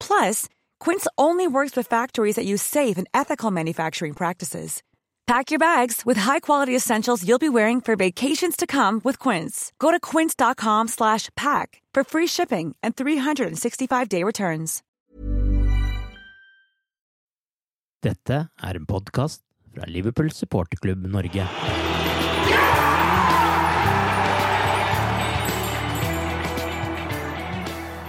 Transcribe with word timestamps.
Plus, 0.00 0.48
Quince 0.80 1.06
only 1.16 1.46
works 1.46 1.76
with 1.76 1.86
factories 1.86 2.34
that 2.34 2.46
use 2.46 2.62
safe 2.62 2.98
and 2.98 3.06
ethical 3.14 3.50
manufacturing 3.52 4.14
practices. 4.14 4.82
Pack 5.30 5.52
your 5.52 5.60
bags 5.60 6.02
with 6.04 6.18
high-quality 6.18 6.74
essentials 6.74 7.24
you'll 7.24 7.38
be 7.38 7.48
wearing 7.48 7.80
for 7.80 7.94
vacations 7.94 8.56
to 8.56 8.66
come 8.66 9.00
with 9.04 9.16
Quince. 9.16 9.72
Go 9.78 9.92
to 9.92 10.00
quince.com 10.00 10.88
slash 10.88 11.28
pack 11.36 11.80
for 11.94 12.02
free 12.02 12.26
shipping 12.26 12.74
and 12.82 12.96
365-day 12.96 14.24
returns. 14.24 14.82
Dette 18.02 18.48
er 18.62 18.74
en 18.74 18.86
podkast 18.86 19.42
fra 19.74 19.84
Liverpool 19.86 20.30
supporterklubb 20.30 21.06
Norge. 21.06 21.46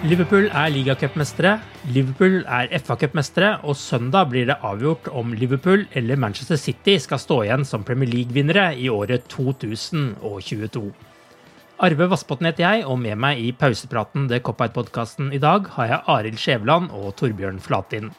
Liverpool 0.02 0.48
er 0.50 0.72
ligacupmestere, 0.74 1.60
Liverpool 1.94 2.40
er 2.50 2.72
FA-cupmestere, 2.82 3.52
og 3.62 3.76
søndag 3.78 4.32
blir 4.32 4.48
det 4.50 4.56
avgjort 4.66 5.06
om 5.14 5.36
Liverpool 5.38 5.84
eller 5.94 6.18
Manchester 6.18 6.58
City 6.58 6.96
skal 6.98 7.20
stå 7.22 7.36
igjen 7.44 7.62
som 7.70 7.84
Premier 7.86 8.10
League-vinnere 8.10 8.72
i 8.82 8.88
året 8.90 9.28
2022. 9.30 10.82
Arve 11.86 12.08
Vassbotn 12.10 12.50
heter 12.50 12.66
jeg, 12.66 12.88
og 12.90 12.98
med 13.04 13.22
meg 13.22 13.44
i 13.46 13.52
pausepraten 13.54 14.26
The 14.32 14.42
Cop-Out-podkasten 14.42 15.30
i 15.38 15.42
dag 15.44 15.70
har 15.76 15.92
jeg 15.92 16.04
Arild 16.16 16.42
Skjæveland 16.42 16.90
og 16.98 17.14
Torbjørn 17.22 17.62
Flatin. 17.62 18.10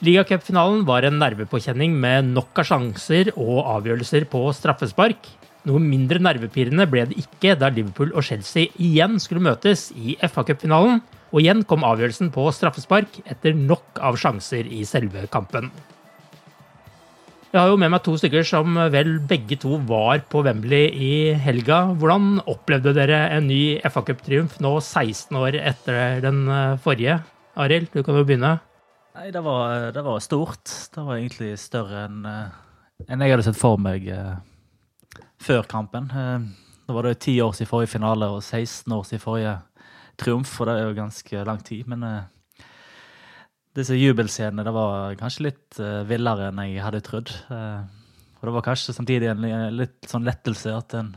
Ligacupfinalen 0.00 0.86
var 0.88 1.04
en 1.04 1.20
nervepåkjenning 1.20 1.92
med 1.92 2.32
nok 2.32 2.64
av 2.64 2.70
sjanser 2.70 3.34
og 3.36 3.66
avgjørelser 3.66 4.24
på 4.32 4.46
straffespark. 4.56 5.28
Noe 5.66 5.82
mindre 5.82 6.20
nervepirrende 6.22 6.86
ble 6.90 7.04
det 7.10 7.18
ikke 7.18 7.56
da 7.58 7.70
Liverpool 7.72 8.12
og 8.14 8.24
Chelsea 8.26 8.70
igjen 8.78 9.18
skulle 9.22 9.42
møtes 9.42 9.88
i 9.98 10.14
FA-cupfinalen, 10.22 11.00
og 11.28 11.42
igjen 11.42 11.64
kom 11.68 11.84
avgjørelsen 11.84 12.30
på 12.32 12.46
straffespark 12.54 13.18
etter 13.26 13.56
nok 13.58 13.98
av 14.00 14.16
sjanser 14.20 14.68
i 14.70 14.84
selve 14.88 15.26
kampen. 15.32 15.68
Jeg 17.48 17.58
har 17.62 17.70
jo 17.72 17.78
med 17.80 17.90
meg 17.90 18.02
to 18.04 18.14
stykker 18.20 18.44
som 18.44 18.76
vel 18.92 19.14
begge 19.24 19.56
to 19.60 19.78
var 19.88 20.20
på 20.28 20.42
Wembley 20.44 20.92
i 20.92 21.12
helga. 21.40 21.80
Hvordan 21.96 22.42
opplevde 22.44 22.92
dere 22.96 23.22
en 23.32 23.48
ny 23.48 23.80
FA-cuptriumf 23.88 24.58
nå 24.64 24.74
16 24.82 25.36
år 25.40 25.56
etter 25.56 26.20
den 26.24 26.42
eh, 26.52 26.76
forrige? 26.84 27.22
Arild, 27.58 27.88
du 27.94 28.04
kan 28.04 28.20
jo 28.20 28.26
begynne. 28.28 28.58
Nei, 29.16 29.30
det 29.34 29.42
var, 29.42 29.88
det 29.96 30.04
var 30.04 30.20
stort. 30.22 30.68
Det 30.94 31.02
var 31.02 31.16
egentlig 31.16 31.56
større 31.58 32.04
enn 32.06 32.26
en 33.06 33.22
jeg 33.22 33.30
hadde 33.30 33.46
sett 33.46 33.58
for 33.58 33.78
meg 33.80 34.08
eh, 34.10 34.38
før 35.42 35.66
kampen. 35.70 36.08
Da 36.08 36.96
var 36.96 37.06
det 37.06 37.20
ti 37.24 37.36
år 37.44 37.52
siden 37.56 37.70
forrige 37.70 37.94
finale 37.94 38.30
og 38.32 38.42
16 38.42 38.92
år 38.92 39.04
siden 39.06 39.22
forrige 39.22 39.54
triumf, 40.18 40.54
og 40.60 40.68
det 40.68 40.74
er 40.74 40.88
jo 40.88 40.98
ganske 40.98 41.44
lang 41.46 41.62
tid. 41.64 41.86
Men 41.90 42.04
eh, 42.06 42.64
disse 43.78 43.96
jubelscenene 43.98 44.64
det 44.66 44.74
var 44.74 45.16
kanskje 45.20 45.46
litt 45.50 45.80
eh, 45.82 46.02
villere 46.08 46.50
enn 46.50 46.62
jeg 46.64 46.84
hadde 46.84 47.04
trodd. 47.06 47.32
Eh, 47.54 47.80
og 48.38 48.46
det 48.46 48.54
var 48.54 48.66
kanskje 48.66 48.94
samtidig 48.94 49.30
en 49.32 49.44
litt 49.74 50.08
sånn 50.08 50.26
lettelse 50.26 50.74
at 50.74 50.94
en 50.98 51.16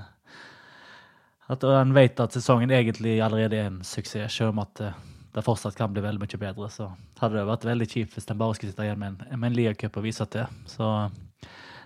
at 1.51 1.63
en 1.67 1.89
vet 1.91 2.19
at 2.23 2.31
sesongen 2.31 2.71
egentlig 2.71 3.17
allerede 3.19 3.57
er 3.59 3.65
en 3.67 3.81
suksess, 3.83 4.31
selv 4.31 4.53
om 4.53 4.61
at 4.63 4.79
eh, 4.85 4.99
det 5.35 5.43
fortsatt 5.43 5.75
kan 5.75 5.91
bli 5.91 6.03
veldig 6.03 6.21
mye 6.23 6.39
bedre. 6.39 6.69
Så 6.71 6.87
hadde 7.19 7.39
det 7.39 7.47
vært 7.49 7.67
veldig 7.67 7.87
kjipt 7.91 8.15
hvis 8.15 8.29
en 8.31 8.39
bare 8.39 8.55
skulle 8.55 8.71
sitte 8.71 8.85
igjen 8.85 8.99
med 9.01 9.23
en, 9.25 9.39
med 9.39 9.49
en 9.49 9.57
ligacup 9.57 9.99
og 9.99 10.05
vise 10.05 10.27
til. 10.31 10.47
Så 10.69 10.87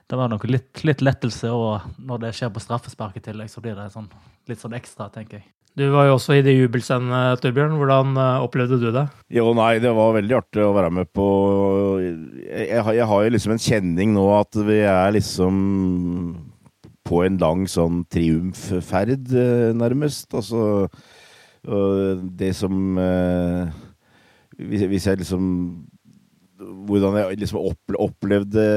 det 0.10 0.18
var 0.20 0.30
nok 0.30 0.44
litt, 0.50 0.84
litt 0.86 1.02
lettelse, 1.02 1.50
og 1.50 1.82
når 1.98 2.26
det 2.28 2.34
skjer 2.38 2.52
på 2.54 2.62
straffespark 2.62 3.18
i 3.18 3.24
tillegg, 3.26 3.50
så 3.50 3.62
blir 3.64 3.74
det 3.78 3.88
sånn, 3.94 4.08
litt 4.50 4.62
sånn 4.62 4.76
ekstra, 4.78 5.08
tenker 5.14 5.40
jeg. 5.40 5.48
Du 5.76 5.84
var 5.92 6.06
jo 6.08 6.14
også 6.16 6.38
i 6.38 6.44
det 6.46 6.54
jubelscenene, 6.56 7.34
Torbjørn. 7.44 7.74
Hvordan 7.76 8.14
eh, 8.16 8.44
opplevde 8.46 8.78
du 8.80 8.86
det? 8.96 9.02
Jo, 9.36 9.50
nei, 9.58 9.74
det 9.84 9.92
var 9.98 10.14
veldig 10.16 10.38
artig 10.38 10.64
å 10.64 10.70
være 10.72 10.92
med 11.02 11.10
på 11.12 11.26
Jeg, 12.00 12.70
jeg, 12.70 13.08
har- 13.10 13.26
jo 13.26 13.34
liksom 13.34 13.56
en 13.58 13.64
kjenning 13.66 14.14
nå 14.16 14.24
at 14.38 14.56
vi 14.70 14.78
er 14.88 15.12
liksom 15.18 15.58
på 17.06 17.20
en 17.26 17.36
lang 17.42 17.66
sånn 17.68 18.06
triumfferd, 18.10 19.28
eh, 19.36 19.74
nærmest. 19.76 20.32
Altså 20.34 20.88
Det 21.66 22.54
som 22.56 22.98
eh, 23.02 23.68
hvis 24.56 25.08
jeg 25.10 25.20
liksom 25.26 25.50
Hvordan 26.56 27.18
jeg 27.20 27.40
liksom 27.42 27.60
opplevde 27.60 28.68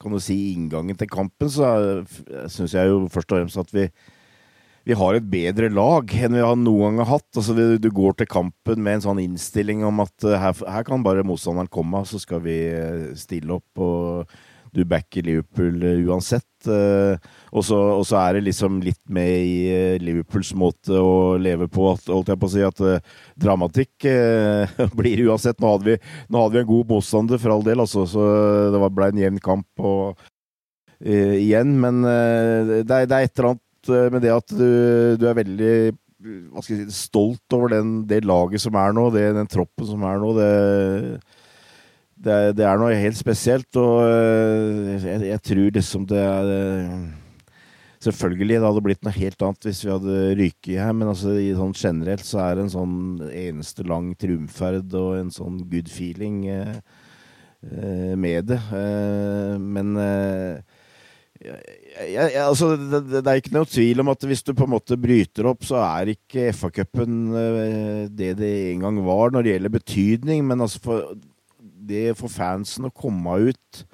kan 0.00 0.14
du 0.14 0.18
si, 0.22 0.38
inngangen 0.54 0.98
til 0.98 1.10
kampen, 1.10 1.50
så 1.52 2.02
syns 2.50 2.74
jeg 2.74 2.90
jo 2.90 3.04
først 3.12 3.30
og 3.30 3.38
fremst 3.38 3.62
at 3.62 3.76
vi 3.76 3.86
vi 4.88 4.96
har 4.96 5.16
et 5.16 5.26
bedre 5.28 5.68
lag 5.72 6.12
enn 6.16 6.36
vi 6.38 6.44
har 6.44 6.56
noen 6.58 6.96
gang 6.96 7.02
har 7.04 7.18
hatt. 7.18 7.28
Altså, 7.36 7.54
du 7.54 7.90
går 7.94 8.16
til 8.18 8.30
kampen 8.30 8.80
med 8.82 8.98
en 8.98 9.04
sånn 9.04 9.20
innstilling 9.22 9.84
om 9.86 10.00
at 10.04 10.26
eh, 10.26 10.38
her, 10.40 10.62
her 10.64 10.86
kan 10.88 11.04
bare 11.04 11.26
motstanderen 11.26 11.70
komme, 11.72 12.02
så 12.08 12.20
skal 12.22 12.42
vi 12.46 12.56
eh, 12.72 13.10
stille 13.20 13.60
opp. 13.60 13.82
og 13.84 14.32
du 14.72 14.84
backer 14.84 15.22
Liverpool 15.22 15.82
eh, 15.82 16.02
uansett. 16.08 16.46
eh, 16.66 17.16
og, 17.50 17.64
så, 17.64 18.16
er 18.20 18.36
det 18.36 18.44
liksom 18.48 18.80
litt 18.84 19.00
med 19.10 19.30
i 19.30 19.54
eh, 19.72 20.00
Liverpools 20.02 20.52
måte 20.58 20.98
å 21.00 21.36
leve 21.40 21.68
på, 21.70 21.88
holdt 21.94 22.32
jeg 22.32 22.40
på 22.40 22.50
å 22.50 22.52
si, 22.52 22.64
at 22.66 22.82
dramatikk 23.40 24.08
blir 24.98 25.24
uansett. 25.28 25.60
Nå 25.60 25.74
hadde, 25.74 25.92
vi, 25.92 25.96
nå 26.28 26.44
hadde 26.44 26.58
vi 26.58 26.62
en 26.64 26.70
god 26.74 26.92
motstander, 26.94 27.40
for 27.42 27.54
all 27.54 27.64
del, 27.66 27.82
altså, 27.86 28.06
så 28.08 28.28
det 28.74 28.92
ble 28.98 29.10
en 29.10 29.24
jevn 29.24 29.40
kamp 29.44 29.86
og, 29.86 30.28
igjen. 31.00 31.74
Men 31.80 32.04
det, 32.04 32.84
er, 32.84 33.08
det 33.08 33.16
er 33.16 33.26
et 33.26 33.34
eller 33.34 33.54
annet 33.54 33.66
med 34.12 34.22
det 34.22 34.32
at 34.34 34.52
du, 34.52 34.70
du 35.16 35.24
er 35.24 35.38
veldig 35.38 35.74
hva 36.20 36.60
skal 36.60 36.74
jeg 36.76 36.90
si, 36.90 37.06
stolt 37.08 37.54
over 37.56 37.70
den, 37.72 38.02
det 38.04 38.26
laget 38.28 38.60
som 38.60 38.74
er 38.76 38.92
nå, 38.92 39.06
det, 39.14 39.22
den 39.32 39.48
troppen 39.48 39.86
som 39.88 40.02
er 40.04 40.18
nå. 40.20 40.34
det 40.36 40.50
det 42.20 42.36
er, 42.36 42.52
det 42.52 42.66
er 42.68 42.80
noe 42.80 42.96
helt 43.00 43.16
spesielt, 43.18 43.68
og 43.80 44.04
øh, 44.04 44.92
jeg, 45.00 45.26
jeg 45.30 45.42
tror 45.48 45.74
liksom 45.78 46.06
det 46.10 46.20
er 46.20 46.54
øh, 46.54 46.94
Selvfølgelig, 48.00 48.56
det 48.56 48.64
hadde 48.64 48.80
blitt 48.80 49.02
noe 49.04 49.12
helt 49.12 49.42
annet 49.44 49.66
hvis 49.68 49.82
vi 49.84 49.90
hadde 49.92 50.20
ryket 50.38 50.78
her, 50.80 50.94
men 50.96 51.10
altså, 51.10 51.34
sånn 51.58 51.74
generelt 51.76 52.24
så 52.24 52.38
er 52.46 52.54
det 52.56 52.62
en 52.64 52.72
sånn 52.72 52.94
eneste 53.28 53.84
lang 53.84 54.14
triumferd 54.16 54.94
og 54.96 55.18
en 55.18 55.28
sånn 55.34 55.58
good 55.68 55.90
feeling 55.92 56.46
eh, 56.48 56.78
eh, 57.60 58.14
med 58.16 58.48
det. 58.48 58.56
Eh, 58.72 59.60
men 59.60 59.92
eh, 60.00 60.80
jeg, 61.44 61.60
jeg, 62.08 62.40
altså, 62.40 62.70
det, 62.80 63.02
det 63.18 63.20
er 63.20 63.42
ikke 63.42 63.52
noe 63.58 63.68
tvil 63.68 64.00
om 64.00 64.14
at 64.14 64.24
hvis 64.32 64.46
du 64.48 64.54
på 64.56 64.64
en 64.64 64.74
måte 64.78 64.96
bryter 65.00 65.50
opp, 65.52 65.68
så 65.68 65.82
er 65.84 66.14
ikke 66.14 66.54
FA-cupen 66.56 67.20
eh, 67.36 68.02
det 68.16 68.32
det 68.40 68.54
en 68.70 68.86
gang 68.86 69.04
var 69.04 69.36
når 69.36 69.44
det 69.44 69.54
gjelder 69.58 69.76
betydning. 69.76 70.48
Men 70.48 70.64
altså 70.64 70.80
for, 70.88 71.12
det 71.90 72.16
for 72.18 72.32
fansen 72.32 72.88
å 72.88 72.94
komme 72.94 73.36
ut 73.50 73.84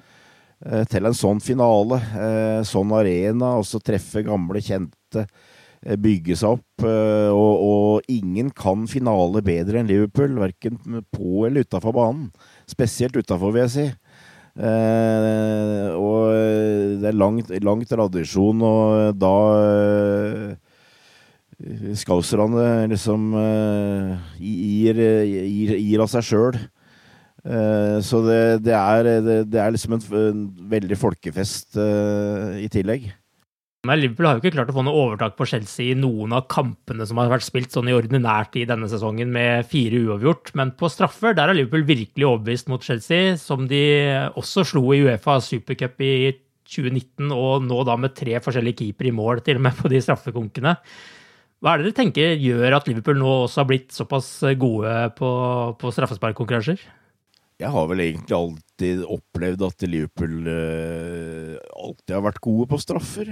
eh, 0.65 0.85
til 0.89 1.09
en 1.09 1.17
sånn 1.17 1.41
finale, 1.43 1.99
eh, 2.15 2.61
sånn 2.67 2.93
arena, 2.97 3.55
og 3.59 3.67
så 3.67 3.81
treffe 3.83 4.25
gamle, 4.27 4.63
kjente 4.63 5.27
bygge 5.77 6.35
seg 6.35 6.57
opp. 6.57 6.83
Og, 6.83 7.59
og, 7.63 8.07
ingen 8.11 8.49
kan 8.51 8.87
finale 8.89 9.43
bedre 9.45 9.77
enn 9.79 9.87
Liverpool, 9.87 10.33
verken 10.41 10.79
på 11.13 11.45
eller 11.47 11.67
utafor 11.67 11.93
banen. 11.95 12.31
Spesielt 12.67 13.15
utafor, 13.15 13.53
vil 13.53 13.63
jeg 13.67 13.73
si. 13.75 13.85
Eh, 14.57 15.89
og 15.93 16.31
det 16.97 17.11
er 17.11 17.17
lang, 17.17 17.37
lang 17.61 17.83
tradisjon, 17.85 18.63
og 18.65 19.19
da 19.21 19.35
eh, 19.61 20.55
Skauserne 21.97 22.85
liksom 22.91 23.31
eh, 23.33 24.33
gir, 24.37 24.99
gir, 25.25 25.71
gir, 25.73 26.01
av 26.03 26.09
seg 26.11 26.25
sjøl. 26.25 26.57
Eh, 27.47 27.99
så 28.03 28.19
det, 28.25 28.41
det, 28.65 28.75
er, 28.75 29.07
det, 29.23 29.55
er, 29.55 29.71
liksom 29.71 29.95
en, 29.95 30.03
en 30.19 30.43
veldig 30.73 30.97
folkefest 30.99 31.79
uh, 31.79 32.57
i 32.59 32.67
tillegg. 32.71 33.07
Men 33.87 34.01
Liverpool 34.01 34.27
har 34.27 34.35
jo 34.35 34.41
ikke 34.41 34.55
klart 34.57 34.71
å 34.71 34.75
få 34.75 34.83
noe 34.83 35.03
overtak 35.05 35.37
på 35.37 35.45
Chelsea 35.47 35.93
i 35.93 35.97
noen 35.97 36.33
av 36.35 36.47
kampene 36.51 37.05
som 37.07 37.21
har 37.21 37.29
vært 37.31 37.45
spilt 37.45 37.71
sånn 37.71 37.87
i 37.87 37.95
ordinært 37.95 38.57
i 38.59 38.65
denne 38.67 38.89
sesongen, 38.91 39.29
med 39.31 39.67
fire 39.69 40.01
uavgjort. 40.09 40.51
Men 40.59 40.73
på 40.75 40.89
straffer 40.91 41.37
der 41.37 41.51
har 41.51 41.55
Liverpool 41.55 41.85
virkelig 41.87 42.27
overbevist 42.27 42.71
mot 42.73 42.83
Chelsea, 42.83 43.37
som 43.39 43.69
de 43.69 43.83
også 44.33 44.65
slo 44.73 44.83
i 44.91 45.03
Uefa 45.05 45.37
supercup 45.45 46.03
i 46.03 46.17
2019, 46.67 47.31
og 47.31 47.63
nå 47.63 47.79
da 47.87 47.95
med 48.01 48.17
tre 48.17 48.41
forskjellige 48.43 48.81
keepere 48.81 49.13
i 49.13 49.15
mål, 49.15 49.45
til 49.45 49.61
og 49.61 49.69
med, 49.69 49.77
på 49.77 49.93
de 49.93 50.03
straffekonkene. 50.03 50.75
Hva 51.63 51.73
er 51.73 51.79
det 51.79 51.87
dere 51.87 51.99
tenker 52.01 52.35
gjør 52.43 52.75
at 52.81 52.89
Liverpool 52.89 53.21
nå 53.21 53.29
også 53.45 53.63
har 53.63 53.69
blitt 53.71 53.95
såpass 53.95 54.29
gode 54.59 54.97
på, 55.15 55.29
på 55.79 55.93
straffesparkkonkurranser? 55.95 56.83
Jeg 57.57 57.73
har 57.73 57.87
vel 57.89 58.01
egentlig 58.03 58.35
alltid 58.37 58.99
opplevd 59.09 59.63
at 59.65 59.85
Liverpool 59.89 60.45
uh, 60.45 61.53
alltid 61.73 62.13
har 62.13 62.25
vært 62.27 62.43
gode 62.43 62.67
på 62.69 62.77
straffer. 62.81 63.31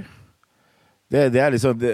Det, 1.05 1.27
det, 1.29 1.37
er 1.37 1.51
liksom 1.53 1.75
det... 1.77 1.91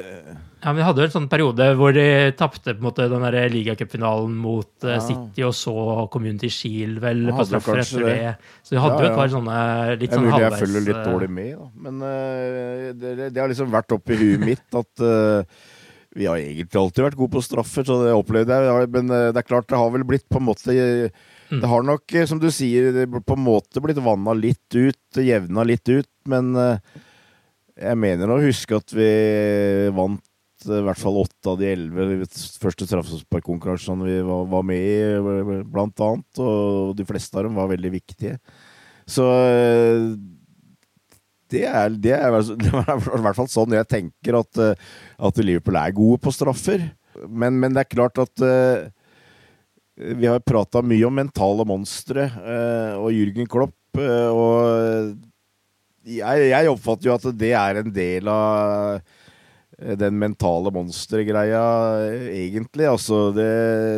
Ja, 0.63 0.71
Vi 0.71 0.85
hadde 0.85 1.01
jo 1.03 1.07
en 1.09 1.13
sånn 1.13 1.27
periode 1.27 1.65
hvor 1.75 1.91
de 1.91 2.05
tapte 2.39 2.77
den 2.79 3.25
ligacupfinalen 3.51 4.37
mot 4.39 4.87
ja. 4.87 5.01
City, 5.03 5.43
og 5.43 5.51
så 5.57 5.73
Community 6.13 6.47
Shield 6.53 7.01
vel 7.03 7.25
på 7.35 7.45
straffer 7.49 7.81
etter 7.83 8.07
det. 8.07 8.31
Så 8.63 8.77
vi 8.77 8.79
hadde 8.79 9.01
ja, 9.01 9.03
jo 9.03 9.09
et 9.09 9.19
par 9.19 9.33
sånne 9.33 9.57
litt 9.99 10.15
sånn 10.15 10.29
halvveis 10.31 10.55
Jeg 10.55 10.63
følger 10.63 10.87
litt 10.87 11.11
dårlig 11.11 11.29
med, 11.41 11.51
da. 11.59 11.67
Men 11.83 11.99
uh, 12.07 12.87
det, 12.95 13.13
det, 13.19 13.35
har 13.41 13.51
liksom 13.51 13.75
vært 13.75 13.97
oppi 13.97 14.21
huet 14.21 14.47
mitt 14.47 14.79
at 14.79 15.03
uh, 15.03 15.67
vi 16.15 16.31
har 16.31 16.39
egentlig 16.39 16.79
alltid 16.79 17.09
vært 17.09 17.19
gode 17.19 17.35
på 17.35 17.43
straffer, 17.43 17.83
så 17.87 17.99
det 18.05 18.15
opplevde 18.15 18.63
jeg. 18.63 18.89
Men 18.95 19.11
det 19.11 19.43
er 19.43 19.47
klart, 19.47 19.67
det 19.67 19.83
har 19.83 19.91
vel 19.91 20.07
blitt 20.07 20.27
på 20.31 20.39
en 20.39 20.47
måte 20.47 20.79
mm. 21.51 21.61
Det 21.61 21.69
har 21.71 21.85
nok, 21.87 22.17
som 22.29 22.41
du 22.41 22.49
sier, 22.53 23.03
på 23.05 23.37
en 23.37 23.45
måte 23.45 23.83
blitt 23.83 24.01
vanna 24.01 24.35
litt 24.37 24.77
ut, 24.77 25.21
jevna 25.21 25.67
litt 25.67 25.87
ut, 25.91 26.09
men 26.31 26.53
jeg 26.55 27.97
mener 27.99 28.31
å 28.31 28.41
huske 28.41 28.77
at 28.77 28.93
vi 28.93 29.11
vant 29.95 30.23
i 30.69 30.81
hvert 30.85 30.99
fall 30.99 31.17
åtte 31.21 31.49
av 31.49 31.57
de 31.57 31.71
elleve 31.71 32.27
første 32.61 32.85
straffesparkkonkurransene 32.85 34.05
vi 34.05 34.19
var, 34.27 34.61
med 34.67 34.77
i, 34.77 35.63
blant 35.65 36.03
annet. 36.05 36.41
Og 36.43 36.93
de 36.97 37.07
fleste 37.07 37.37
av 37.39 37.47
dem 37.47 37.57
var 37.57 37.71
veldig 37.71 37.91
viktige. 37.95 38.37
Så 39.09 39.25
det 41.51 41.65
er, 41.67 41.97
det 41.97 42.15
er, 42.15 42.37
det 42.61 42.71
er 42.71 42.93
i 42.93 43.23
hvert 43.25 43.39
fall 43.39 43.49
sånn 43.51 43.75
jeg 43.75 43.89
tenker 43.89 44.39
at, 44.43 44.63
at 45.17 45.41
Liverpool 45.43 45.79
er 45.81 45.97
gode 45.97 46.21
på 46.23 46.35
straffer. 46.35 46.91
Men, 47.27 47.57
men 47.59 47.73
det 47.73 47.85
er 47.85 47.93
klart 47.97 48.21
at 48.21 48.45
vi 49.95 50.27
har 50.29 50.43
prata 50.45 50.81
mye 50.85 51.05
om 51.07 51.17
mentale 51.19 51.65
monstre 51.67 52.27
uh, 52.31 52.99
og 53.01 53.11
Jürgen 53.15 53.49
Klopp. 53.49 53.75
Uh, 53.97 54.29
og 54.31 55.17
jeg, 56.07 56.45
jeg, 56.49 56.69
oppfatter 56.71 57.09
jo 57.09 57.17
at 57.17 57.27
det 57.37 57.51
er 57.57 57.81
en 57.81 57.91
del 57.93 58.29
av 58.31 58.95
eh, 58.97 59.97
den 59.99 60.15
mentale 60.17 60.71
monstergreia, 60.73 61.61
egentlig. 62.33 62.87
Altså, 62.89 63.27
det, 63.35 63.49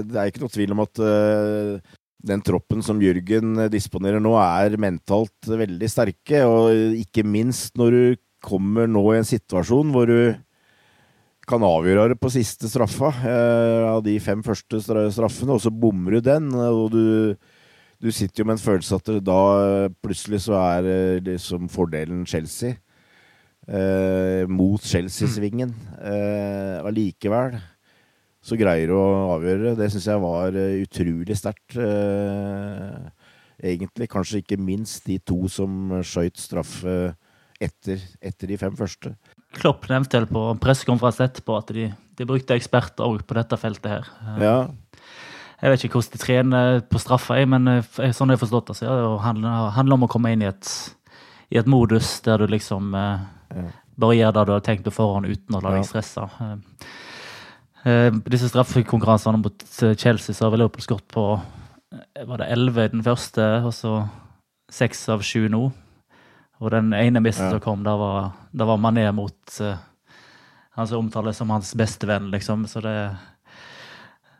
det, 0.09 0.17
er 0.17 0.27
ikke 0.27 0.43
noe 0.43 0.51
tvil 0.51 0.73
om 0.75 0.81
at 0.83 1.03
den 2.27 2.43
troppen 2.43 2.83
som 2.83 2.99
Jørgen 2.99 3.69
disponerer 3.71 4.19
nå, 4.19 4.33
er 4.35 4.75
mentalt 4.75 5.47
veldig 5.47 5.87
sterke. 5.87 6.43
Og 6.43 6.99
ikke 6.99 7.23
minst 7.23 7.79
når 7.79 7.95
du 7.95 8.19
kommer 8.43 8.89
nå 8.91 9.05
i 9.13 9.21
en 9.21 9.29
situasjon 9.31 9.95
hvor 9.95 10.11
du 10.11 10.35
kan 11.49 11.63
avgjøre 11.65 12.13
det 12.13 12.19
på 12.21 12.31
siste 12.33 12.69
straffa 12.71 13.09
eh, 13.27 13.83
av 13.89 14.03
de 14.05 14.15
fem 14.23 14.43
første 14.45 14.79
straffene, 14.83 15.55
og 15.55 15.61
så 15.63 15.71
bommer 15.71 16.17
du 16.17 16.29
den. 16.29 16.53
og 16.53 16.91
du 16.93 17.35
du 18.03 18.09
sitter 18.11 18.41
jo 18.41 18.49
med 18.49 18.57
en 18.57 18.59
følelse 18.59 18.97
at 18.99 19.09
da 19.23 19.43
plutselig 20.03 20.41
så 20.43 20.57
er 20.59 21.21
liksom 21.23 21.69
fordelen 21.71 22.25
Chelsea. 22.27 22.75
Eh, 23.63 24.43
mot 24.51 24.83
Chelsea-svingen. 24.83 25.71
Eh, 26.03 26.83
allikevel 26.83 27.55
så 28.43 28.57
greier 28.59 28.91
du 28.91 28.97
å 28.97 29.35
avgjøre. 29.37 29.75
Det 29.79 29.87
syns 29.93 30.09
jeg 30.09 30.23
var 30.23 30.57
uh, 30.57 30.81
utrolig 30.83 31.37
sterkt. 31.39 31.77
Eh, 31.79 33.29
egentlig. 33.71 34.09
Kanskje 34.11 34.41
ikke 34.43 34.59
minst 34.59 35.07
de 35.07 35.15
to 35.23 35.45
som 35.51 36.01
skøyt 36.03 36.41
straffe 36.41 37.13
etter, 37.63 38.03
etter, 38.19 38.51
de 38.51 38.59
fem 38.59 38.75
første. 38.75 39.13
Klopp 39.53 39.87
nevnte 39.91 40.21
vel 40.21 40.29
på 40.31 40.45
pressekonferansen 40.63 41.27
etterpå 41.27 41.57
at 41.59 41.73
de, 41.75 41.89
de 42.17 42.27
brukte 42.29 42.55
eksperter 42.57 43.05
òg 43.05 43.21
på 43.27 43.37
dette 43.37 43.59
feltet 43.61 43.91
her. 43.91 44.09
Ja. 44.41 44.55
Jeg 45.63 45.71
vet 45.71 45.85
ikke 45.85 45.99
hvordan 45.99 46.17
de 46.17 46.19
trener 46.19 46.81
på 46.91 46.99
straffa, 46.99 47.37
men 47.47 47.69
eh, 47.71 48.11
sånn 48.11 48.33
jeg 48.33 48.39
har 48.39 48.41
forstått 48.41 48.73
det, 48.73 48.77
så 48.81 48.89
det 48.89 49.13
handler, 49.23 49.69
handler 49.77 49.99
om 49.99 50.07
å 50.07 50.11
komme 50.11 50.33
inn 50.33 50.43
i 50.43 50.49
et, 50.49 50.71
i 51.53 51.59
et 51.61 51.69
modus 51.71 52.17
der 52.25 52.41
du 52.41 52.51
liksom 52.51 52.91
eh, 52.99 53.69
bare 53.99 54.17
gjør 54.17 54.35
det 54.35 54.45
du 54.47 54.53
har 54.55 54.65
tenkt 54.65 54.87
på 54.87 54.95
forhånd 54.95 55.29
uten 55.29 55.57
å 55.57 55.61
la 55.63 55.75
deg 55.77 55.87
stresse. 55.87 56.25
Eh, 56.43 56.89
eh, 57.91 58.09
disse 58.33 58.49
straffekonkurransene 58.51 59.39
mot 59.39 59.65
eh, 59.85 59.95
Chelsea 59.99 60.35
så 60.35 60.47
har 60.47 60.55
vel 60.55 60.65
Liverpool 60.65 60.85
skåret 60.85 61.07
på 61.13 61.27
var 62.27 62.41
det 62.41 62.49
11 62.49 62.89
den 62.95 63.05
første, 63.05 63.47
og 63.61 63.73
så 63.77 63.93
6 64.73 65.03
av 65.13 65.21
7 65.21 65.45
nå. 65.53 65.67
Og 66.61 66.71
den 66.71 66.93
ene 66.93 67.21
missen 67.23 67.47
ja. 67.49 67.55
som 67.55 67.63
kom, 67.63 67.81
da 67.85 67.95
var, 67.97 68.29
da 68.51 68.67
var 68.69 68.81
Mané 68.81 69.07
mot 69.15 69.57
uh, 69.61 69.73
han 70.77 70.89
som 70.89 71.05
omtales 71.05 71.37
som 71.37 71.49
hans 71.53 71.73
beste 71.77 72.07
venn, 72.09 72.29
liksom. 72.33 72.67
Så 72.69 72.81
det 72.85 72.97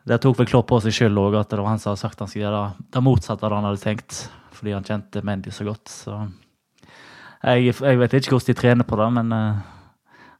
det 0.04 0.19
tok 0.19 0.39
vel 0.39 0.48
Klopp 0.50 0.68
på 0.68 0.80
seg 0.83 0.95
skyld 0.95 1.19
òg, 1.19 1.38
at 1.39 1.51
det 1.51 1.62
var 1.62 1.71
han 1.71 1.80
som 1.80 1.94
hadde 1.94 2.01
sagt 2.01 2.19
han 2.19 2.27
skulle 2.27 2.50
gjøre 2.50 2.63
det 2.92 3.04
motsatte 3.06 3.45
av 3.45 3.54
det 3.54 3.60
han 3.60 3.68
hadde 3.69 3.83
tenkt. 3.83 4.18
Fordi 4.54 4.74
han 4.75 4.88
kjente 4.88 5.24
Mendy 5.25 5.54
så 5.56 5.68
godt. 5.68 5.88
Så 5.92 6.18
jeg, 7.44 7.71
jeg 7.71 8.01
vet 8.01 8.18
ikke 8.19 8.36
hvordan 8.36 8.51
de 8.51 8.57
trener 8.59 8.88
på 8.88 9.00
det, 9.00 9.07
men 9.16 9.31
uh, 9.31 9.63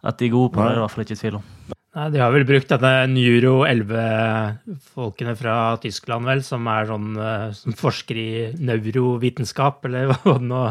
at 0.04 0.20
de 0.20 0.28
er 0.28 0.36
gode 0.36 0.52
på 0.52 0.60
det, 0.60 0.68
er 0.68 0.76
det 0.76 0.82
i 0.82 0.84
hvert 0.84 0.96
fall 0.96 1.06
ikke 1.08 1.20
tvil 1.22 1.40
om. 1.40 1.73
Nei, 1.94 2.08
De 2.10 2.18
har 2.18 2.32
vel 2.34 2.46
brukt 2.50 2.72
denne 2.72 3.22
Euro 3.22 3.52
11-folkene 3.70 5.36
fra 5.38 5.56
Tyskland, 5.82 6.26
vel, 6.26 6.42
som 6.46 6.66
er 6.72 6.88
sånn 6.90 7.12
uh, 7.20 7.52
som 7.54 7.76
forsker 7.78 8.18
i 8.18 8.30
neurovitenskap, 8.58 9.86
eller 9.86 10.10
hva 10.10 10.38
det 10.40 10.50
nå, 10.50 10.64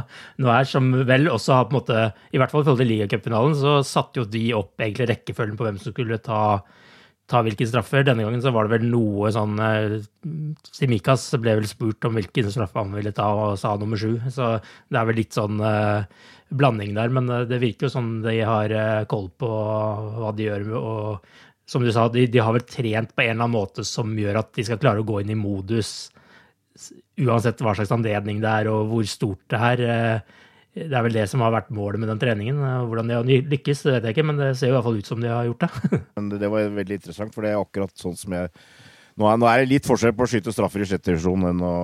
nå, 0.43 0.51
er, 0.51 0.67
som 0.67 0.91
vel 1.07 1.31
også 1.31 1.61
har 1.61 1.69
på 1.69 1.77
en 1.77 1.79
måte 1.79 2.01
I 2.35 2.43
hvert 2.43 2.51
fall 2.51 2.65
i 2.65 2.67
forhold 2.67 2.83
til 2.83 2.91
ligacupfinalen, 2.91 3.55
så 3.61 3.77
satte 3.87 4.23
jo 4.23 4.27
de 4.27 4.49
opp 4.59 4.83
egentlig 4.83 5.13
rekkefølgen 5.13 5.61
på 5.61 5.69
hvem 5.69 5.79
som 5.79 5.95
skulle 5.95 6.19
ta 6.27 6.43
ta 7.31 7.41
hvilke 7.45 7.67
straffer. 7.69 8.05
Denne 8.07 8.27
gangen 8.27 8.43
så 8.45 8.53
var 8.55 8.67
det 8.67 8.79
vel 8.79 8.89
noe 8.93 9.31
sånn 9.35 9.57
eh, 9.63 9.97
Simikas 10.73 11.29
ble 11.43 11.57
vel 11.61 11.69
spurt 11.71 12.05
om 12.09 12.19
hvilken 12.19 12.51
straffe 12.53 12.81
han 12.81 12.95
ville 12.97 13.15
ta, 13.17 13.29
og 13.33 13.59
sa 13.61 13.75
nummer 13.81 14.01
sju. 14.01 14.19
Så 14.33 14.55
det 14.63 15.01
er 15.01 15.09
vel 15.09 15.21
litt 15.23 15.37
sånn 15.37 15.63
uh, 15.63 16.05
blanding 16.53 16.97
der. 16.99 17.15
Men 17.15 17.31
uh, 17.31 17.45
det 17.49 17.63
virker 17.63 17.89
jo 17.89 17.95
som 17.95 18.13
de 18.25 18.37
har 18.47 18.75
koll 19.11 19.31
på 19.39 19.49
hva 19.49 20.35
de 20.37 20.51
gjør. 20.51 20.69
Og 20.81 21.33
som 21.69 21.85
du 21.85 21.93
sa, 21.95 22.09
de, 22.13 22.27
de, 22.29 22.43
har 22.43 22.55
vel 22.57 22.67
trent 22.69 23.15
på 23.15 23.25
en 23.25 23.37
eller 23.37 23.47
annen 23.47 23.57
måte 23.57 23.87
som 23.87 24.13
gjør 24.19 24.43
at 24.43 24.53
de 24.59 24.67
skal 24.67 24.83
klare 24.83 25.03
å 25.03 25.09
gå 25.09 25.23
inn 25.23 25.33
i 25.33 25.39
modus 25.39 26.11
uansett 27.21 27.61
hva 27.61 27.75
slags 27.77 27.93
anledning 27.93 28.41
det 28.41 28.49
er 28.49 28.71
og 28.73 28.89
hvor 28.91 29.09
stort 29.09 29.43
det 29.53 29.61
er. 29.73 29.83
Uh, 29.87 30.42
det 30.73 30.97
er 30.97 31.05
vel 31.05 31.17
det 31.17 31.27
som 31.29 31.43
har 31.45 31.53
vært 31.53 31.73
målet 31.75 32.01
med 32.01 32.09
den 32.09 32.21
treningen. 32.23 32.61
Hvordan 32.89 33.11
de 33.11 33.19
har 33.19 33.27
lykkes, 33.29 33.85
det 33.85 33.97
vet 33.97 34.07
jeg 34.09 34.17
ikke, 34.17 34.29
men 34.31 34.41
det 34.41 34.55
ser 34.57 34.71
jo 34.71 34.73
i 34.73 34.77
hvert 34.79 34.87
fall 34.87 35.03
ut 35.03 35.11
som 35.11 35.21
de 35.21 35.29
har 35.29 35.49
gjort 35.49 35.67
det. 35.67 35.99
men 36.17 36.33
det 36.33 36.49
var 36.55 36.73
veldig 36.79 36.99
interessant, 37.01 37.35
for 37.35 37.45
det 37.45 37.53
er 37.53 37.61
akkurat 37.61 37.93
sånn 38.01 38.17
som 38.17 38.39
jeg 38.39 38.49
nå 39.21 39.27
er, 39.29 39.37
nå 39.37 39.45
er, 39.45 39.61
det 39.61 39.69
litt 39.75 39.85
forskjell 39.85 40.15
på 40.17 40.25
å 40.25 40.31
skyte 40.33 40.55
straffer 40.55 40.81
i 40.81 40.87
sjette 40.89 41.11
divisjon 41.11 41.43
enn 41.51 41.59
å 41.69 41.75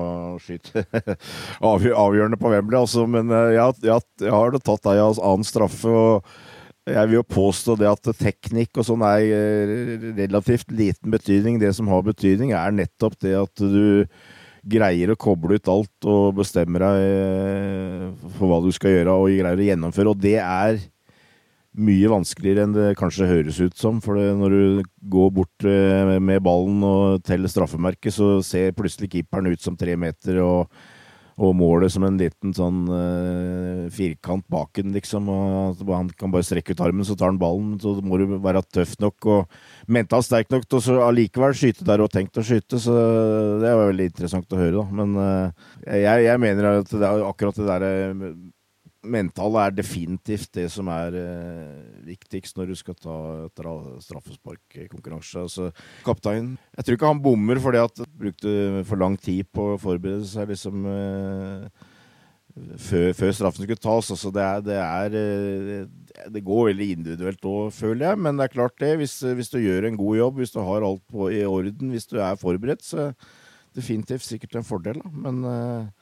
skyte 0.40 0.80
avgjørende 1.60 2.38
på 2.40 2.52
Wembley, 2.54 2.78
altså. 2.80 3.04
Men 3.10 3.28
eh, 3.28 3.50
jeg, 3.58 3.82
jeg, 3.90 4.06
jeg 4.24 4.32
har 4.32 4.56
tatt 4.64 4.88
ei 4.88 5.02
annen 5.02 5.44
straffe. 5.44 5.92
og 5.92 6.30
jeg 6.88 7.10
vil 7.10 7.18
jo 7.18 7.26
påstå 7.28 7.76
det 7.76 7.90
at 7.90 8.10
teknikk 8.16 8.80
og 8.80 8.86
sånn 8.88 9.04
er 9.04 9.26
eh, 9.28 10.08
relativt 10.22 10.72
liten 10.72 11.12
betydning. 11.12 11.60
Det 11.60 11.74
som 11.76 11.90
har 11.92 12.06
betydning, 12.06 12.54
er 12.56 12.72
nettopp 12.74 13.18
det 13.20 13.36
at 13.36 13.60
du 13.60 14.08
greier 14.68 15.12
å 15.12 15.18
koble 15.18 15.58
ut 15.58 15.70
alt 15.72 16.08
og 16.08 16.38
bestemmer 16.38 16.84
deg 16.84 17.02
eh, 17.06 18.04
for 18.36 18.50
hva 18.50 18.60
du 18.64 18.70
skal 18.74 18.94
gjøre, 18.94 19.16
og 19.16 19.32
greier 19.32 19.62
å 19.64 19.68
gjennomføre. 19.68 20.12
Og 20.12 20.22
det 20.22 20.38
er 20.42 20.80
mye 21.78 22.10
vanskeligere 22.10 22.64
enn 22.66 22.74
det 22.74 22.86
kanskje 22.98 23.28
høres 23.30 23.60
ut 23.62 23.76
som. 23.78 24.02
For 24.04 24.18
når 24.18 24.54
du 24.54 24.92
går 25.12 25.32
bort 25.34 25.68
eh, 25.68 26.14
med 26.18 26.42
ballen 26.44 26.84
og 26.86 27.24
teller 27.26 27.50
straffemerket, 27.52 28.14
så 28.14 28.38
ser 28.46 28.76
plutselig 28.76 29.12
keeperen 29.14 29.50
ut 29.52 29.64
som 29.64 29.78
tre 29.78 29.96
meter, 30.00 30.42
og 30.44 30.72
og 31.38 31.54
målet 31.54 31.92
som 31.94 32.02
en 32.06 32.18
liten 32.18 32.52
sånn 32.56 32.80
uh, 32.90 33.86
firkant 33.94 34.42
bak 34.50 34.80
den, 34.80 34.90
liksom. 34.96 35.28
Og 35.30 35.82
han 35.94 36.10
kan 36.18 36.32
bare 36.34 36.46
strekke 36.46 36.74
ut 36.74 36.82
armen, 36.82 37.06
så 37.06 37.14
tar 37.18 37.30
han 37.30 37.38
ballen. 37.38 37.76
Så 37.82 37.94
må 38.02 38.18
du 38.18 38.26
være 38.42 38.64
tøff 38.66 38.96
nok 39.02 39.28
og 39.30 39.58
mentalt 39.86 40.26
sterk 40.26 40.50
nok 40.50 40.66
til 40.66 40.96
å 40.96 41.06
allikevel 41.06 41.54
skyte 41.54 41.86
der 41.86 42.02
og 42.02 42.10
tenkt 42.14 42.40
å 42.40 42.46
skyte. 42.46 42.82
Så 42.82 42.94
det 43.62 43.70
var 43.70 43.92
veldig 43.92 44.10
interessant 44.10 44.50
å 44.54 44.60
høre, 44.60 44.82
da. 44.82 44.86
Men 45.00 45.14
uh, 45.14 45.66
jeg, 45.86 46.26
jeg, 46.26 46.42
mener 46.42 46.70
at 46.72 46.90
det 46.90 47.06
er 47.06 47.26
akkurat 47.28 47.62
det 47.62 47.70
derre 47.70 47.94
mentale 49.10 49.66
er 49.66 49.76
definitivt 49.76 50.52
det 50.56 50.66
som 50.72 50.88
er 50.92 51.16
eh, 51.18 52.00
viktigst 52.08 52.58
når 52.58 52.72
du 52.72 52.78
skal 52.78 52.96
ta 53.02 53.18
straffesparkkonkurranse. 54.04 55.44
Altså, 55.44 55.70
kapteinen 56.06 56.56
Jeg 56.76 56.84
tror 56.84 56.98
ikke 56.98 57.12
han 57.12 57.22
bommer 57.22 57.60
fordi 57.62 57.82
at 57.82 58.02
han 58.02 58.10
brukte 58.18 58.82
for 58.88 59.00
lang 59.00 59.18
tid 59.20 59.48
på 59.54 59.74
å 59.74 59.80
forberede 59.80 60.26
seg 60.28 60.52
liksom 60.52 60.86
eh, 60.92 61.86
før, 62.78 63.10
før, 63.16 63.32
straffen 63.34 63.64
skulle 63.64 63.80
tas. 63.80 64.10
Altså, 64.14 64.32
det, 64.34 64.44
er, 64.44 64.62
det, 64.66 64.78
er, 64.78 65.18
eh, 65.18 66.30
det 66.34 66.44
går 66.46 66.70
veldig 66.72 66.88
individuelt 66.96 67.48
òg, 67.48 67.72
føler 67.74 68.10
jeg. 68.10 68.22
Men 68.24 68.38
det 68.38 68.48
er 68.48 68.54
klart 68.54 68.78
det. 68.82 68.94
Hvis, 69.02 69.18
hvis, 69.22 69.52
du 69.52 69.60
gjør 69.62 69.88
en 69.88 70.00
god 70.00 70.16
jobb, 70.22 70.40
hvis 70.42 70.54
du 70.54 70.60
har 70.64 70.86
alt 70.86 71.04
på, 71.10 71.28
i 71.34 71.44
orden, 71.46 71.92
hvis 71.94 72.08
du 72.10 72.18
er 72.22 72.40
forberedt, 72.40 72.84
så 72.86 73.12
definitivt 73.76 74.26
sikkert 74.26 74.58
en 74.58 74.66
fordel. 74.66 75.00
Da. 75.02 75.12
Men 75.26 75.42
eh, 75.46 75.97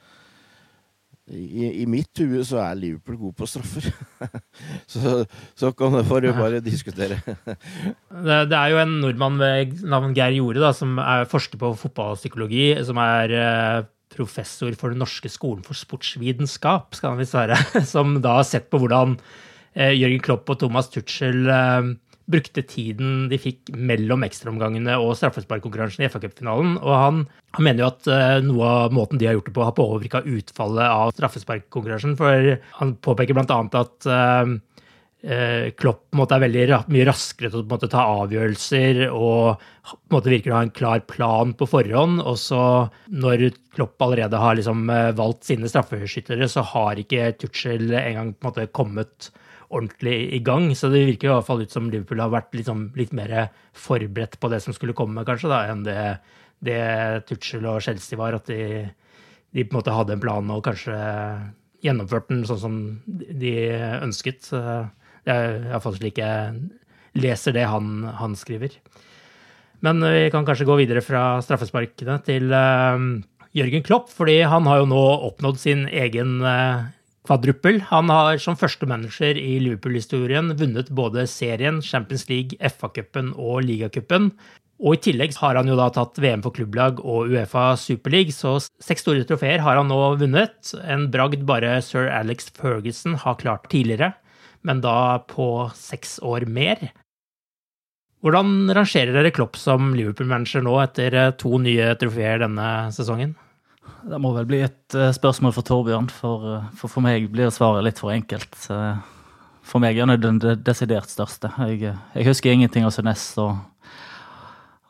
i, 1.27 1.65
i, 1.81 1.85
mitt 1.89 2.21
hue 2.21 2.39
så 2.47 2.61
er 2.63 2.77
Liverpool 2.79 3.17
god 3.19 3.33
på 3.35 3.47
straffer. 3.49 3.89
så, 4.91 5.25
så 5.59 5.71
kan 5.75 5.97
det 5.97 6.05
bare, 6.07 6.31
bare 6.37 6.61
diskutere. 6.63 7.19
det, 8.27 8.37
det, 8.47 8.55
er 8.55 8.71
jo 8.71 8.79
en 8.79 8.95
nordmann 9.01 9.39
ved 9.41 9.83
navn 9.83 10.15
Geir 10.15 10.37
Jorde 10.37 10.63
da, 10.63 10.71
som 10.75 10.95
er 11.03 11.27
forsker 11.27 11.59
på 11.59 11.73
fotballpsykologi, 11.81 12.69
som 12.87 13.01
er 13.03 13.35
eh, 13.35 13.81
professor 14.15 14.71
for 14.79 14.95
Den 14.95 15.03
norske 15.03 15.29
skolen 15.31 15.65
for 15.67 15.75
sportsvitenskap, 15.77 16.95
skal 16.95 17.13
han 17.13 17.21
visst 17.21 17.35
være, 17.35 17.59
som 17.93 18.17
da 18.23 18.39
har 18.39 18.47
sett 18.47 18.71
på 18.71 18.79
hvordan 18.81 19.17
eh, 19.75 19.97
Jørgen 19.97 20.23
Klopp 20.23 20.55
og 20.55 20.61
Thomas 20.63 20.87
Tuchel 20.93 21.43
eh, 21.51 21.91
brukte 22.27 22.63
tiden 22.67 23.27
de 23.31 23.39
fikk 23.39 23.71
mellom 23.71 24.25
ekstraomgangene 24.27 24.97
og 24.99 25.15
straffesparkkonkurransen 25.19 26.03
i 26.03 26.09
FA-cupfinalen. 26.11 26.75
Og 26.81 26.93
han, 26.93 27.21
han, 27.55 27.63
mener 27.63 27.85
jo 27.85 27.91
at 27.91 28.09
uh, 28.11 28.39
noe 28.43 28.71
av 28.85 28.95
måten 28.95 29.21
de 29.21 29.29
har 29.29 29.37
gjort 29.37 29.49
det 29.49 29.55
på, 29.55 29.67
har 29.67 29.77
påvirka 29.77 30.23
utfallet 30.27 30.87
av 30.87 31.13
straffesparkkonkurransen. 31.15 32.17
For 32.19 32.57
han 32.81 32.97
påpeker 33.03 33.37
bl.a. 33.37 33.61
at 33.81 34.09
uh, 34.11 34.57
Klopp 35.79 36.13
måte, 36.15 36.37
er 36.37 36.43
veldig 36.43 36.65
mye 36.93 37.07
raskere 37.07 37.49
til 37.49 37.63
å 37.63 37.67
måte, 37.67 37.89
ta 37.91 38.03
avgjørelser 38.19 39.07
og 39.07 39.63
måte, 40.13 40.29
virker 40.29 40.53
å 40.53 40.59
ha 40.59 40.67
en 40.67 40.75
klar 40.75 41.01
plan 41.09 41.55
på 41.57 41.67
forhånd. 41.67 42.21
Og 42.21 42.37
så 42.43 42.61
når 43.09 43.49
Klopp 43.73 44.03
allerede 44.03 44.43
har 44.43 44.59
liksom, 44.59 44.85
valgt 45.17 45.47
sine 45.49 45.71
straffeskyttere, 45.71 46.51
så 46.51 46.63
har 46.75 47.01
ikke 47.01 47.31
Tuchel 47.41 47.89
engang 47.97 48.35
kommet 48.75 49.31
ordentlig 49.69 50.15
i 50.33 50.39
gang. 50.43 50.69
Så 50.75 50.89
det 50.93 51.05
virker 51.07 51.29
i 51.29 51.33
hvert 51.33 51.47
fall 51.47 51.63
ut 51.63 51.73
som 51.73 51.89
Liverpool 51.91 52.21
har 52.23 52.33
vært 52.33 52.55
liksom, 52.55 52.89
litt 52.97 53.13
mer 53.15 53.33
forberedt 53.77 54.39
på 54.39 54.51
det 54.51 54.61
som 54.63 54.75
skulle 54.75 54.95
komme, 54.97 55.25
kanskje, 55.27 55.51
da, 55.51 55.61
enn 55.71 55.83
det, 55.87 55.99
det 56.63 56.81
Tuchel 57.29 57.67
og 57.69 57.81
Chelsea 57.85 58.19
var. 58.19 58.37
At 58.37 58.49
de, 58.51 58.87
de, 59.51 59.63
på 59.63 59.71
en 59.71 59.79
måte 59.79 59.95
hadde 59.95 60.17
en 60.17 60.23
plan 60.23 60.53
og 60.55 60.65
kanskje 60.67 60.97
gjennomført 61.85 62.31
den 62.31 62.45
sånn 62.49 62.63
som 62.63 62.77
de 63.07 63.55
ønsket. 64.01 64.49
Det 64.49 65.33
er 65.33 65.57
iallfall 65.69 65.97
slik 65.99 66.21
jeg 66.23 66.61
leser 67.17 67.55
det 67.55 67.65
han, 67.69 68.05
han, 68.17 68.35
skriver. 68.37 68.75
Men 69.85 70.01
vi 70.01 70.29
kan 70.33 70.45
kanskje 70.45 70.65
gå 70.65 70.77
videre 70.79 71.03
fra 71.05 71.37
straffesparkene 71.45 72.17
til 72.25 72.49
uh, 72.49 72.97
Jørgen 73.57 73.85
Klopp, 73.85 74.09
fordi 74.13 74.39
han 74.49 74.65
har 74.69 74.81
jo 74.81 74.89
nå 74.89 75.03
oppnådd 75.29 75.59
sin 75.61 75.85
egen 75.89 76.39
uh, 76.45 76.89
kvadruppel. 77.27 77.81
Han 77.91 78.11
har 78.11 78.39
som 78.41 78.57
første 78.59 78.87
manager 78.89 79.37
i 79.37 79.57
Liverpool-historien 79.63 80.53
vunnet 80.57 80.91
både 80.95 81.27
serien, 81.29 81.81
Champions 81.83 82.27
League, 82.31 82.57
FA-cupen 82.59 83.33
og 83.35 83.65
ligacupen. 83.67 84.31
Og 84.77 84.93
i 84.93 85.01
tillegg 85.07 85.33
har 85.39 85.57
han 85.57 85.69
jo 85.69 85.77
da 85.77 85.87
tatt 85.93 86.19
VM 86.21 86.43
for 86.45 86.53
klubblag 86.53 86.99
og 87.01 87.31
Uefa 87.33 87.71
Superleague, 87.81 88.35
så 88.35 88.59
seks 88.61 89.01
store 89.03 89.25
trofeer 89.25 89.63
har 89.65 89.79
han 89.79 89.89
nå 89.89 89.97
vunnet. 90.21 90.73
En 90.85 91.07
bragd 91.13 91.47
bare 91.49 91.79
sir 91.85 92.11
Alex 92.13 92.51
Ferguson 92.53 93.17
har 93.23 93.39
klart 93.41 93.65
tidligere, 93.73 94.13
men 94.61 94.83
da 94.85 95.17
på 95.25 95.67
seks 95.77 96.19
år 96.21 96.45
mer. 96.45 96.91
Hvordan 98.21 98.69
rangerer 98.73 99.13
dere 99.13 99.33
Klopp 99.33 99.57
som 99.57 99.91
Liverpool-manager 99.97 100.63
nå 100.65 100.77
etter 100.83 101.17
to 101.41 101.57
nye 101.61 101.91
trofeer 101.97 102.41
denne 102.45 102.69
sesongen? 102.93 103.35
Det 104.07 104.19
må 104.21 104.31
vel 104.35 104.47
bli 104.49 104.61
et 104.65 104.95
uh, 104.95 105.09
spørsmål 105.15 105.53
for 105.55 105.67
Torbjørn, 105.67 106.09
for, 106.13 106.45
uh, 106.47 106.67
for, 106.77 106.91
for 106.91 107.05
meg 107.05 107.27
blir 107.33 107.51
svaret 107.53 107.85
litt 107.85 108.01
for 108.01 108.13
enkelt. 108.13 108.55
Uh, 108.71 108.99
for 109.67 109.83
meg 109.83 109.97
er 109.97 110.07
han 110.07 110.21
den 110.21 110.39
desidert 110.63 111.11
største. 111.11 111.51
Jeg, 111.67 111.93
jeg, 112.15 112.27
husker 112.27 112.53
ingenting 112.53 112.87
av 112.87 112.93
Sunes, 112.95 113.25
og, 113.43 113.57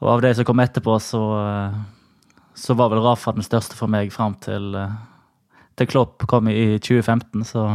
og, 0.02 0.10
av 0.14 0.24
det 0.26 0.36
som 0.38 0.48
kom 0.48 0.62
etterpå, 0.62 1.00
så, 1.02 1.22
så 2.54 2.78
var 2.78 2.94
vel 2.94 3.02
Rafa 3.02 3.34
den 3.34 3.46
største 3.46 3.78
for 3.80 3.90
meg 3.90 4.14
fram 4.14 4.38
til, 4.44 4.78
til 5.78 5.90
Klopp 5.90 6.28
kom 6.30 6.52
i 6.54 6.78
2015, 6.78 7.48
så 7.50 7.66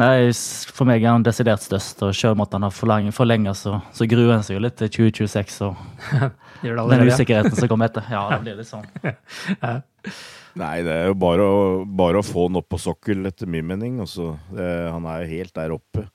Nei, 0.00 0.30
For 0.72 0.88
meg 0.88 1.04
er 1.04 1.12
han 1.12 1.24
desidert 1.26 1.62
størst, 1.64 2.02
og 2.06 2.14
selv 2.16 2.36
om 2.36 2.44
at 2.46 2.54
han 2.56 2.64
har 2.64 2.72
forlenga, 2.72 3.52
så, 3.56 3.76
så 3.96 4.08
gruer 4.08 4.32
han 4.38 4.44
seg 4.46 4.56
jo 4.56 4.64
litt 4.64 4.78
til 4.80 4.92
2026 5.12 5.58
og 5.66 5.76
den 6.92 7.06
usikkerheten 7.08 7.56
som 7.56 7.70
kommer 7.70 7.90
etter. 7.90 8.06
Ja, 8.12 8.26
det 8.32 8.40
blir 8.46 8.60
litt 8.60 8.70
sånn. 8.70 8.86
Nei, 10.60 10.74
det 10.86 10.94
er 10.94 11.10
jo 11.10 11.18
bare 11.20 11.44
å, 11.46 11.58
bare 11.84 12.20
å, 12.20 12.26
få 12.26 12.48
han 12.48 12.58
opp 12.58 12.70
på 12.72 12.80
sokkel, 12.80 13.22
etter 13.28 13.50
min 13.50 13.68
mening. 13.68 14.00
Også. 14.02 14.32
Det, 14.50 14.70
han 14.90 15.06
er 15.10 15.22
jo 15.22 15.30
helt 15.34 15.54
der 15.60 15.76
oppe. 15.76 16.06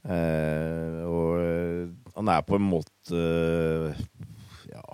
Eh, 0.00 1.04
og 1.04 1.44
eh, 1.44 1.84
han 2.16 2.32
er 2.32 2.44
på 2.46 2.56
en 2.56 2.64
måte 2.64 3.20
ja 4.70 4.84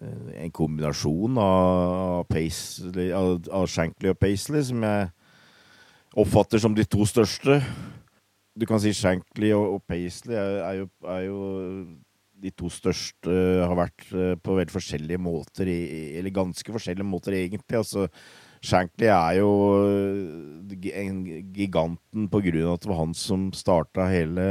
en 0.00 0.52
kombinasjon 0.52 1.38
av, 1.40 2.24
Paisley, 2.28 3.10
av, 3.16 3.38
av 3.52 3.64
Shankly 3.68 4.10
og 4.12 4.18
Paisley 4.20 4.64
som 4.64 4.84
jeg 4.84 5.06
oppfatter 6.16 6.62
som 6.62 6.74
de 6.74 6.84
to 6.88 7.04
største. 7.08 7.60
Du 8.56 8.64
kan 8.68 8.80
si 8.80 8.94
Shankly 8.96 9.52
og, 9.56 9.76
og 9.76 9.84
Paisley 9.88 10.36
er, 10.38 10.58
er, 10.64 10.74
jo, 10.80 10.88
er, 11.04 11.22
jo, 11.26 11.40
de 12.40 12.52
to 12.56 12.70
største 12.72 13.36
Har 13.64 13.76
vært 13.76 14.06
eh, 14.16 14.34
på 14.40 14.56
veldig 14.56 14.72
forskjellige 14.72 15.20
måter, 15.20 15.68
eller 15.68 16.34
ganske 16.34 16.72
forskjellige 16.72 17.08
måter, 17.08 17.36
egentlig. 17.36 17.80
Altså, 17.82 18.06
Shankly 18.64 19.10
er 19.12 19.40
jo 19.42 19.50
eh, 19.84 20.88
en 21.02 21.20
giganten 21.56 22.30
på 22.32 22.42
grunn 22.48 22.64
av 22.64 22.78
at 22.78 22.86
det 22.86 22.92
var 22.92 23.02
han 23.02 23.16
som 23.16 23.50
starta 23.56 24.08
hele, 24.08 24.46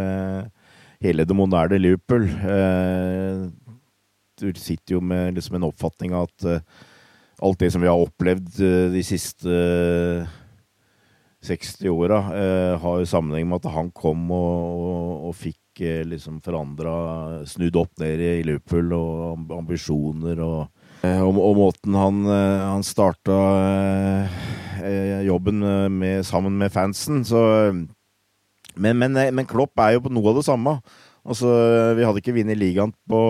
hele 1.02 1.26
det 1.26 1.38
moderne 1.38 1.82
Liverpool. 1.82 2.30
Eh, 2.30 3.46
du 4.36 4.50
sitter 4.60 4.98
jo 4.98 5.02
med 5.02 5.38
liksom 5.38 5.58
en 5.58 5.70
oppfatning 5.72 6.14
av 6.14 6.28
at 6.28 6.66
alt 7.46 7.60
det 7.60 7.70
som 7.72 7.82
vi 7.84 7.88
har 7.88 8.00
opplevd 8.00 8.58
de 8.92 9.02
siste 9.04 9.54
60-åra 11.46 12.18
eh, 12.36 12.74
har 12.82 13.00
jo 13.02 13.08
sammenheng 13.10 13.48
med 13.50 13.62
at 13.62 13.74
han 13.76 13.92
kom 13.96 14.28
og, 14.34 14.82
og, 14.82 15.30
og 15.30 15.36
fikk 15.38 15.82
eh, 15.86 16.02
liksom 16.08 16.42
forandra 16.46 16.96
Snudd 17.50 17.78
opp 17.80 18.02
ned 18.02 18.22
i 18.24 18.44
Liverpool 18.48 18.94
og 18.98 19.54
ambisjoner 19.56 20.42
og, 20.44 20.68
eh, 21.06 21.22
og, 21.22 21.40
og 21.40 21.58
måten 21.60 21.98
han, 22.00 22.22
eh, 22.28 22.66
han 22.66 22.86
starta 22.86 23.40
eh, 24.84 25.26
jobben 25.28 25.64
med, 25.96 26.26
sammen 26.28 26.58
med 26.60 26.74
fansen. 26.74 27.24
Så 27.26 27.42
men, 28.76 28.98
men, 29.00 29.16
men, 29.16 29.48
Klopp 29.48 29.80
er 29.80 29.96
jo 29.96 30.06
på 30.06 30.14
noe 30.14 30.34
av 30.34 30.42
det 30.42 30.48
samme. 30.50 30.78
Altså, 31.26 31.50
vi 31.98 32.06
hadde 32.06 32.22
ikke 32.22 32.36
vunnet 32.36 32.60
ligaen 32.60 32.92
på 33.10 33.22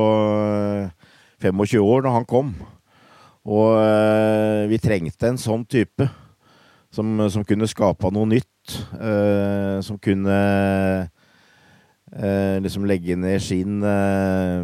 25 1.43 1.79
år 1.85 2.03
da 2.03 2.15
han 2.17 2.25
kom. 2.27 2.49
Og 3.45 3.77
vi 4.71 4.79
trengte 4.81 5.29
en 5.29 5.39
sånn 5.39 5.63
type. 5.69 6.09
Som, 6.95 7.17
som 7.27 7.43
kunne 7.43 7.67
skapa 7.67 8.11
noe 8.13 8.29
nytt. 8.31 8.75
Eh, 8.95 9.77
som 9.83 9.99
kunne 9.99 10.39
eh, 12.15 12.57
liksom 12.63 12.87
legge 12.87 13.17
ned 13.19 13.43
sin 13.43 13.83
eh, 13.83 14.63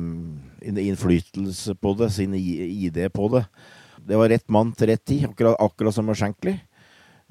innflytelse 0.71 1.75
på 1.75 1.93
det, 2.00 2.11
sin 2.15 2.35
ID 2.38 3.03
på 3.13 3.27
det. 3.35 3.45
Det 4.01 4.17
var 4.17 4.31
rett 4.31 4.47
mann 4.50 4.71
til 4.73 4.89
rett 4.89 5.03
tid, 5.05 5.27
akkurat, 5.29 5.59
akkurat 5.61 5.95
som 5.95 6.07
med 6.07 6.17
Shankly. 6.17 6.55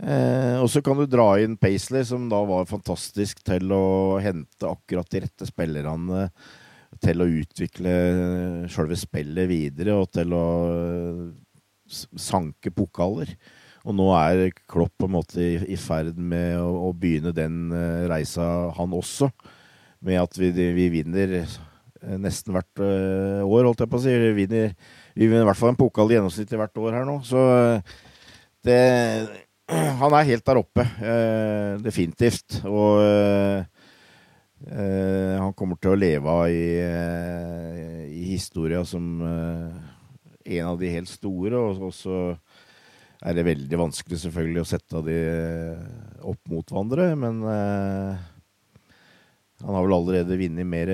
Eh, 0.01 0.57
og 0.61 0.71
så 0.73 0.81
kan 0.85 0.97
du 0.97 1.05
dra 1.09 1.35
inn 1.43 1.59
Paisley, 1.61 2.05
som 2.09 2.29
da 2.31 2.41
var 2.49 2.69
fantastisk 2.71 3.43
til 3.45 3.73
å 3.75 4.19
hente 4.23 4.69
akkurat 4.69 5.11
de 5.13 5.25
rette 5.27 5.49
spillerne 5.49 6.29
til 7.05 7.23
å 7.23 7.29
utvikle 7.29 7.93
sjølve 8.71 8.97
spillet 8.99 9.49
videre, 9.51 9.99
og 10.01 10.11
til 10.15 10.33
å 10.35 10.47
sanke 11.91 12.73
pokaler. 12.75 13.35
Og 13.89 13.97
nå 13.97 14.11
er 14.13 14.51
Klopp 14.69 14.99
på 15.01 15.09
en 15.09 15.15
måte 15.15 15.41
i, 15.41 15.55
i 15.73 15.79
ferd 15.81 16.19
med 16.19 16.59
å, 16.61 16.69
å, 16.89 16.93
begynne 16.97 17.33
den 17.37 17.71
uh, 17.73 18.07
reisa, 18.11 18.45
han 18.77 18.97
også. 18.97 19.31
Med 20.05 20.21
at 20.21 20.37
vi, 20.41 20.51
vi 20.53 20.87
vinner 20.93 21.35
eh, 21.41 21.57
nesten 22.21 22.55
hvert 22.57 22.81
uh, 22.81 23.41
år, 23.45 23.67
holdt 23.69 23.85
jeg 23.85 23.93
på 23.93 24.01
å 24.01 24.05
si. 24.05 24.13
Vi 24.13 24.33
vinner, 24.37 24.73
vi 25.17 25.29
vinner 25.29 25.45
i 25.45 25.49
hvert 25.51 25.61
fall 25.61 25.73
en 25.73 25.81
pokal 25.81 26.13
i 26.13 26.19
gjennomsnitt 26.19 26.57
hvert 26.61 26.81
år 26.81 26.99
her 26.99 27.09
nå. 27.09 27.21
Så 27.25 27.41
det 28.65 28.81
Han 30.01 30.17
er 30.19 30.27
helt 30.27 30.43
der 30.49 30.59
oppe, 30.59 30.83
definitivt. 31.79 32.57
Og 32.67 32.99
han 34.67 35.53
kommer 35.55 35.79
til 35.79 35.93
å 35.93 36.01
leve 36.01 36.33
av 36.33 36.51
i, 36.51 36.75
i 38.11 38.25
historia 38.33 38.83
som 38.83 39.23
en 39.23 40.67
av 40.67 40.81
de 40.81 40.91
helt 40.91 41.13
store. 41.13 41.55
Og 41.55 41.95
så 41.95 42.19
er 43.21 43.37
det 43.37 43.45
veldig 43.45 43.79
vanskelig 43.81 44.19
selvfølgelig 44.23 44.63
å 44.63 44.69
sette 44.69 45.03
de 45.05 45.19
opp 46.25 46.41
mot 46.49 46.65
hverandre, 46.65 47.11
men 47.21 47.43
han 49.61 49.77
har 49.77 49.85
vel 49.85 49.97
allerede 49.99 50.39
vunnet 50.41 50.69
mer 50.69 50.89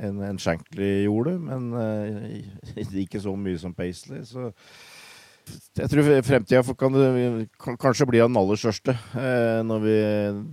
enn 0.00 0.20
en 0.26 0.40
Shankly 0.40 1.04
gjorde, 1.04 1.36
men 1.38 1.70
eh, 1.78 2.84
ikke 3.04 3.22
så 3.22 3.34
mye 3.38 3.58
som 3.60 3.74
Paisley. 3.76 4.24
Så 4.26 4.50
jeg 5.76 5.90
tror 5.92 6.08
fremtida 6.24 6.62
kan, 6.78 6.94
kan, 7.60 7.76
kanskje 7.80 8.08
bli 8.08 8.22
den 8.22 8.38
aller 8.40 8.58
største 8.58 8.94
eh, 8.96 9.60
når 9.66 9.82
vi, 9.84 9.96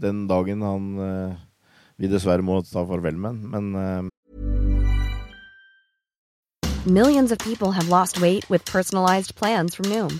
den 0.04 0.26
dagen 0.28 0.66
han 0.68 0.90
uh, 1.00 1.38
vi 1.96 2.10
dessverre 2.12 2.44
må 2.44 2.58
ta 2.68 2.84
farvel 2.84 3.16
med 3.16 3.40
men 3.54 4.10
Millions 6.84 7.32
of 7.32 7.38
people 7.38 7.72
have 7.72 7.88
lost 7.88 8.20
weight 8.20 8.50
with 8.50 8.66
personalized 8.66 9.36
plans 9.36 9.76
from 9.76 9.86
Noom, 9.86 10.20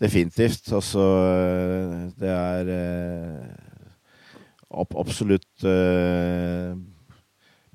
Definitivt. 0.00 0.68
Altså, 0.76 1.04
det 2.20 2.32
er 2.32 2.72
eh, 2.74 3.46
absolutt 4.76 5.64
eh, 5.64 6.74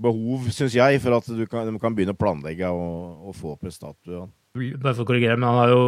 behov, 0.02 0.46
syns 0.54 0.76
jeg, 0.78 1.02
for 1.02 1.18
at 1.18 1.32
du 1.32 1.48
kan, 1.50 1.66
de 1.70 1.82
kan 1.82 1.96
begynne 1.98 2.14
å 2.16 2.20
planlegge 2.20 2.70
og, 2.70 3.26
og 3.30 3.38
få 3.38 3.56
opp 3.56 3.66
en 3.66 3.74
statue. 3.74 4.28
Bare 4.52 4.92
for 4.98 5.06
å 5.06 5.08
korrigere, 5.08 5.38
men 5.40 5.48
han 5.48 5.58
har 5.62 5.70
jo 5.72 5.84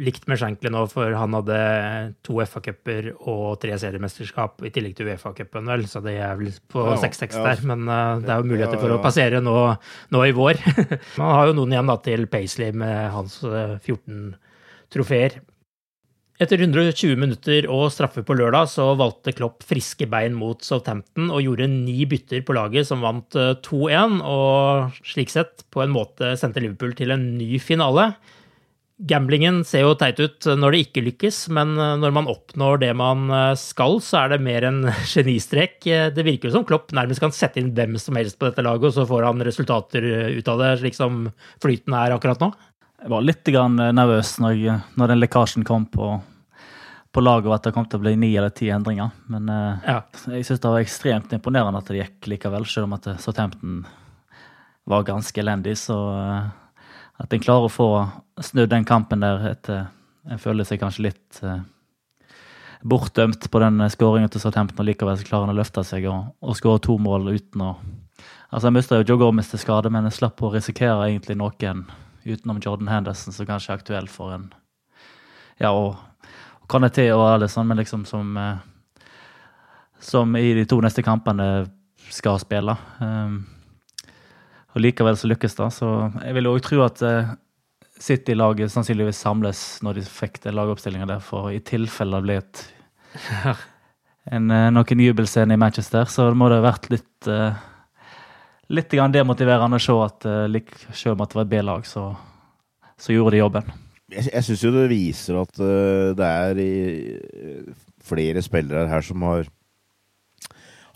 likt 0.00 0.24
med 0.30 0.38
Shankly 0.40 0.70
nå, 0.72 0.86
for 0.88 1.12
han 1.12 1.34
hadde 1.36 1.58
to 2.24 2.38
FA-cuper 2.40 3.10
og 3.18 3.58
tre 3.60 3.76
seriemesterskap 3.76 4.64
i 4.64 4.70
tillegg 4.72 4.94
til 4.96 5.10
Uefa-cupen, 5.10 5.68
vel, 5.68 5.84
så 5.90 6.00
det 6.00 6.14
er 6.16 6.38
vel 6.38 6.54
på 6.72 6.86
6-6 7.02 7.36
ja. 7.36 7.42
der. 7.44 7.60
Men 7.68 7.84
uh, 7.84 8.16
det 8.22 8.32
er 8.32 8.40
jo 8.40 8.48
muligheter 8.48 8.80
for 8.80 8.96
å 8.96 9.02
passere 9.04 9.42
nå, 9.44 9.58
nå 10.14 10.24
i 10.24 10.32
vår. 10.32 10.62
Man 11.20 11.34
har 11.36 11.50
jo 11.50 11.58
noen 11.60 11.76
igjen 11.76 11.92
da 11.92 11.98
til 12.08 12.24
Paisley 12.32 12.72
med 12.72 13.12
hans 13.12 13.42
uh, 13.44 13.76
14 13.76 14.32
trofeer. 14.96 15.36
Etter 16.38 16.60
120 16.62 17.18
minutter 17.18 17.66
og 17.66 17.88
straffe 17.90 18.22
på 18.22 18.36
lørdag 18.38 18.68
så 18.70 18.92
valgte 18.94 19.32
Klopp 19.34 19.64
friske 19.66 20.06
bein 20.06 20.36
mot 20.38 20.62
Southampton 20.62 21.32
og 21.34 21.42
gjorde 21.42 21.66
ni 21.72 22.04
bytter 22.06 22.44
på 22.46 22.54
laget 22.54 22.86
som 22.86 23.02
vant 23.02 23.34
2-1, 23.34 23.90
eh, 23.90 24.20
og 24.22 25.00
slik 25.02 25.34
sett 25.34 25.64
på 25.74 25.82
en 25.82 25.90
måte 25.96 26.36
sendte 26.38 26.62
Liverpool 26.62 26.94
til 26.94 27.10
en 27.10 27.24
ny 27.40 27.58
finale. 27.58 28.12
Gamblingen 29.10 29.64
ser 29.66 29.82
jo 29.82 29.96
teit 29.98 30.22
ut 30.22 30.46
når 30.58 30.76
det 30.76 30.84
ikke 30.84 31.04
lykkes, 31.08 31.40
men 31.58 31.74
eh, 31.74 31.96
når 31.98 32.14
man 32.14 32.30
oppnår 32.30 32.84
det 32.86 32.92
man 33.02 33.26
eh, 33.34 33.58
skal, 33.58 33.98
så 33.98 34.22
er 34.22 34.36
det 34.36 34.40
mer 34.46 34.70
en 34.70 34.84
genistrek. 35.16 35.80
Det 35.82 36.22
virker 36.22 36.52
jo 36.52 36.60
som 36.60 36.70
Klopp 36.70 36.94
nærmest 36.94 37.26
kan 37.26 37.34
sette 37.34 37.58
inn 37.58 37.74
hvem 37.74 37.98
som 37.98 38.14
helst 38.14 38.38
på 38.38 38.46
dette 38.46 38.62
laget, 38.62 38.92
og 38.92 38.94
så 38.94 39.10
får 39.10 39.26
han 39.26 39.42
resultater 39.42 40.06
ut 40.38 40.54
av 40.54 40.62
det, 40.62 40.74
slik 40.84 41.02
som 41.02 41.24
flyten 41.58 41.98
er 41.98 42.14
akkurat 42.14 42.46
nå. 42.46 42.54
Jeg 42.98 43.12
var 43.12 43.22
litt 43.22 43.46
nervøs 43.94 44.32
når, 44.42 44.56
jeg, 44.58 44.80
når 44.98 45.12
den 45.12 45.20
lekkasjen 45.22 45.64
kom 45.66 45.84
på, 45.86 46.16
på 47.14 47.22
laget, 47.22 47.46
og 47.46 47.54
at 47.54 47.68
det 47.68 47.74
kom 47.76 47.86
til 47.86 48.00
å 48.00 48.02
bli 48.02 48.16
ni 48.18 48.32
eller 48.34 48.50
ti 48.50 48.72
endringer. 48.74 49.12
Men 49.30 49.46
uh, 49.52 49.84
ja. 49.86 50.00
jeg 50.34 50.46
syns 50.48 50.64
det 50.64 50.72
var 50.72 50.82
ekstremt 50.82 51.34
imponerende 51.36 51.78
at 51.78 51.92
det 51.92 52.00
gikk 52.00 52.32
likevel, 52.34 52.66
selv 52.66 52.88
om 52.88 52.96
at 52.98 53.06
Southampton 53.22 53.84
var 54.88 55.06
ganske 55.06 55.40
elendig. 55.40 55.76
Så 55.78 55.94
at 57.18 57.34
en 57.34 57.44
klarer 57.44 57.68
å 57.68 57.72
få 57.72 57.88
snudd 58.42 58.72
den 58.74 58.86
kampen 58.88 59.24
der 59.24 59.54
etter 59.54 59.88
En 60.28 60.36
føler 60.36 60.66
seg 60.66 60.76
kanskje 60.82 61.06
litt 61.06 61.38
bortdømt 62.84 63.46
på 63.48 63.60
den 63.62 63.80
skåringen 63.88 64.28
til 64.28 64.42
Southampton, 64.42 64.82
og 64.82 64.88
likevel 64.90 65.16
så 65.16 65.24
klarer 65.24 65.46
han 65.46 65.54
å 65.54 65.56
løfte 65.56 65.80
seg 65.86 66.04
og, 66.10 66.34
og 66.44 66.58
skåre 66.58 66.82
to 66.84 66.98
mål 67.00 67.30
uten 67.30 67.64
å 67.64 67.76
Altså, 68.48 68.66
Jeg 68.66 68.74
mista 68.78 68.96
jo 68.96 69.04
Joe 69.04 69.20
Gomez 69.20 69.50
til 69.50 69.60
skade, 69.60 69.90
men 69.92 70.06
jeg 70.08 70.16
slapp 70.16 70.40
å 70.40 70.48
risikere 70.54 71.04
egentlig 71.10 71.34
noen 71.36 71.82
utenom 72.34 72.60
Jordan 72.64 72.90
Henderson, 72.92 73.34
som 73.34 73.48
kanskje 73.48 73.72
er 73.72 73.80
aktuell 73.80 74.10
for 74.10 74.34
en 74.36 74.48
Ja, 75.58 75.72
og, 75.72 75.96
og 76.62 76.68
Kaneté 76.70 77.08
og 77.14 77.24
Alison, 77.32 77.66
men 77.66 77.80
liksom 77.80 78.04
som 78.06 78.36
eh, 78.36 78.56
Som 80.00 80.36
i 80.36 80.52
de 80.54 80.64
to 80.68 80.78
neste 80.80 81.02
kampene 81.02 81.66
skal 82.08 82.38
spille. 82.38 82.72
Um, 83.02 83.40
og 84.70 84.80
likevel 84.80 85.16
så 85.18 85.26
lykkes 85.26 85.56
det. 85.58 85.66
Så 85.74 85.88
jeg 86.22 86.36
vil 86.36 86.46
òg 86.46 86.60
tro 86.62 86.84
at 86.84 87.02
uh, 87.02 87.32
City-laget 87.98 88.70
sannsynligvis 88.70 89.18
samles 89.18 89.62
når 89.82 89.98
de 89.98 90.04
fikk 90.06 90.38
den 90.44 90.54
lagoppstillinga 90.54 91.08
der, 91.10 91.24
for 91.24 91.50
i 91.50 91.58
tilfelle 91.58 92.20
det 92.20 92.28
blir 92.28 92.44
et 92.44 92.62
en, 94.36 94.50
uh, 94.54 94.68
noen 94.70 95.02
jubelscene 95.02 95.58
i 95.58 95.60
Manchester, 95.60 96.06
så 96.06 96.30
må 96.30 96.48
det 96.48 96.60
ha 96.60 96.68
vært 96.68 96.88
litt 96.94 97.30
uh, 97.32 97.58
litt 98.74 98.92
demotiverende 98.92 99.78
å 99.78 99.82
se 99.82 99.96
at 100.04 100.26
uh, 100.28 100.72
selv 100.92 101.14
om 101.14 101.22
det 101.22 101.36
var 101.38 101.46
et 101.46 101.52
B-lag, 101.52 101.86
så, 101.88 102.08
så, 102.96 103.12
gjorde 103.14 103.36
de 103.36 103.42
jobben. 103.42 103.70
Jeg, 104.08 104.30
jeg 104.32 104.46
syns 104.46 104.64
jo 104.64 104.72
det 104.74 104.88
viser 104.92 105.40
at 105.40 105.60
uh, 105.60 106.14
det 106.16 106.28
er 106.28 106.62
i, 106.62 106.72
flere 108.08 108.42
spillere 108.44 108.88
her 108.88 109.04
som 109.04 109.24
har, 109.28 109.48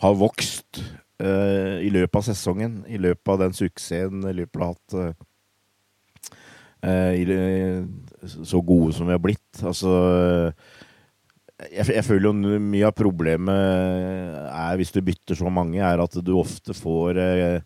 har 0.05 0.17
vokst 0.17 0.81
uh, 1.21 1.79
i 1.81 1.91
løpet 1.93 2.21
av 2.21 2.27
sesongen. 2.29 2.81
I 2.87 3.01
løpet 3.01 3.35
av 3.35 3.45
den 3.45 3.57
suksessen 3.57 4.25
Liverpool 4.29 4.67
har 4.67 4.75
hatt. 4.77 5.29
I, 6.83 7.23
så 8.27 8.59
gode 8.59 8.91
som 8.91 9.07
vi 9.07 9.13
har 9.15 9.21
blitt. 9.23 9.61
Altså 9.63 9.91
jeg, 11.71 11.87
jeg, 11.95 12.03
føler 12.07 12.29
jo 12.29 12.59
mye 12.61 12.89
av 12.89 12.95
problemet 12.97 13.55
er, 14.49 14.77
hvis 14.79 14.93
du 14.95 15.01
bytter 15.05 15.37
så 15.39 15.51
mange, 15.53 15.79
er 15.79 16.03
at 16.03 16.19
du 16.25 16.33
ofte 16.39 16.75
får 16.77 17.19
eh, 17.21 17.57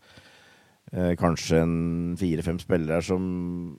eh, 0.94 1.14
kanskje 1.20 1.62
en 1.64 1.78
fire-fem 2.20 2.60
spillere 2.62 3.02
som 3.06 3.78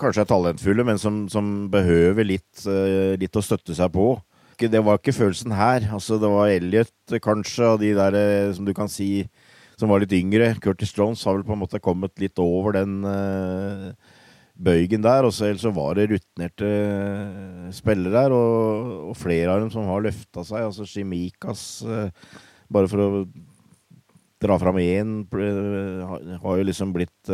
kanskje 0.00 0.24
er 0.24 0.30
talentfulle, 0.30 0.86
men 0.86 1.00
som, 1.00 1.22
som 1.32 1.68
behøver 1.72 2.26
litt, 2.26 2.64
eh, 2.68 3.16
litt, 3.20 3.36
å 3.36 3.44
støtte 3.44 3.76
seg 3.76 3.92
på. 3.94 4.14
Det 4.60 4.82
var 4.84 4.98
ikke 4.98 5.16
følelsen 5.16 5.54
her. 5.56 5.86
Altså, 5.92 6.18
det 6.20 6.28
var 6.28 6.52
Elliot 6.52 7.20
kanskje, 7.24 7.74
og 7.74 7.80
de 7.80 7.94
der 7.96 8.16
eh, 8.18 8.52
som 8.56 8.68
du 8.68 8.74
kan 8.76 8.90
si 8.92 9.28
som 9.80 9.88
var 9.88 10.02
litt 10.02 10.12
yngre. 10.12 10.52
Curtis 10.60 10.92
Jones 10.96 11.24
har 11.24 11.38
vel 11.38 11.46
på 11.48 11.56
en 11.56 11.62
måte 11.62 11.80
kommet 11.80 12.12
litt 12.20 12.36
over 12.42 12.76
den 12.76 12.98
uh, 13.00 13.94
bøygen 14.60 15.04
der. 15.04 15.26
Og 15.26 15.34
så, 15.34 15.72
var 15.74 15.96
det 15.98 16.08
rutinerte 16.14 16.70
eh, 16.70 17.70
spillere 17.74 18.14
der, 18.16 18.34
og, 18.36 19.10
og, 19.10 19.16
flere 19.18 19.54
av 19.54 19.64
dem 19.64 19.70
som 19.72 19.88
har 19.90 20.04
løfta 20.04 20.44
seg. 20.46 20.66
Altså 20.68 20.88
Shimikas, 20.88 21.64
eh, 21.86 22.10
bare 22.70 22.90
for 22.90 23.04
å 23.04 23.24
dra 24.40 24.56
fram 24.56 24.78
én, 24.80 25.24
har 26.40 26.54
jo 26.56 26.64
liksom 26.64 26.94
blitt 26.94 27.28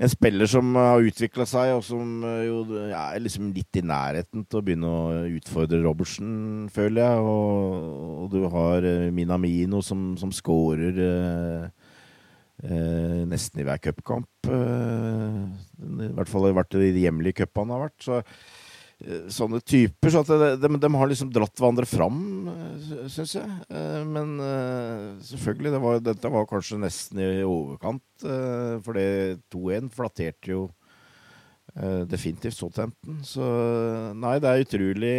en 0.00 0.08
spiller 0.08 0.46
som 0.46 0.76
har 0.78 1.02
utvikla 1.02 1.42
seg, 1.48 1.72
og 1.74 1.82
som 1.82 2.22
jo 2.46 2.60
er 2.86 3.18
liksom 3.18 3.48
litt 3.56 3.80
i 3.80 3.82
nærheten 3.82 4.44
til 4.46 4.60
å 4.60 4.62
begynne 4.62 4.92
å 4.94 5.24
utfordre 5.40 5.82
Robertsen, 5.82 6.68
føler 6.70 7.02
jeg. 7.02 7.24
Og, 7.32 7.90
og 8.22 8.30
du 8.30 8.46
har 8.54 8.86
Minamino 9.10 9.82
som, 9.82 10.12
som 10.22 10.30
scorer 10.30 11.02
uh, 11.02 11.66
eh, 12.64 13.20
nesten 13.28 13.62
i 13.62 13.66
hver 13.66 13.80
cupkamp. 13.82 14.48
Eh, 14.48 15.36
I 15.80 16.10
hvert 16.16 16.30
fall 16.30 16.50
vært 16.56 16.76
i 16.78 16.90
de 16.94 17.06
hjemlige 17.06 17.42
cupene 17.42 17.76
har 17.76 17.86
vært. 17.86 17.98
Så, 18.04 18.20
eh, 19.04 19.28
sånne 19.32 19.62
typer. 19.64 20.12
Så 20.12 20.24
det, 20.28 20.50
de, 20.62 20.72
de, 20.82 20.90
har 20.96 21.10
liksom 21.10 21.32
dratt 21.34 21.56
hverandre 21.56 21.88
fram, 21.88 22.18
eh, 22.52 23.06
syns 23.12 23.36
jeg. 23.38 23.60
Eh, 23.70 24.02
men 24.08 24.36
eh, 24.44 25.06
selvfølgelig, 25.30 25.76
det 25.76 25.84
var, 25.86 26.02
dette 26.10 26.34
var 26.36 26.50
kanskje 26.50 26.82
nesten 26.82 27.22
i 27.24 27.30
overkant. 27.46 28.04
for 28.20 28.92
det 28.92 29.40
2-1 29.48 29.88
flatterte 29.94 30.50
jo 30.52 30.68
definitivt 32.10 32.56
Southampton. 32.58 33.20
Så 33.24 33.46
nei, 34.18 34.34
det 34.42 34.50
er 34.50 34.64
utrolig 34.64 35.14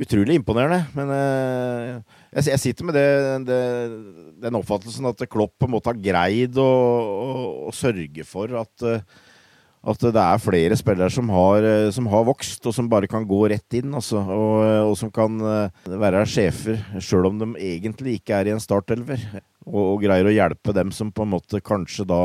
utrolig 0.00 0.38
imponerende. 0.38 0.82
Men 0.96 1.12
uh, 1.12 2.16
jeg, 2.34 2.48
jeg, 2.50 2.62
sitter 2.62 2.88
med 2.88 2.98
det, 2.98 3.06
det, 3.48 3.60
den 4.42 4.58
oppfattelsen 4.58 5.10
at 5.10 5.22
Klopp 5.30 5.54
på 5.58 5.68
en 5.68 5.76
måte 5.76 5.92
har 5.92 6.02
greid 6.02 6.58
å, 6.60 6.66
å, 6.66 7.30
å 7.70 7.74
sørge 7.74 8.26
for 8.26 8.50
at, 8.58 8.86
uh, 8.86 9.30
at 9.84 10.06
det 10.16 10.24
er 10.24 10.42
flere 10.42 10.78
spillere 10.80 11.12
som 11.14 11.30
har, 11.34 11.62
uh, 11.62 11.92
som 11.94 12.10
har, 12.10 12.26
vokst, 12.26 12.66
og 12.66 12.74
som 12.76 12.90
bare 12.90 13.10
kan 13.10 13.26
gå 13.28 13.44
rett 13.54 13.78
inn. 13.78 13.94
Altså, 13.94 14.18
og, 14.24 14.58
og, 14.90 14.94
som 14.98 15.14
kan 15.14 15.38
være 15.86 16.26
sjefer, 16.30 16.82
sjøl 16.98 17.30
om 17.30 17.42
de 17.42 17.52
egentlig 17.62 18.18
ikke 18.20 18.40
er 18.40 18.50
i 18.50 18.56
en 18.56 18.62
startelver. 18.62 19.28
Og, 19.64 19.80
og, 19.80 19.98
greier 20.02 20.26
å 20.28 20.34
hjelpe 20.34 20.74
dem 20.76 20.90
som 20.92 21.14
på 21.14 21.24
en 21.24 21.36
måte 21.38 21.62
kanskje 21.64 22.04
da 22.04 22.20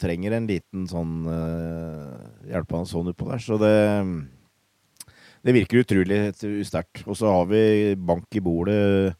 trenger 0.00 0.34
en 0.34 0.48
liten 0.48 0.88
sånn 0.90 1.20
hjelpende 2.50 2.90
sånn 2.90 3.12
utpå 3.12 3.28
der. 3.28 3.44
Så 3.44 3.60
det 3.62 3.76
det 5.46 5.56
virker 5.56 5.84
utrolig 5.84 6.20
sterkt. 6.68 7.02
Og 7.06 7.16
så 7.18 7.30
har 7.32 7.48
vi 7.50 7.96
bank 7.96 8.28
i 8.36 8.42
bordet. 8.44 9.16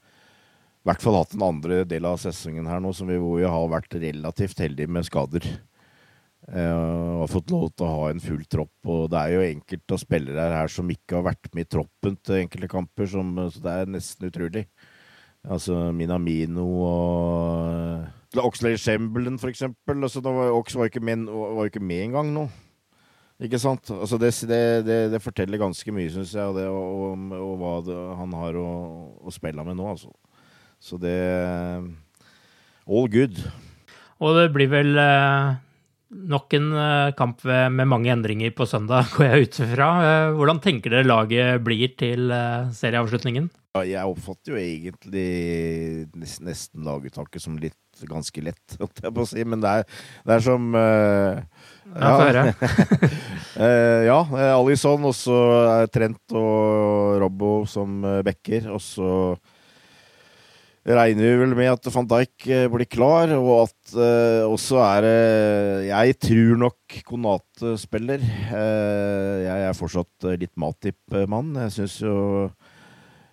I 0.80 0.88
hvert 0.88 1.02
fall 1.04 1.18
hatt 1.18 1.35
den 1.35 1.44
andre 1.44 1.83
del 1.88 2.06
av 2.09 2.20
sesongen 2.20 2.68
her 2.68 2.80
nå, 2.80 2.92
vi, 2.92 3.18
hvor 3.20 3.40
vi 3.40 3.48
har 3.48 3.72
vært 3.72 3.98
relativt 4.00 4.62
heldige 4.64 4.88
med 4.88 5.09
skader. 5.09 5.48
Eh, 6.48 6.72
og 6.72 7.26
har 7.26 7.33
fått 7.35 7.52
lov 7.52 7.66
til 7.74 7.87
å 7.87 7.90
ha 7.94 8.06
en 8.11 8.22
full 8.24 8.46
tropp. 8.48 8.72
Og 8.88 9.11
det 9.12 9.20
er 9.20 9.35
jo 9.35 9.48
enkelte 9.48 9.96
av 9.96 10.02
spillere 10.02 10.46
her 10.56 10.72
som 10.72 10.92
ikke 10.92 11.18
har 11.18 11.28
vært 11.33 11.52
med 11.54 11.68
i 11.68 11.72
troppen 11.76 12.16
til 12.24 12.40
enkelte 12.44 12.70
kamper, 12.72 13.11
som, 13.12 13.35
så 13.52 13.66
det 13.66 13.76
er 13.76 13.92
nesten 13.98 14.30
utrolig. 14.30 14.64
Altså 15.40 15.87
Minamino 15.96 16.66
og 16.85 18.40
Oxlade 18.44 18.78
Chamberlain, 18.78 19.38
for 19.40 19.48
eksempel. 19.48 20.02
Altså, 20.04 20.20
Ox 20.52 20.76
var 20.76 20.88
jo 20.88 20.92
ikke 20.92 21.00
ikke 21.70 21.85
med 21.85 22.04
engang 22.04 22.35
nå. 22.35 22.50
Ikke 23.40 23.61
sant? 23.61 23.88
Altså 23.94 24.18
det, 24.20 24.35
det, 24.48 24.61
det, 24.85 24.98
det, 25.14 25.22
forteller 25.24 25.61
ganske 25.61 25.94
mye, 25.96 26.11
syns 26.12 26.35
jeg, 26.37 26.44
og, 26.44 26.59
det, 26.59 26.66
og, 26.68 27.33
og, 27.38 27.55
hva 27.61 27.96
han 28.18 28.37
har 28.37 28.59
å, 28.61 28.68
å, 29.24 29.33
spille 29.33 29.64
med 29.64 29.79
nå, 29.79 29.87
altså. 29.94 30.12
Så 30.81 31.00
det 31.00 31.16
All 32.90 33.09
good. 33.12 33.40
Og 34.20 34.37
det 34.37 34.46
blir 34.53 34.68
vel 34.72 34.96
eh, 35.00 35.57
nok 36.11 36.57
en 36.59 36.68
eh, 36.74 37.12
kamp 37.16 37.44
med 37.46 37.88
mange 37.88 38.11
endringer 38.12 38.53
på 38.57 38.66
søndag, 38.68 39.09
går 39.14 39.29
jeg 39.29 39.48
ut 39.48 39.61
fra. 39.72 39.88
Eh, 40.05 40.37
hvordan 40.37 40.61
tenker 40.64 40.96
dere 40.96 41.09
laget 41.09 41.64
blir 41.64 41.96
til 42.00 42.33
eh, 42.35 42.68
serieavslutningen? 42.76 43.48
Ja, 43.76 43.85
jeg 43.87 44.11
oppfatter 44.11 44.57
jo 44.57 44.59
egentlig 44.59 46.09
nesten 46.18 46.83
laguttaket 46.83 47.44
som 47.44 47.59
litt 47.62 48.03
ganske 48.11 48.42
lett, 48.42 48.64
holdt 48.81 49.05
jeg 49.05 49.14
på 49.14 49.22
å 49.22 49.29
si. 49.31 49.44
Men 49.46 49.62
det 49.62 49.74
er, 49.81 50.00
er 50.26 50.42
som 50.42 50.72
uh, 50.74 51.38
Ja, 51.90 52.12
uh, 53.57 54.03
ja, 54.11 54.18
Alison, 54.55 55.07
og 55.09 55.14
så 55.16 55.38
Trent 55.92 56.37
og 56.37 57.18
Robbo 57.22 57.55
som 57.70 58.03
backer. 58.26 58.68
Og 58.74 58.83
så 58.85 59.11
regner 60.87 61.26
vi 61.26 61.40
vel 61.42 61.55
med 61.59 61.72
at 61.72 61.90
van 61.92 62.09
Dijk 62.09 62.48
blir 62.72 62.88
klar, 62.88 63.35
og 63.37 63.66
at 63.66 63.94
uh, 63.98 64.48
også 64.48 64.81
er 64.87 65.07
det 65.07 65.18
Jeg 65.90 66.18
tror 66.26 66.61
nok 66.66 67.00
Konate 67.09 67.76
spiller. 67.81 68.22
Uh, 68.53 69.46
jeg 69.46 69.68
er 69.68 69.79
fortsatt 69.79 70.31
litt 70.37 70.55
Matip-mann. 70.59 71.57
Jeg 71.66 71.81
syns 71.81 72.00
jo 72.05 72.18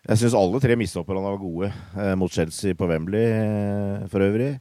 jeg 0.07 0.21
syns 0.21 0.35
alle 0.39 0.59
tre 0.63 0.75
mistopperne 0.79 1.19
var 1.19 1.39
gode 1.41 1.67
eh, 1.99 2.13
mot 2.15 2.31
Chelsea 2.31 2.75
på 2.79 2.87
Wembley 2.87 3.25
eh, 3.27 4.05
for 4.07 4.23
øvrig. 4.23 4.53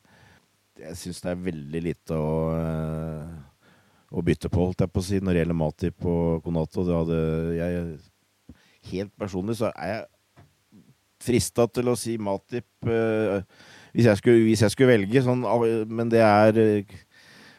Jeg 0.80 0.98
syns 0.98 1.22
det 1.22 1.30
er 1.30 1.44
veldig 1.44 1.82
lite 1.85 2.16
å, 2.18 2.32
eh, 2.56 3.28
å 4.11 4.23
bytte 4.25 4.51
på, 4.53 4.69
holdt 4.69 4.85
jeg 4.85 4.92
på 4.92 5.03
å 5.03 5.07
si, 5.07 5.21
når 5.21 5.35
det 5.35 5.42
gjelder 5.42 5.59
Matip 5.59 6.07
og 6.07 6.45
Konato. 6.45 6.85
Det 6.87 7.01
hadde 7.01 7.23
jeg 7.59 7.88
Helt 8.87 9.11
personlig 9.19 9.57
så 9.59 9.73
er 9.73 9.88
jeg 9.90 10.45
frista 11.27 11.64
til 11.75 11.88
å 11.90 11.97
si 11.99 12.12
Matip 12.23 12.87
eh, 12.87 13.40
hvis, 13.97 14.07
jeg 14.07 14.21
skulle, 14.21 14.45
hvis, 14.45 14.62
jeg 14.62 14.75
skulle, 14.75 14.92
velge, 14.92 15.23
sånn, 15.25 15.42
men 15.90 16.12
det 16.12 16.21
er 16.23 16.61
eh, 16.61 16.92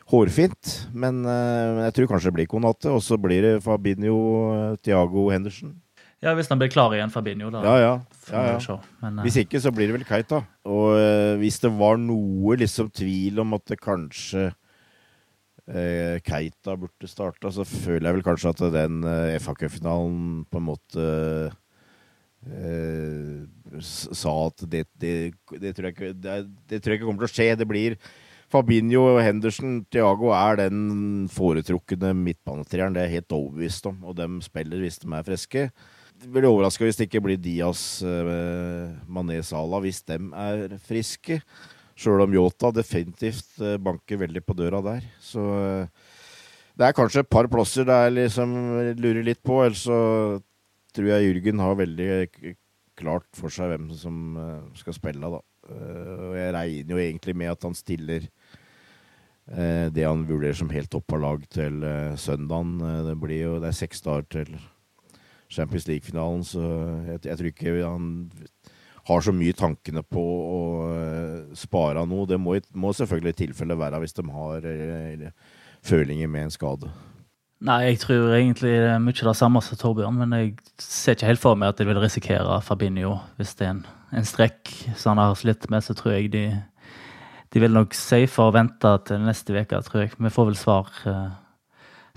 hårfint. 0.08 0.72
Men 0.96 1.20
eh, 1.28 1.82
jeg 1.90 1.98
tror 1.98 2.12
kanskje 2.14 2.32
det 2.32 2.38
blir 2.38 2.50
Konate, 2.54 2.94
og 2.94 3.04
så 3.04 3.18
blir 3.20 3.44
det 3.44 3.54
Fabinho, 3.66 4.16
Tiago 4.86 5.26
Henderson. 5.34 5.76
Ja, 6.24 6.32
hvis 6.34 6.48
han 6.50 6.62
blir 6.62 6.72
klar 6.74 6.94
igjen, 6.96 7.12
Fabinho. 7.14 7.50
Da. 7.54 7.62
Ja, 7.66 7.76
ja. 7.82 7.92
ja, 8.32 8.46
ja. 8.56 8.78
Men, 9.04 9.20
uh... 9.20 9.26
Hvis 9.26 9.38
ikke, 9.44 9.60
så 9.62 9.74
blir 9.74 9.90
det 9.90 9.98
vel 10.00 10.08
Keita. 10.08 10.42
Og 10.66 10.96
uh, 10.98 11.36
hvis 11.42 11.60
det 11.62 11.74
var 11.78 12.00
noe 12.02 12.58
liksom 12.58 12.90
tvil 12.90 13.44
om 13.44 13.54
at 13.58 13.68
det 13.70 13.78
kanskje 13.82 14.48
Keita 15.68 16.78
burde 16.80 17.10
starta, 17.12 17.52
så 17.52 17.66
føler 17.68 18.08
jeg 18.08 18.16
vel 18.18 18.24
kanskje 18.24 18.54
at 18.54 18.62
den 18.72 19.02
uh, 19.04 19.36
FA 19.44 19.52
Cup-finalen 19.60 20.46
på 20.48 20.62
en 20.62 20.68
måte 20.70 21.08
sa 23.84 24.32
at 24.46 24.62
det, 24.72 24.86
det, 25.02 25.34
det, 25.60 25.74
tror 25.76 25.90
ikke, 25.90 26.14
det, 26.16 26.80
tror 26.80 26.94
jeg 26.94 27.02
ikke 27.02 27.10
kommer 27.10 27.26
til 27.26 27.28
å 27.28 27.34
skje. 27.34 27.48
Det 27.60 27.68
blir 27.68 27.98
Fabinho, 28.48 29.18
Henderson, 29.20 29.82
Thiago 29.92 30.32
er 30.32 30.56
den 30.62 31.28
foretrukne 31.32 32.14
midtbanetreeren. 32.16 32.96
Det 32.96 33.02
er 33.02 33.10
jeg 33.10 33.20
helt 33.20 33.36
overbevist 33.36 33.90
om, 33.90 33.98
og 34.08 34.16
de 34.16 34.28
spiller 34.46 34.86
hvis 34.86 35.02
de 35.02 35.10
er 35.12 35.26
friske. 35.28 35.66
Veldig 36.24 36.50
overraska 36.50 36.88
hvis 36.88 36.98
det 36.98 37.10
ikke 37.10 37.26
blir 37.26 37.42
Diaz, 37.42 38.00
eh, 38.08 38.94
Mané, 39.12 39.42
Salah 39.46 39.84
hvis 39.84 40.00
de 40.08 40.18
er 40.32 40.78
friske. 40.88 41.42
Sjøl 41.98 42.22
om 42.28 42.36
Yota 42.36 42.72
definitivt 42.76 43.58
eh, 43.64 43.80
banker 43.82 44.22
veldig 44.22 44.44
på 44.46 44.56
døra 44.58 44.84
der. 44.86 45.08
Så 45.24 45.44
eh, 45.58 46.14
det 46.78 46.86
er 46.86 46.96
kanskje 46.98 47.24
et 47.26 47.32
par 47.34 47.50
plasser 47.50 47.88
der 47.88 48.08
jeg 48.08 48.18
liksom 48.20 48.54
lurer 49.02 49.26
litt 49.26 49.42
på. 49.42 49.64
Ellers 49.66 49.88
så 49.88 50.00
tror 50.94 51.12
jeg 51.12 51.28
Jürgen 51.28 51.64
har 51.64 51.80
veldig 51.80 52.56
klart 52.98 53.28
for 53.38 53.54
seg 53.54 53.74
hvem 53.74 53.92
som 53.98 54.38
skal 54.78 54.96
spille, 54.96 55.30
da. 55.30 55.42
Og 55.68 56.34
jeg 56.38 56.54
regner 56.56 56.94
jo 56.94 57.02
egentlig 57.02 57.36
med 57.38 57.52
at 57.52 57.66
han 57.68 57.76
stiller 57.78 58.26
Eh, 59.48 59.88
det 59.96 60.04
han 60.04 60.26
vurderer 60.28 60.58
som 60.60 60.72
helt 60.74 60.90
topp 60.92 61.14
av 61.16 61.22
lag 61.24 61.44
til 61.54 61.84
eh, 61.88 62.16
søndagen. 62.20 62.82
Eh, 62.84 63.04
det 63.08 63.16
blir 63.22 63.44
jo 63.46 63.54
det 63.64 63.72
er 63.72 63.80
seks 63.80 64.04
dager 64.04 64.28
til 64.34 64.58
Champions 65.48 65.88
League-finalen, 65.88 66.44
så 66.44 66.62
jeg, 67.08 67.22
jeg, 67.24 67.38
tror 67.40 67.52
ikke 67.54 67.76
han 67.80 68.08
har 69.08 69.24
så 69.24 69.34
mye 69.36 69.56
tankene 69.56 70.04
på 70.04 70.24
å 70.24 70.62
spare 71.58 72.04
av 72.04 72.10
noe. 72.10 72.28
Det 72.30 72.40
må, 72.40 72.58
må 72.76 72.94
selvfølgelig 72.96 73.36
i 73.36 73.40
tilfelle 73.46 73.78
være 73.80 74.02
hvis 74.04 74.18
de 74.18 74.26
har 74.34 74.66
følinger 75.88 76.32
med 76.32 76.48
en 76.48 76.54
skade. 76.54 76.92
Nei, 77.68 77.80
jeg 77.88 78.02
tror 78.04 78.36
egentlig 78.36 78.76
det 78.76 78.90
er 78.92 79.00
mye 79.02 79.18
det 79.18 79.38
samme 79.40 79.64
som 79.66 79.80
Torbjørn, 79.80 80.20
men 80.20 80.36
jeg 80.38 80.52
ser 80.84 81.16
ikke 81.16 81.32
helt 81.32 81.42
for 81.42 81.58
meg 81.58 81.72
at 81.72 81.80
de 81.80 81.88
vil 81.90 82.00
risikere 82.04 82.60
Fabinho 82.62 83.16
hvis 83.40 83.56
det 83.58 83.66
er 83.66 83.72
en, 83.74 83.86
en 84.14 84.28
strekk 84.28 84.74
som 84.94 85.16
han 85.16 85.24
har 85.24 85.40
slitt 85.40 85.66
med. 85.74 85.82
Så 85.86 85.96
tror 85.98 86.14
jeg 86.18 86.34
de 86.36 86.46
de 87.54 87.64
vil 87.64 87.74
nok 87.74 87.96
safe 87.96 88.44
og 88.44 88.56
vente 88.58 88.90
til 89.08 89.24
neste 89.24 89.56
uke, 89.56 89.80
tror 89.86 90.04
jeg. 90.04 90.12
Vi 90.20 90.34
får 90.34 90.50
vel 90.50 90.58
svar 90.60 90.92
eh, 91.08 91.30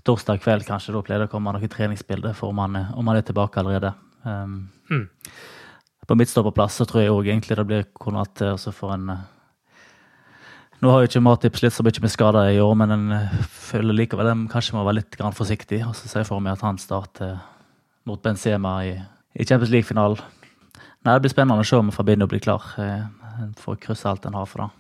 torsdag 0.07 0.43
kveld, 0.43 0.67
kanskje. 0.67 0.95
Da 0.97 1.03
pleier 1.07 1.23
det 1.23 1.31
å 1.31 1.33
komme 1.33 1.55
noen 1.55 1.71
treningsbilder 1.71 2.35
for 2.37 2.53
om 2.53 2.63
han, 2.65 2.77
om 2.99 3.11
han 3.11 3.21
er 3.21 3.27
tilbake 3.27 3.63
allerede. 3.63 3.95
Um, 4.25 4.69
mm. 4.91 5.07
På 6.11 6.17
midtstopperplass 6.19 6.81
så 6.81 6.85
tror 6.91 7.05
jeg 7.05 7.11
òg 7.15 7.29
egentlig 7.29 7.55
det 7.55 7.65
blir 7.69 7.85
Konate, 7.95 8.49
og 8.51 8.59
så 8.59 8.73
får 8.75 8.97
en 8.97 9.13
uh, 9.15 9.21
Nå 10.83 10.91
har 10.91 11.05
jo 11.05 11.11
ikke 11.11 11.23
Matip 11.23 11.61
slitt 11.61 11.77
så 11.77 11.85
mye 11.87 12.03
med 12.03 12.11
skader 12.11 12.49
i 12.51 12.59
år, 12.59 12.73
men 12.81 12.95
en 12.97 13.05
uh, 13.15 13.37
føler 13.47 13.95
likevel 13.95 14.33
en 14.33 14.43
kanskje 14.51 14.75
må 14.75 14.83
være 14.83 15.05
litt 15.05 15.15
grann 15.15 15.37
forsiktig. 15.37 15.85
Og 15.87 15.95
så 15.95 16.11
ser 16.11 16.25
jeg 16.25 16.31
for 16.33 16.43
meg 16.43 16.57
at 16.57 16.67
han 16.67 16.83
starter 16.83 17.37
mot 18.11 18.19
Benzema 18.25 18.75
i, 18.89 18.97
i 19.39 19.47
Champions 19.47 19.71
League-finalen. 19.71 20.19
Nei, 21.07 21.15
Det 21.15 21.21
blir 21.29 21.37
spennende 21.37 21.63
å 21.63 21.71
se 21.71 21.79
om 21.79 21.95
Fabinho 21.95 22.27
blir 22.27 22.43
klar. 22.43 22.67
En 22.81 23.55
får 23.63 23.79
krysse 23.87 24.11
alt 24.11 24.27
en 24.27 24.35
har 24.41 24.51
for 24.51 24.65
det. 24.65 24.80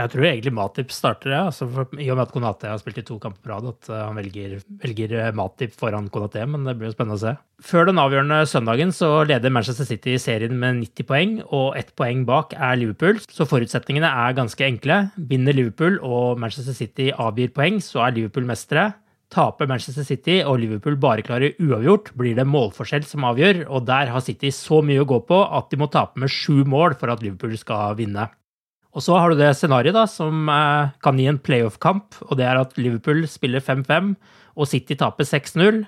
Jeg 0.00 0.12
tror 0.12 0.26
egentlig 0.26 0.52
Matip 0.56 0.92
starter, 0.94 1.34
ja. 1.34 1.42
altså 1.50 1.66
i 1.98 2.08
og 2.08 2.16
med 2.16 2.24
at 2.24 2.32
Konate 2.32 2.70
har 2.70 2.80
spilt 2.80 3.00
i 3.02 3.04
to 3.06 3.18
kamper 3.20 3.42
på 3.44 3.52
rad. 3.52 3.68
At 3.68 3.90
uh, 3.92 3.98
han 4.06 4.16
velger, 4.16 4.56
velger, 4.82 5.16
eh, 5.20 5.32
Matip 5.36 5.74
foran 5.76 6.08
Konate, 6.12 6.46
men 6.48 6.64
det 6.66 6.76
blir 6.78 6.90
jo 6.90 6.94
spennende 6.96 7.18
å 7.18 7.22
se. 7.22 7.34
Før 7.64 7.90
den 7.90 8.00
avgjørende 8.00 8.40
søndagen 8.48 8.94
så 8.96 9.10
leder 9.28 9.52
Manchester 9.52 9.88
City 9.88 10.16
serien 10.22 10.56
med 10.60 10.80
90 10.80 11.08
poeng, 11.10 11.36
og 11.48 11.76
ett 11.80 11.92
poeng 11.98 12.24
bak 12.28 12.56
er 12.56 12.80
Liverpool. 12.80 13.20
Så 13.28 13.48
forutsetningene 13.50 14.08
er 14.24 14.38
ganske 14.38 14.66
enkle. 14.66 15.02
Vinner 15.30 15.56
Liverpool 15.56 16.00
og 16.00 16.40
Manchester 16.40 16.76
City 16.76 17.10
avgir 17.12 17.52
poeng, 17.56 17.82
så 17.84 18.06
er 18.06 18.16
Liverpool 18.16 18.48
mestere. 18.48 18.90
Taper 19.30 19.68
Manchester 19.70 20.02
City 20.02 20.40
og 20.42 20.58
Liverpool 20.58 20.96
bare 20.98 21.22
klarer 21.22 21.54
uavgjort, 21.62 22.10
blir 22.18 22.34
det 22.34 22.48
målforskjell 22.50 23.04
som 23.06 23.28
avgjør, 23.28 23.62
og 23.70 23.86
der 23.86 24.10
har 24.10 24.24
City 24.26 24.50
så 24.54 24.80
mye 24.82 25.04
å 25.04 25.08
gå 25.08 25.20
på 25.28 25.38
at 25.46 25.70
de 25.70 25.78
må 25.78 25.86
tape 25.92 26.18
med 26.18 26.32
sju 26.34 26.64
mål 26.66 26.98
for 26.98 27.12
at 27.12 27.22
Liverpool 27.22 27.54
skal 27.60 27.94
vinne. 28.00 28.26
Og 28.90 29.04
så 29.06 29.14
har 29.18 29.30
du 29.30 29.38
det 29.38 29.52
scenarioet 29.54 30.10
som 30.10 30.48
kan 31.04 31.18
gi 31.20 31.28
en 31.30 31.38
playoff-kamp, 31.38 32.16
og 32.26 32.38
det 32.40 32.46
er 32.48 32.58
at 32.58 32.74
Liverpool 32.80 33.22
spiller 33.30 33.62
5-5 33.62 34.16
og 34.58 34.66
City 34.66 34.96
taper 34.98 35.28
6-0. 35.28 35.84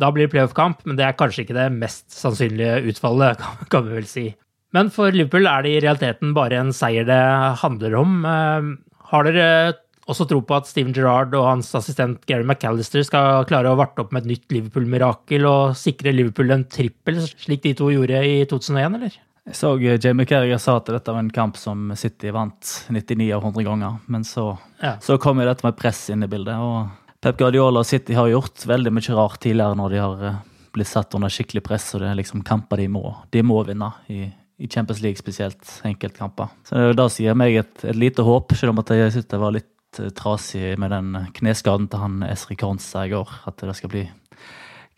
Da 0.00 0.10
blir 0.10 0.26
det 0.26 0.32
playoff-kamp, 0.34 0.82
men 0.88 0.98
det 0.98 1.06
er 1.06 1.18
kanskje 1.18 1.44
ikke 1.44 1.58
det 1.58 1.68
mest 1.76 2.08
sannsynlige 2.14 2.80
utfallet, 2.90 3.42
kan 3.72 3.86
vi 3.86 4.00
vel 4.00 4.08
si. 4.10 4.26
Men 4.72 4.88
for 4.92 5.12
Liverpool 5.12 5.46
er 5.48 5.64
det 5.64 5.74
i 5.74 5.80
realiteten 5.84 6.32
bare 6.36 6.60
en 6.62 6.72
seier 6.74 7.06
det 7.08 7.22
handler 7.60 7.96
om. 8.00 8.22
Eh, 8.24 8.70
har 9.12 9.28
dere 9.28 9.48
også 10.10 10.26
tro 10.26 10.40
på 10.42 10.56
at 10.56 10.66
Steven 10.66 10.94
Gerrard 10.96 11.34
og 11.38 11.46
hans 11.46 11.68
assistent 11.78 12.24
Gary 12.26 12.42
McAllister 12.42 13.04
skal 13.06 13.44
klare 13.46 13.70
å 13.70 13.78
varte 13.78 14.02
opp 14.02 14.14
med 14.14 14.24
et 14.24 14.32
nytt 14.32 14.54
Liverpool-mirakel 14.54 15.46
og 15.46 15.76
sikre 15.78 16.14
Liverpool 16.16 16.50
en 16.56 16.64
trippel, 16.66 17.20
slik 17.28 17.62
de 17.68 17.76
to 17.78 17.92
gjorde 17.92 18.24
i 18.26 18.40
2001, 18.50 18.98
eller? 18.98 19.20
Jeg 19.48 19.58
så 19.58 19.72
eh, 19.78 19.98
Jamie 19.98 20.26
Carriger 20.28 20.60
sa 20.62 20.76
at 20.78 20.90
dette 20.92 21.12
var 21.12 21.22
en 21.22 21.32
kamp 21.34 21.58
som 21.58 21.90
City 21.98 22.30
vant 22.34 22.74
99 22.88 23.32
av 23.34 23.44
100 23.44 23.66
ganger. 23.66 23.98
Men 24.06 24.24
så, 24.24 24.52
ja. 24.82 24.96
så 25.02 25.18
kom 25.22 25.42
jo 25.42 25.48
dette 25.48 25.66
med 25.66 25.78
press 25.78 26.04
inn 26.14 26.22
i 26.22 26.30
bildet. 26.30 26.58
og 26.58 27.02
Pep 27.22 27.38
Guardiola 27.38 27.82
og 27.82 27.86
City 27.86 28.16
har 28.18 28.30
gjort 28.30 28.64
veldig 28.66 28.90
mye 28.94 29.16
rart 29.18 29.40
tidligere 29.42 29.78
når 29.78 29.92
de 29.94 29.98
har 30.02 30.22
eh, 30.28 30.38
blitt 30.74 30.90
satt 30.90 31.14
under 31.14 31.30
skikkelig 31.30 31.62
press, 31.66 31.90
og 31.94 32.02
det 32.02 32.08
er 32.10 32.16
liksom 32.18 32.42
kamper 32.46 32.80
de 32.80 32.88
må, 32.90 33.04
de 33.34 33.42
må 33.46 33.60
vinne. 33.68 33.90
i, 34.08 34.24
i 34.62 34.68
Champions 34.70 35.02
League 35.02 35.18
spesielt, 35.18 35.62
enkeltkamper. 35.84 36.50
Så 36.66 36.78
det, 36.78 36.96
det 36.98 37.10
sier 37.12 37.38
meg 37.38 37.58
et, 37.60 37.76
et, 37.84 37.98
lite 37.98 38.24
håp, 38.26 38.54
selv 38.58 38.74
om 38.74 38.82
at 38.82 38.90
jeg 38.94 39.12
syntes 39.14 39.30
det 39.30 39.42
var 39.42 39.54
litt 39.54 40.00
eh, 40.02 40.10
trasig 40.18 40.74
med 40.78 40.94
den 40.94 41.14
kneskaden 41.34 41.90
til 41.90 42.02
han 42.02 42.22
Esri 42.26 42.58
Konsa 42.58 43.06
i 43.06 43.12
går. 43.14 43.38
At 43.50 43.62
det 43.62 43.76
skal 43.78 43.92
bli 43.92 44.06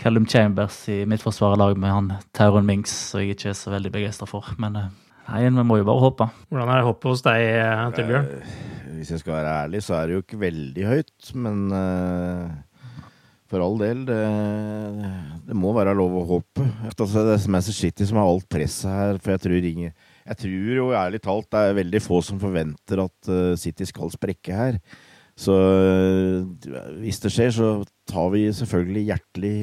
Callum 0.01 0.27
Chambers 0.27 0.89
i 0.89 1.05
mitt 1.07 1.23
forsvarerlag 1.23 1.79
med 1.79 1.93
han 1.93 2.13
Tauron 2.35 2.67
Minks, 2.67 2.93
som 3.11 3.23
jeg 3.23 3.37
ikke 3.37 3.53
er 3.53 3.59
så 3.59 3.73
veldig 3.75 3.93
begeistra 3.95 4.27
for. 4.29 4.49
Men 4.61 4.77
eh, 4.81 4.93
nei, 5.29 5.45
vi 5.47 5.65
må 5.67 5.79
jo 5.79 5.87
bare 5.89 6.03
håpe. 6.03 6.29
Hvordan 6.51 6.73
er 6.75 6.87
håpet 6.89 7.11
hos 7.13 7.25
deg, 7.25 7.45
eh, 7.61 7.83
Torbjørn? 7.97 8.31
Hvis 8.99 9.13
jeg 9.15 9.23
skal 9.23 9.37
være 9.39 9.57
ærlig, 9.65 9.83
så 9.87 9.99
er 9.99 10.07
det 10.07 10.17
jo 10.17 10.25
ikke 10.25 10.41
veldig 10.41 10.87
høyt, 10.87 11.31
men 11.45 11.63
uh, 11.75 12.53
for 13.51 13.65
all 13.65 13.75
del, 13.81 14.05
det, 14.09 14.19
det, 15.49 15.57
må 15.59 15.75
være 15.77 15.97
lov 15.99 16.15
å 16.21 16.27
håpe. 16.29 16.67
Altså, 16.89 17.09
det 17.27 17.35
er 17.35 17.49
Manchester 17.53 17.89
City 17.89 18.07
som 18.09 18.21
har 18.23 18.31
alt 18.31 18.47
presset 18.51 18.91
her, 18.91 19.19
for 19.23 19.35
jeg 19.35 19.45
tror 19.47 19.71
ingen 19.73 19.95
jeg 20.25 20.39
tror 20.41 20.79
jo 20.79 20.85
ærlig 20.97 21.19
talt 21.21 21.51
det 21.53 21.61
er 21.61 21.75
veldig 21.77 22.01
få 22.01 22.23
som 22.25 22.39
forventer 22.41 23.03
at 23.03 23.29
City 23.61 23.85
skal 23.85 24.09
sprekke 24.15 24.57
her. 24.57 24.79
Så 25.35 25.55
eh, 25.59 26.94
hvis 27.03 27.18
det 27.25 27.33
skjer, 27.35 27.51
så 27.55 27.68
tar 28.07 28.31
vi 28.35 28.47
selvfølgelig 28.55 29.05
hjertelig 29.11 29.55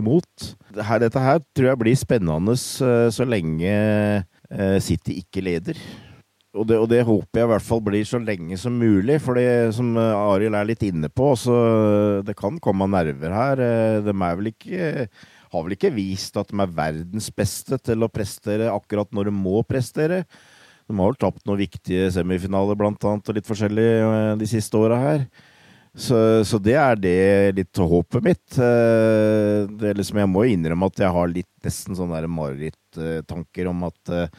imot. 0.00 0.50
Dette 0.72 1.22
her 1.24 1.40
tror 1.52 1.68
jeg 1.68 1.80
blir 1.82 1.98
spennende 2.00 2.56
eh, 2.56 3.08
så 3.12 3.26
lenge 3.28 3.72
eh, 3.74 4.78
City 4.84 5.18
ikke 5.20 5.44
leder. 5.44 5.80
Og 6.56 6.64
det, 6.66 6.78
og 6.80 6.88
det, 6.90 7.02
håper 7.04 7.42
jeg 7.42 7.46
i 7.46 7.50
hvert 7.52 7.66
fall 7.66 7.82
blir 7.84 8.06
så 8.08 8.18
lenge 8.22 8.56
som 8.58 8.78
mulig, 8.80 9.18
for 9.22 9.36
som 9.76 9.92
Arild 10.00 10.56
er 10.56 10.66
litt 10.66 10.80
inne 10.88 11.10
på, 11.12 11.28
så 11.36 11.54
det 12.26 12.34
kan 12.40 12.56
komme 12.64 12.88
nerver 12.90 13.34
her. 13.36 13.62
De 14.02 14.14
er 14.14 14.38
vel 14.40 14.48
ikke, 14.50 14.88
har 15.52 15.66
vel 15.66 15.76
ikke 15.76 15.92
vist 15.94 16.40
at 16.40 16.48
de 16.48 16.58
er 16.64 16.72
verdens 16.80 17.28
beste 17.36 17.78
til 17.84 18.02
å 18.02 18.10
prestere 18.10 18.72
akkurat 18.72 19.12
når 19.14 19.28
de 19.28 19.36
må 19.36 19.60
prestere. 19.68 20.24
De 20.88 20.96
har 20.96 21.10
vel 21.12 21.20
tapt 21.20 21.44
noen 21.46 21.60
viktige 21.60 22.08
semifinaler 22.14 22.78
blant 22.78 23.04
annet, 23.04 23.28
og 23.28 23.36
litt 23.36 23.48
forskjellig 23.48 23.88
eh, 24.00 24.34
de 24.40 24.48
siste 24.48 24.80
åra 24.80 24.98
her. 25.02 25.24
Så, 25.98 26.44
så, 26.46 26.60
det 26.62 26.76
er 26.78 26.98
det 27.00 27.18
litt 27.56 27.80
håpet 27.80 28.24
mitt. 28.24 28.46
Eh, 28.54 29.66
det 29.80 29.90
er 29.90 29.98
liksom, 29.98 30.20
jeg 30.22 30.30
må 30.30 30.46
innrømme 30.46 30.88
at 30.90 31.02
jeg 31.02 31.14
har 31.14 31.32
litt 31.32 31.50
nesten 31.66 31.98
sånne 31.98 32.22
mareritttanker 32.30 33.70
om 33.70 33.86
at 33.88 34.12
eh, 34.14 34.30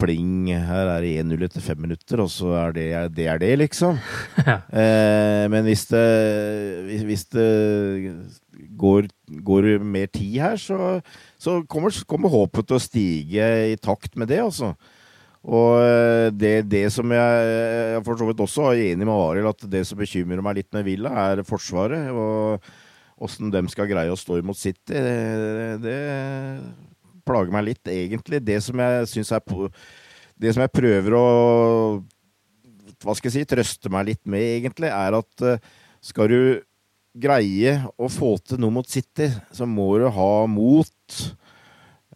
pling, 0.00 0.50
her 0.52 0.90
er 0.94 1.04
det 1.04 1.12
1-0 1.22 1.44
etter 1.46 1.64
fem 1.64 1.80
minutter, 1.84 2.20
og 2.24 2.30
så 2.32 2.52
er 2.58 2.74
det 2.76 2.86
det, 3.16 3.26
er 3.32 3.40
det 3.40 3.50
liksom. 3.62 3.98
eh, 4.80 5.44
men 5.52 5.64
hvis 5.68 5.86
det, 5.92 6.06
hvis 7.08 7.26
det 7.32 7.48
går, 8.80 9.10
går, 9.50 9.72
mer 9.84 10.08
tid 10.12 10.38
her, 10.40 10.56
så, 10.60 11.00
så 11.40 11.60
kommer, 11.68 11.94
kommer, 12.08 12.32
håpet 12.32 12.68
til 12.68 12.78
å 12.78 12.82
stige 12.84 13.50
i 13.72 13.76
takt 13.80 14.16
med 14.20 14.32
det, 14.32 14.42
altså. 14.44 14.74
Og 15.48 15.80
eh, 15.80 16.28
det, 16.36 16.54
det 16.68 16.84
som 16.92 17.08
jeg, 17.14 17.48
jeg 17.94 18.04
for 18.04 18.20
så 18.20 18.28
vidt 18.28 18.42
også 18.44 18.68
er 18.70 18.82
enig 18.90 19.08
med 19.08 19.14
Arild, 19.14 19.48
at 19.54 19.66
det 19.72 19.86
som 19.88 20.00
bekymrer 20.00 20.44
meg 20.44 20.60
litt 20.60 20.70
med 20.76 20.84
Villa, 20.84 21.14
er 21.30 21.44
Forsvaret. 21.48 22.10
Og 22.12 23.24
åssen 23.24 23.52
de 23.52 23.64
skal 23.72 23.88
greie 23.88 24.12
å 24.12 24.20
stå 24.20 24.40
imot 24.40 24.60
City. 24.60 24.92
Det, 24.92 25.80
det 25.84 25.98
plager 27.28 27.52
meg 27.54 27.70
litt, 27.70 27.84
egentlig. 27.88 28.42
Det 28.44 28.60
som 28.64 28.80
jeg 28.84 29.10
syns 29.14 29.32
er 29.36 29.44
Det 30.40 30.54
som 30.54 30.64
jeg 30.64 30.76
prøver 30.76 31.16
å 31.16 31.26
hva 33.00 33.14
skal 33.16 33.30
jeg 33.30 33.38
si, 33.38 33.48
trøste 33.48 33.92
meg 33.92 34.10
litt 34.10 34.26
med, 34.28 34.44
egentlig, 34.58 34.90
er 34.92 35.16
at 35.16 35.44
eh, 35.46 35.62
skal 36.04 36.28
du 36.28 36.40
greie 37.20 37.72
å 37.96 38.08
få 38.12 38.34
til 38.44 38.60
noe 38.60 38.74
mot 38.74 38.88
City, 38.88 39.30
så 39.56 39.64
må 39.64 39.88
du 39.98 40.06
ha 40.12 40.32
mot 40.50 41.16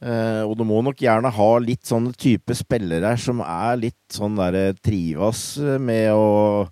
Uh, 0.03 0.43
og 0.43 0.57
du 0.59 0.65
må 0.67 0.81
nok 0.83 0.99
gjerne 0.99 1.31
ha 1.31 1.51
litt 1.63 1.87
sånne 1.87 2.11
type 2.19 2.55
spillere 2.59 3.13
som 3.21 3.39
er 3.45 3.79
litt 3.79 4.17
sånn 4.17 4.35
der 4.41 4.75
trives 4.83 5.55
med 5.81 6.11
å, 6.13 6.67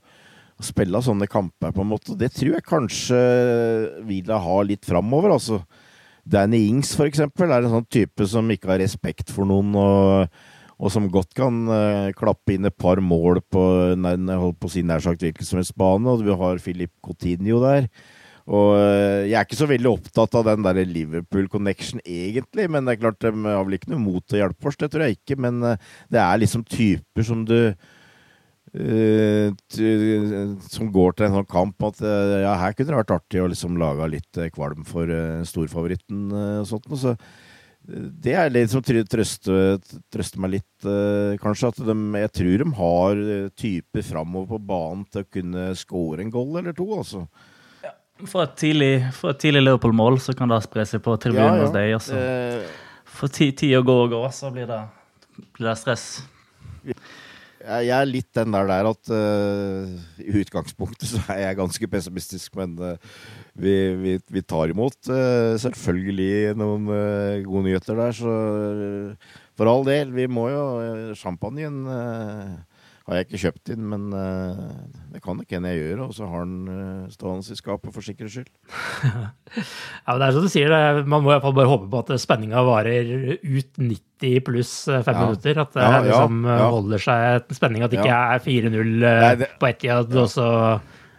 spille 0.62 1.00
sånne 1.02 1.26
kamper, 1.26 1.72
på 1.74 1.82
en 1.82 1.90
måte. 1.90 2.16
Det 2.18 2.28
tror 2.36 2.56
jeg 2.56 2.66
kanskje 2.68 3.20
Vila 4.06 4.36
har 4.42 4.66
litt 4.68 4.86
framover, 4.86 5.34
altså. 5.34 5.62
Danny 6.22 6.68
Ings, 6.68 6.92
for 6.94 7.08
eksempel, 7.08 7.50
er 7.50 7.66
en 7.66 7.72
sånn 7.80 7.88
type 7.90 8.26
som 8.30 8.50
ikke 8.54 8.70
har 8.70 8.82
respekt 8.82 9.32
for 9.34 9.48
noen, 9.48 9.74
og, 9.74 10.42
og 10.78 10.92
som 10.94 11.10
godt 11.10 11.34
kan 11.34 11.64
uh, 11.66 12.14
klappe 12.14 12.54
inn 12.54 12.68
et 12.68 12.78
par 12.78 13.02
mål 13.02 13.42
på, 13.50 13.64
nær, 13.98 14.46
på 14.54 14.70
å 14.70 14.84
nær 14.86 15.02
sagt 15.02 15.24
hvilken. 15.26 15.66
Og 16.12 16.22
du 16.22 16.30
har 16.38 16.62
Filip 16.62 16.94
Coutinho 17.02 17.58
der. 17.64 17.90
Og 18.50 18.74
uh, 18.74 19.22
jeg 19.28 19.36
er 19.38 19.46
ikke 19.46 19.58
så 19.60 19.68
veldig 19.70 19.90
opptatt 19.92 20.34
av 20.38 20.46
den 20.50 20.64
der 20.66 20.80
Liverpool-connection, 20.88 22.02
egentlig. 22.02 22.68
Men 22.72 22.86
det 22.86 22.96
er 22.96 23.02
klart, 23.04 23.20
de 23.22 23.30
har 23.46 23.64
vel 23.66 23.78
ikke 23.78 23.92
noe 23.92 24.02
mot 24.02 24.34
å 24.34 24.40
hjelpe 24.40 24.68
oss, 24.70 24.78
det 24.80 24.90
tror 24.92 25.06
jeg 25.06 25.20
ikke. 25.20 25.38
Men 25.44 25.54
uh, 25.62 25.76
det 26.12 26.20
er 26.22 26.42
liksom 26.42 26.66
typer 26.68 27.22
som 27.26 27.46
du 27.48 27.58
som 30.72 30.86
går 30.94 31.10
til 31.12 31.26
en 31.26 31.34
sånn 31.34 31.48
kamp 31.50 31.84
at 31.84 31.98
ja, 32.00 32.54
her 32.56 32.72
kunne 32.72 32.88
det 32.88 33.00
vært 33.02 33.12
artig 33.18 33.42
å 33.42 33.50
liksom 33.52 33.76
lage 33.76 34.06
litt 34.14 34.38
kvalm 34.54 34.86
for 34.88 35.04
storfavoritten 35.44 36.32
og 36.32 36.64
sånt. 36.70 36.88
Så 36.96 37.12
det 37.84 38.36
er 38.38 38.52
det 38.54 38.62
som 38.70 38.82
trøster, 38.84 39.80
trøste 40.12 40.40
meg 40.40 40.54
litt, 40.56 40.86
kanskje. 41.42 41.72
At 41.72 41.80
de, 41.84 41.96
jeg 42.22 42.32
tror 42.38 42.62
de 42.62 42.68
har 42.78 43.22
eh, 43.36 43.48
typer 43.58 44.06
framover 44.06 44.54
på 44.54 44.60
banen 44.70 45.04
til 45.10 45.24
å 45.24 45.30
kunne 45.36 45.64
score 45.78 46.22
en 46.22 46.30
goal 46.32 46.60
eller 46.60 46.76
to, 46.76 46.86
altså. 46.96 47.26
For 48.28 48.44
et 48.44 48.54
tidlig, 48.60 48.92
tidlig 49.42 49.64
Liverpool-mål 49.64 50.20
så 50.22 50.34
kan 50.38 50.50
det 50.52 50.60
spre 50.64 50.86
seg 50.86 51.02
på 51.02 51.16
tribunen 51.20 51.58
ja, 51.58 51.64
hos 51.64 51.74
deg. 51.74 51.94
også. 51.96 52.18
Uh, 52.18 53.02
for 53.18 53.32
tid, 53.32 53.56
tid 53.58 53.76
å 53.78 53.84
gå 53.86 53.98
og 54.04 54.14
gå, 54.14 54.22
så 54.34 54.52
blir 54.54 54.68
det, 54.70 54.80
blir 55.56 55.68
det 55.68 55.76
stress. 55.80 56.06
Jeg 57.62 57.92
er 57.94 58.08
litt 58.08 58.30
den 58.34 58.54
der 58.54 58.66
der 58.66 58.88
at 58.90 59.10
uh, 59.14 59.92
i 60.18 60.32
utgangspunktet 60.40 61.06
så 61.12 61.20
er 61.30 61.44
jeg 61.44 61.58
ganske 61.60 61.88
pessimistisk, 61.92 62.56
men 62.58 62.74
uh, 62.80 62.96
vi, 63.54 63.74
vi, 64.00 64.16
vi, 64.34 64.42
tar 64.42 64.72
imot 64.72 64.98
uh, 65.12 65.54
selvfølgelig 65.62 66.56
noen 66.58 66.90
gode 67.46 67.64
nyheter 67.68 67.98
der, 68.00 68.16
så 68.18 68.34
for 69.58 69.70
all 69.70 69.86
del. 69.86 70.10
Vi 70.16 70.26
må 70.26 70.48
jo 70.50 70.64
Champagnen 71.18 71.84
har 73.12 73.20
jeg 73.20 73.26
ikke 73.28 73.40
kjøpt 73.42 73.70
inn, 73.74 73.82
men 73.92 74.04
uh, 74.16 74.60
det 75.12 75.20
kan 75.24 75.40
ikke 75.42 75.58
hende 75.58 75.72
jeg 75.74 75.82
gjør. 75.82 76.06
Og 76.06 76.14
så 76.16 76.28
har 76.30 76.46
den 76.46 76.70
uh, 76.70 77.10
stående 77.12 77.52
i 77.52 77.58
skapet 77.58 77.92
for 77.92 78.06
sikkerhets 78.06 78.38
skyld. 78.38 78.48
ja, 79.12 80.08
men 80.08 80.22
det 80.22 80.28
er 80.28 80.36
som 80.36 80.46
du 80.46 80.52
sier, 80.52 80.72
det, 80.72 81.04
man 81.04 81.24
må 81.24 81.30
i 81.30 81.34
hvert 81.34 81.44
fall 81.44 81.56
bare 81.58 81.70
håpe 81.70 81.90
på 81.92 82.00
at 82.00 82.22
spenninga 82.22 82.64
varer 82.66 83.12
ut 83.36 83.82
90 83.82 84.44
pluss 84.46 84.72
eh, 84.88 85.04
fem 85.04 85.18
ja. 85.18 85.26
minutter. 85.26 85.60
At 85.64 85.76
det 85.76 85.84
ja, 85.84 86.00
liksom 86.08 86.48
ja, 86.48 86.58
holder 86.72 87.04
seg 87.04 87.54
spenning, 87.58 87.84
at 87.84 87.92
det 87.92 88.00
ikke 88.00 88.22
er 88.22 88.46
4-0 88.48 89.06
uh, 89.06 89.46
på 89.60 89.70
ett 89.70 89.82
tid, 89.84 90.16
og 90.24 90.30
så 90.32 90.48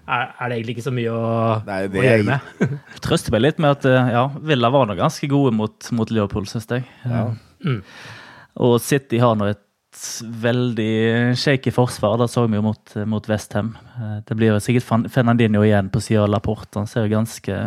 er, 0.04 0.26
er, 0.28 0.48
det 0.50 0.58
egentlig 0.58 0.78
ikke 0.78 0.88
så 0.88 0.96
mye 0.96 1.14
å, 1.14 1.28
Nei, 1.68 1.82
å 1.88 2.08
gjøre 2.08 2.30
med. 2.32 2.72
Trøster 3.06 3.36
meg 3.36 3.46
litt 3.46 3.62
med 3.64 3.78
at 3.78 3.88
ja, 4.18 4.26
Villa 4.42 4.74
var 4.74 4.90
nå 4.90 4.98
ganske 5.00 5.30
gode 5.32 5.54
mot, 5.56 5.94
mot 5.96 6.12
Liverpool, 6.12 6.50
syns 6.50 6.68
jeg. 6.72 6.88
Mm. 7.64 7.84
Og 8.64 8.80
City 8.84 9.22
har 9.22 9.38
nå 9.38 9.54
et 9.54 9.62
veldig 10.22 11.36
shaky 11.38 11.72
forsvar. 11.72 12.18
Det 12.18 12.28
så 12.32 12.46
vi 12.48 12.58
jo 12.58 12.66
mot, 12.66 12.96
mot 13.06 13.30
Westham. 13.30 13.74
Eh, 13.98 14.18
det 14.28 14.38
blir 14.38 14.54
jo 14.54 14.62
sikkert 14.64 15.12
Fernandinho 15.14 15.64
igjen 15.66 15.92
på 15.94 16.02
sida 16.02 16.24
av 16.24 16.32
Laporte. 16.34 16.80
Han 16.80 16.90
ser 16.90 17.08
jo 17.08 17.16
ganske 17.16 17.60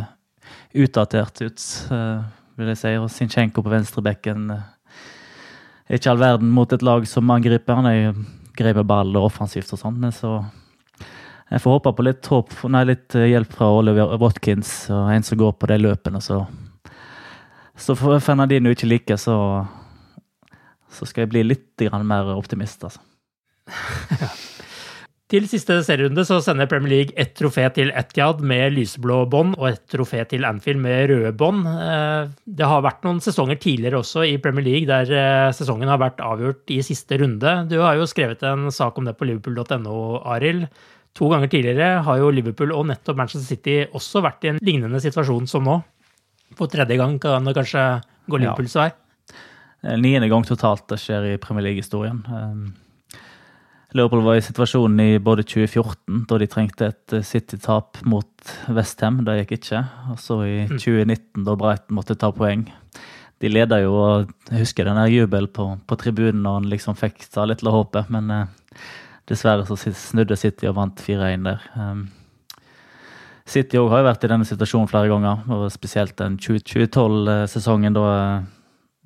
utdatert 0.76 1.42
ut, 1.42 1.64
eh, 1.92 2.24
vil 2.56 2.72
jeg 2.72 2.80
si. 2.82 2.94
Og 3.00 3.10
Sinchenko 3.12 3.64
på 3.64 3.72
venstrebekken 3.72 4.50
er 4.50 4.62
eh, 5.88 5.96
ikke 5.98 6.12
all 6.12 6.22
verden 6.22 6.52
mot 6.52 6.72
et 6.72 6.84
lag 6.86 7.06
som 7.06 7.30
angriper. 7.30 7.78
Han 7.78 7.90
er 7.90 7.98
jo 7.98 8.12
grei 8.56 8.74
med 8.74 8.88
ball 8.88 9.16
og 9.16 9.28
offensivt 9.28 9.72
og 9.76 9.80
sånn, 9.82 10.06
så 10.16 10.38
jeg 11.50 11.60
får 11.62 11.74
håpe 11.76 11.90
på 11.94 12.04
litt, 12.06 12.26
håp, 12.32 12.54
nei, 12.72 12.80
litt 12.88 13.14
hjelp 13.14 13.52
fra 13.52 13.68
Oliver 13.70 14.16
Watkins 14.18 14.88
og 14.90 15.12
en 15.12 15.22
som 15.22 15.38
går 15.38 15.52
på 15.60 15.68
de 15.70 15.76
løpene. 15.78 16.22
Så, 16.24 16.40
så 17.76 17.94
får 17.94 18.24
Fernandino 18.24 18.72
ikke 18.72 18.88
like, 18.88 19.18
så 19.20 19.36
så 20.96 21.08
skal 21.08 21.26
jeg 21.26 21.34
bli 21.34 21.46
litt 21.52 21.86
mer 22.02 22.34
optimist, 22.36 22.86
altså. 22.88 23.02
Til 25.26 25.42
siste 25.50 25.80
serierunde 25.82 26.22
så 26.22 26.36
sender 26.38 26.68
Premier 26.70 26.92
League 26.92 27.14
ett 27.18 27.32
trofé 27.34 27.64
til 27.74 27.88
Etiad 27.98 28.38
med 28.46 28.76
lyseblå 28.76 29.24
bånd 29.26 29.56
og 29.56 29.72
et 29.72 29.80
trofé 29.90 30.20
til 30.30 30.46
Anfield 30.46 30.78
med 30.84 31.08
røde 31.10 31.32
bånd. 31.34 31.64
Eh, 31.66 32.28
det 32.46 32.68
har 32.70 32.84
vært 32.86 33.02
noen 33.02 33.18
sesonger 33.24 33.58
tidligere 33.58 33.98
også 34.04 34.22
i 34.22 34.36
Premier 34.42 34.62
League 34.68 34.86
der 34.86 35.10
eh, 35.10 35.54
sesongen 35.56 35.90
har 35.90 35.98
vært 35.98 36.22
avgjort 36.22 36.70
i 36.70 36.78
siste 36.86 37.18
runde. 37.18 37.56
Du 37.66 37.74
har 37.82 37.98
jo 37.98 38.06
skrevet 38.06 38.44
en 38.46 38.70
sak 38.70 39.00
om 39.00 39.10
det 39.10 39.16
på 39.18 39.26
liverpool.no, 39.26 39.96
Arild. 40.30 40.68
To 41.18 41.32
ganger 41.32 41.50
tidligere 41.50 42.04
har 42.06 42.22
jo 42.22 42.30
Liverpool 42.30 42.76
og 42.76 42.86
nettopp 42.92 43.18
Manchester 43.18 43.48
City 43.48 43.76
også 43.98 44.22
vært 44.22 44.46
i 44.46 44.52
en 44.52 44.62
lignende 44.62 45.02
situasjon 45.02 45.50
som 45.50 45.66
nå. 45.66 45.80
På 46.54 46.70
tredje 46.70 47.00
gang 47.00 47.18
kan 47.18 47.50
det 47.50 47.56
kanskje 47.56 47.82
gå 48.30 48.44
Liverpools 48.44 48.78
vei. 48.78 48.92
Eh, 48.92 49.05
niende 50.00 50.28
gang 50.32 50.44
totalt 50.46 50.86
det 50.90 50.98
skjer 51.02 51.32
i 51.32 51.38
Premier 51.42 51.68
League-historien. 51.68 52.22
Um, 52.26 52.74
Liverpool 53.96 54.24
var 54.26 54.36
i 54.36 54.42
situasjonen 54.44 55.00
i 55.00 55.18
både 55.22 55.44
2014, 55.46 56.24
da 56.28 56.38
de 56.40 56.48
trengte 56.50 56.88
et 56.90 57.14
eh, 57.14 57.24
City-tap 57.24 58.02
mot 58.04 58.50
Westham. 58.74 59.22
Det 59.24 59.38
gikk 59.40 59.54
ikke. 59.60 59.82
Og 60.12 60.20
så 60.20 60.40
i 60.44 60.56
2019, 60.68 61.20
mm. 61.38 61.46
da 61.46 61.54
Brighton 61.60 61.96
måtte 61.96 62.18
ta 62.18 62.32
poeng. 62.34 62.66
De 63.40 63.50
leda 63.52 63.78
jo, 63.82 63.94
og 64.00 64.50
jeg 64.50 64.64
husker 64.64 64.88
den 64.88 65.00
jubelen 65.12 65.52
på, 65.52 65.68
på 65.86 65.98
tribunen 66.00 66.42
når 66.44 66.60
han 66.60 66.70
liksom 66.72 66.96
fikk 66.98 67.28
ta 67.32 67.44
litt 67.48 67.64
av 67.64 67.76
håpet, 67.76 68.12
men 68.12 68.32
eh, 68.32 68.84
dessverre 69.28 69.66
så 69.68 69.78
snudde 69.78 70.38
City 70.40 70.68
og 70.70 70.78
vant 70.78 71.02
4-1 71.02 71.46
der. 71.46 71.66
Um, 71.76 72.06
City 73.46 73.78
òg 73.78 73.92
har 73.92 74.02
jo 74.02 74.08
vært 74.08 74.24
i 74.26 74.30
denne 74.32 74.48
situasjonen 74.48 74.90
flere 74.90 75.10
ganger, 75.12 75.44
og 75.54 75.68
spesielt 75.70 76.16
den 76.18 76.40
2012-sesongen 76.42 77.94
da 77.94 78.06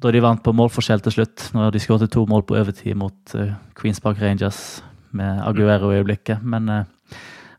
da 0.00 0.12
de 0.12 0.22
vant 0.24 0.40
på 0.42 0.54
målforskjell 0.56 1.02
til 1.04 1.18
slutt, 1.18 1.50
når 1.56 1.74
de 1.74 1.82
skåret 1.82 2.12
to 2.12 2.24
mål 2.28 2.44
på 2.48 2.56
overtid 2.60 2.96
mot 2.98 3.34
uh, 3.36 3.52
Queens 3.76 4.00
Park 4.00 4.20
Rangers 4.22 4.80
med 5.16 5.42
Aguero 5.44 5.92
i 5.92 6.00
øyeblikket. 6.00 6.40
Men 6.42 6.68
uh, 6.72 7.16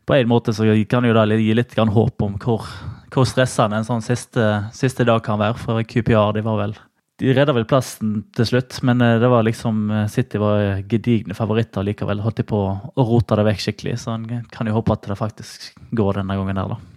på 0.08 0.16
en 0.16 0.30
måte 0.30 0.54
så 0.54 0.66
kan 0.90 1.06
jo 1.06 1.14
det 1.14 1.38
gi 1.38 1.54
litt 1.54 1.76
håp 1.78 2.24
om 2.26 2.38
hvor, 2.42 2.66
hvor 3.14 3.28
stressende 3.28 3.78
en 3.78 3.86
sånn 3.86 4.02
siste, 4.02 4.48
siste, 4.74 5.06
dag 5.06 5.22
kan 5.22 5.38
være. 5.38 5.60
For 5.62 5.82
QPR 5.86 6.34
de 6.34 6.42
var 6.46 6.58
vel 6.64 6.74
de 7.22 7.30
redda 7.36 7.52
vel 7.54 7.68
plassen 7.68 8.24
til 8.34 8.48
slutt, 8.48 8.80
men 8.82 8.98
uh, 9.04 9.20
det 9.22 9.30
var 9.30 9.46
liksom 9.46 9.84
City 10.10 10.40
var 10.42 10.82
gedigne 10.90 11.36
favoritter 11.38 11.86
likevel. 11.86 12.24
Holdt 12.24 12.42
de 12.42 12.48
på 12.48 12.64
å 12.66 13.06
rote 13.06 13.38
det 13.38 13.46
vekk 13.52 13.68
skikkelig, 13.68 14.00
så 14.02 14.16
en 14.16 14.26
kan 14.50 14.66
jo 14.66 14.80
håpe 14.80 14.96
at 14.96 15.06
det 15.06 15.20
faktisk 15.20 15.70
går 15.94 16.18
denne 16.18 16.40
gangen 16.40 16.58
der, 16.58 16.74
da. 16.74 16.91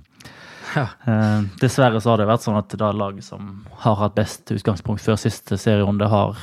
Ja. 0.76 0.90
Eh, 1.08 1.42
dessverre 1.62 2.02
så 2.04 2.14
har 2.14 2.22
det 2.22 2.30
vært 2.30 2.44
sånn 2.46 2.60
at 2.60 2.74
det 2.76 2.92
laget 3.00 3.26
som 3.28 3.66
har 3.86 3.98
hatt 4.02 4.18
best 4.18 4.52
utgangspunkt 4.52 5.04
før 5.04 5.20
siste 5.20 5.58
serierunde, 5.62 6.10
har 6.12 6.36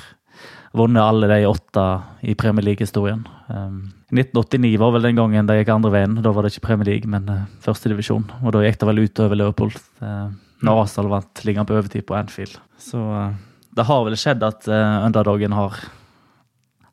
vunnet 0.72 1.04
alle 1.04 1.28
de 1.28 1.42
åtte 1.46 1.84
i 2.24 2.34
Premier 2.38 2.64
League-historien. 2.64 3.26
Eh, 3.52 3.68
1989 4.12 4.78
var 4.80 4.92
vel 4.96 5.08
den 5.08 5.20
gangen 5.20 5.48
det 5.48 5.58
gikk 5.60 5.74
andre 5.74 5.92
veien. 5.94 6.18
Da 6.24 6.32
var 6.32 6.44
det 6.44 6.52
ikke 6.54 6.66
Premier 6.68 6.90
League, 6.90 7.08
men 7.08 7.28
eh, 7.32 7.46
førstedivisjon. 7.64 8.28
Og 8.42 8.56
da 8.56 8.64
gikk 8.64 8.80
det 8.80 8.88
vel 8.90 9.04
utover 9.04 9.40
Liverpool 9.40 9.72
eh, 9.72 10.28
når. 10.62 10.82
Arsenal 10.84 11.10
vant 11.12 11.44
liggende 11.46 11.68
på 11.68 11.78
overtid 11.78 12.06
på 12.08 12.16
Anfield. 12.18 12.58
Så 12.80 13.00
eh, 13.00 13.36
det 13.76 13.88
har 13.88 14.04
vel 14.06 14.18
skjedd 14.20 14.44
at 14.46 14.68
eh, 14.68 14.98
underdogen 15.06 15.56
har, 15.56 15.78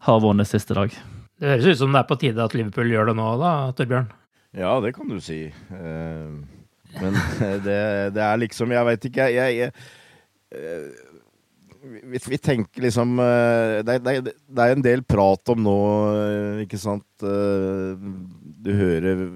har 0.07 0.21
vunnet 0.23 0.49
siste 0.49 0.77
dag. 0.77 0.95
Det 1.39 1.53
høres 1.53 1.67
ut 1.67 1.81
som 1.83 1.95
det 1.95 2.01
er 2.01 2.07
på 2.07 2.19
tide 2.19 2.43
at 2.43 2.55
Liverpool 2.55 2.91
gjør 2.91 3.11
det 3.11 3.19
nå, 3.19 3.27
da, 3.39 3.51
Torbjørn? 3.75 4.09
Ja, 4.59 4.79
det 4.83 4.95
kan 4.95 5.11
du 5.11 5.19
si. 5.21 5.43
Uh, 5.69 6.41
men 6.97 7.17
det, 7.65 7.79
det, 8.15 8.23
er 8.23 8.41
liksom 8.41 8.73
Jeg 8.73 8.87
veit 8.87 9.07
ikke, 9.09 9.29
jeg, 9.33 9.57
jeg, 9.59 9.71
eh, 10.55 10.87
vi, 12.09 12.21
vi, 12.25 12.39
tenker 12.41 12.85
liksom 12.87 13.19
eh, 13.23 13.79
det, 13.87 13.99
det, 14.05 14.15
det, 14.33 14.63
er 14.63 14.75
en 14.75 14.85
del 14.85 15.03
prat 15.07 15.53
om 15.53 15.61
nå, 15.63 15.79
eh, 16.15 16.63
ikke 16.65 16.81
sant 16.81 17.25
Du 17.25 18.71
hører 18.73 19.27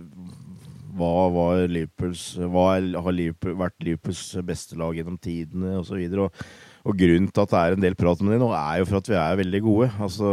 hva, 0.94 1.14
hva, 1.34 1.46
Liverpools, 1.66 2.24
hva 2.54 2.68
har 2.78 3.16
Liverpool, 3.16 3.56
vært 3.58 3.80
Liverpools 3.82 4.28
beste 4.46 4.78
lag 4.78 4.94
gjennom 4.94 5.16
tidene, 5.18 5.80
osv. 5.80 5.98
Og, 5.98 6.04
så 6.06 6.28
og, 6.28 6.44
og 6.86 7.00
grunnen 7.00 7.32
til 7.34 7.42
at 7.42 7.50
det 7.50 7.62
er 7.62 7.78
en 7.78 7.82
del 7.88 7.96
prat 7.98 8.22
om 8.22 8.30
det 8.30 8.38
nå, 8.38 8.52
er 8.54 8.78
jo 8.78 8.86
for 8.92 9.00
at 9.00 9.10
vi 9.10 9.18
er 9.18 9.40
veldig 9.40 9.62
gode. 9.66 9.88
Altså, 10.06 10.30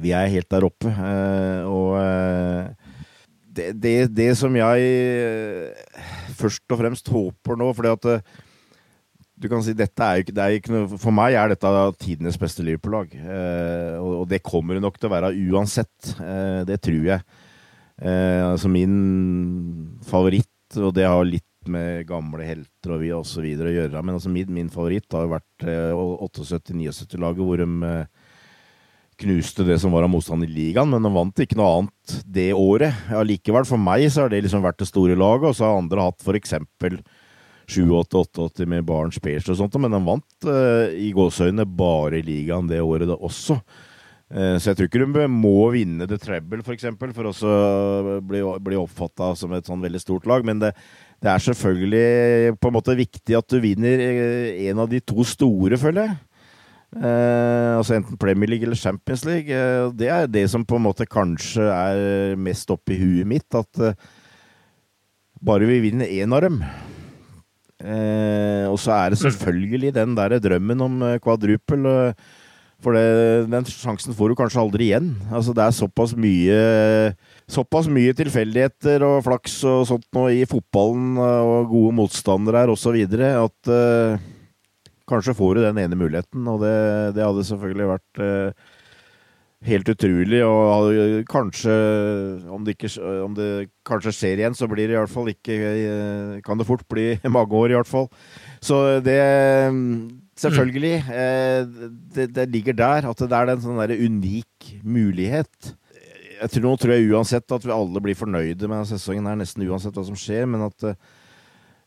vi 0.00 0.14
er 0.16 0.32
helt 0.32 0.48
der 0.54 0.64
oppe. 0.70 0.94
Og 1.68 2.00
det, 3.58 3.70
det, 3.82 3.94
det, 4.14 4.28
som 4.38 4.54
jeg 4.56 4.90
eh, 4.90 5.96
først 6.38 6.64
og 6.72 6.80
fremst 6.80 7.10
håper 7.12 7.58
nå 7.58 7.72
fordi 7.76 7.92
at 7.96 8.08
eh, 8.14 8.36
du 9.38 9.46
kan 9.50 9.62
si 9.62 9.74
dette 9.76 10.02
er 10.02 10.22
ikke, 10.22 10.34
er 10.34 10.56
ikke 10.58 10.72
noe, 10.74 10.98
For 10.98 11.14
meg 11.14 11.36
er 11.38 11.52
dette 11.52 11.70
tidenes 12.02 12.38
beste 12.40 12.64
Liverpool-lag. 12.66 13.12
Eh, 13.14 13.94
og, 14.00 14.14
og, 14.22 14.24
det 14.30 14.42
kommer 14.46 14.74
det 14.74 14.82
nok 14.82 14.98
til 14.98 15.10
å 15.10 15.14
være 15.14 15.34
uansett. 15.52 16.14
Eh, 16.18 16.62
det 16.66 16.80
tror 16.82 17.06
jeg. 17.12 17.22
Eh, 18.02 18.42
altså 18.48 18.70
min 18.70 18.96
favoritt, 20.06 20.78
og 20.78 20.90
det 20.96 21.06
har 21.06 21.22
litt 21.26 21.44
med 21.68 22.06
gamle 22.08 22.46
helter 22.46 22.94
og, 22.94 23.02
vi 23.02 23.12
videre 23.44 23.70
å 23.70 23.74
gjøre, 23.74 24.02
men 24.02 24.16
altså 24.16 24.30
min, 24.32 24.50
min 24.54 24.70
favoritt 24.72 25.12
har 25.12 25.26
jo 25.26 25.34
vært 25.34 25.66
eh, 25.68 26.02
78-79-laget, 26.24 27.42
hvor 27.44 27.60
de 27.60 27.68
knuste 29.18 29.66
det 29.66 29.78
som 29.82 29.94
var 29.94 30.06
av 30.06 30.12
motstand 30.12 30.46
i 30.46 30.50
ligaen, 30.50 30.90
men 30.92 31.04
de 31.04 31.10
vant 31.14 31.42
ikke 31.42 31.58
noe 31.58 31.70
annet 31.80 32.18
det 32.24 32.50
året. 32.56 32.94
Ja, 33.10 33.24
likevel, 33.26 33.66
for 33.68 33.80
meg 33.82 34.06
så 34.12 34.24
har 34.24 34.32
det 34.32 34.44
liksom 34.44 34.64
vært 34.64 34.78
det 34.80 34.90
store 34.90 35.18
laget, 35.18 35.50
og 35.50 35.58
så 35.58 35.68
har 35.68 35.80
andre 35.80 36.08
hatt 36.08 36.22
f.eks. 36.24 36.54
7-8-8-80 37.68 38.70
med 38.70 38.86
Barents 38.88 39.20
Pairs 39.20 39.50
og 39.52 39.58
sånt, 39.58 39.74
men 39.82 39.92
de 39.92 40.00
vant 40.00 40.46
uh, 40.48 40.88
i 40.96 41.10
gåseøynene 41.12 41.66
bare 41.68 42.22
i 42.22 42.24
ligaen 42.24 42.70
det 42.70 42.80
året 42.80 43.10
da 43.10 43.18
også. 43.18 43.58
Eh, 44.28 44.58
så 44.60 44.70
jeg 44.70 44.76
tror 44.76 44.88
ikke 44.90 45.06
de 45.08 45.26
må 45.32 45.70
vinne 45.72 46.06
The 46.08 46.18
Treble, 46.20 46.60
for, 46.60 46.76
eksempel, 46.76 47.14
for 47.16 47.30
også 47.30 47.52
bli, 48.28 48.42
bli 48.64 48.76
oppfatta 48.76 49.30
som 49.38 49.54
et 49.56 49.68
sånn 49.68 49.84
veldig 49.84 50.02
stort 50.02 50.28
lag. 50.28 50.44
Men 50.44 50.60
det, 50.60 50.74
det, 51.22 51.30
er 51.32 51.44
selvfølgelig 51.46 52.56
på 52.60 52.68
en 52.68 52.76
måte 52.76 52.98
viktig 52.98 53.38
at 53.38 53.48
du 53.48 53.60
vinner 53.64 54.04
eh, 54.04 54.66
en 54.68 54.84
av 54.84 54.90
de 54.92 55.00
to 55.00 55.24
store, 55.26 55.80
føler 55.80 56.04
jeg. 56.04 56.18
Eh, 56.96 57.72
altså 57.76 57.98
enten 57.98 58.16
Premier 58.16 58.48
League 58.48 58.64
eller 58.64 58.78
Champions 58.78 59.24
League. 59.28 59.52
Eh, 59.52 59.90
det 59.92 60.08
er 60.12 60.30
det 60.30 60.46
som 60.50 60.64
på 60.64 60.78
en 60.78 60.86
måte 60.88 61.08
kanskje 61.08 61.66
er 61.68 62.38
mest 62.40 62.70
oppi 62.72 62.96
huet 63.00 63.28
mitt. 63.28 63.48
At 63.52 63.82
eh, 63.84 63.96
bare 65.44 65.68
vi 65.68 65.82
vinner 65.84 66.08
én 66.08 66.32
av 66.34 66.46
dem. 66.46 66.62
Eh, 67.78 68.64
og 68.66 68.78
så 68.80 68.96
er 68.96 69.12
det 69.12 69.22
selvfølgelig 69.22 69.94
den 69.94 70.16
der 70.18 70.38
drømmen 70.42 70.84
om 70.86 71.00
kvadrupel. 71.22 71.88
Eh, 71.92 72.36
for 72.78 72.94
det, 72.94 73.50
den 73.50 73.66
sjansen 73.66 74.14
får 74.14 74.30
du 74.30 74.38
kanskje 74.38 74.62
aldri 74.62 74.88
igjen. 74.88 75.10
Altså, 75.34 75.50
det 75.50 75.64
er 75.64 75.74
såpass 75.74 76.12
mye 76.14 76.58
Såpass 77.50 77.88
mye 77.90 78.12
tilfeldigheter 78.14 79.02
og 79.02 79.22
flaks 79.24 79.56
og 79.66 79.86
sånt 79.88 80.04
nå 80.14 80.26
i 80.36 80.42
fotballen, 80.46 81.16
og 81.18 81.70
gode 81.72 81.94
motstandere 81.96 82.60
her 82.60 82.72
osv. 82.74 82.98
at 83.08 83.70
kanskje 85.08 85.36
får 85.38 85.56
du 85.56 85.64
den 85.64 85.80
ene 85.84 85.98
muligheten. 85.98 86.44
Og 86.50 86.60
det, 86.64 86.74
det 87.16 87.24
hadde 87.24 87.46
selvfølgelig 87.48 87.88
vært 87.94 88.22
eh, 88.24 88.68
helt 89.68 89.90
utrolig. 89.94 90.44
Og 90.44 91.26
kanskje, 91.30 91.74
om 92.52 92.64
det, 92.66 92.76
ikke, 92.76 92.92
om 93.24 93.34
det, 93.36 93.50
kanskje 93.88 94.14
skjer 94.14 94.44
igjen, 94.44 94.58
så 94.58 94.70
blir 94.70 94.86
det 94.86 94.96
i 94.96 95.00
hvert 95.00 95.12
fall 95.12 95.32
ikke 95.32 95.58
uh, 95.58 96.38
Kan 96.46 96.60
det 96.60 96.68
fort 96.68 96.86
bli 96.90 97.10
mange 97.38 97.60
år, 97.64 97.72
i 97.72 97.78
hvert 97.80 97.90
fall. 97.90 98.08
Så 98.60 99.00
det 99.04 99.18
Selvfølgelig. 100.38 100.94
Eh, 101.10 101.66
det, 102.14 102.28
det, 102.34 102.46
ligger 102.52 102.76
der. 102.78 103.08
At 103.10 103.18
det 103.18 103.34
er 103.34 103.52
en 103.52 103.62
sånn 103.62 103.80
der 103.80 103.96
unik 103.98 104.72
mulighet. 104.86 105.72
Jeg 106.38 106.52
tror, 106.52 106.68
nå 106.68 106.74
tror 106.78 106.94
jeg 106.94 107.08
uansett 107.10 107.54
at 107.54 107.64
vi 107.66 107.74
alle 107.74 108.02
blir 108.02 108.18
fornøyde 108.18 108.70
med 108.70 108.86
sesongen 108.86 109.26
her, 109.26 109.38
nesten 109.40 109.66
uansett 109.66 109.96
hva 109.98 110.06
som 110.06 110.18
skjer. 110.18 110.46
Men 110.50 110.68
at 110.68 110.86
eh, 110.86 110.98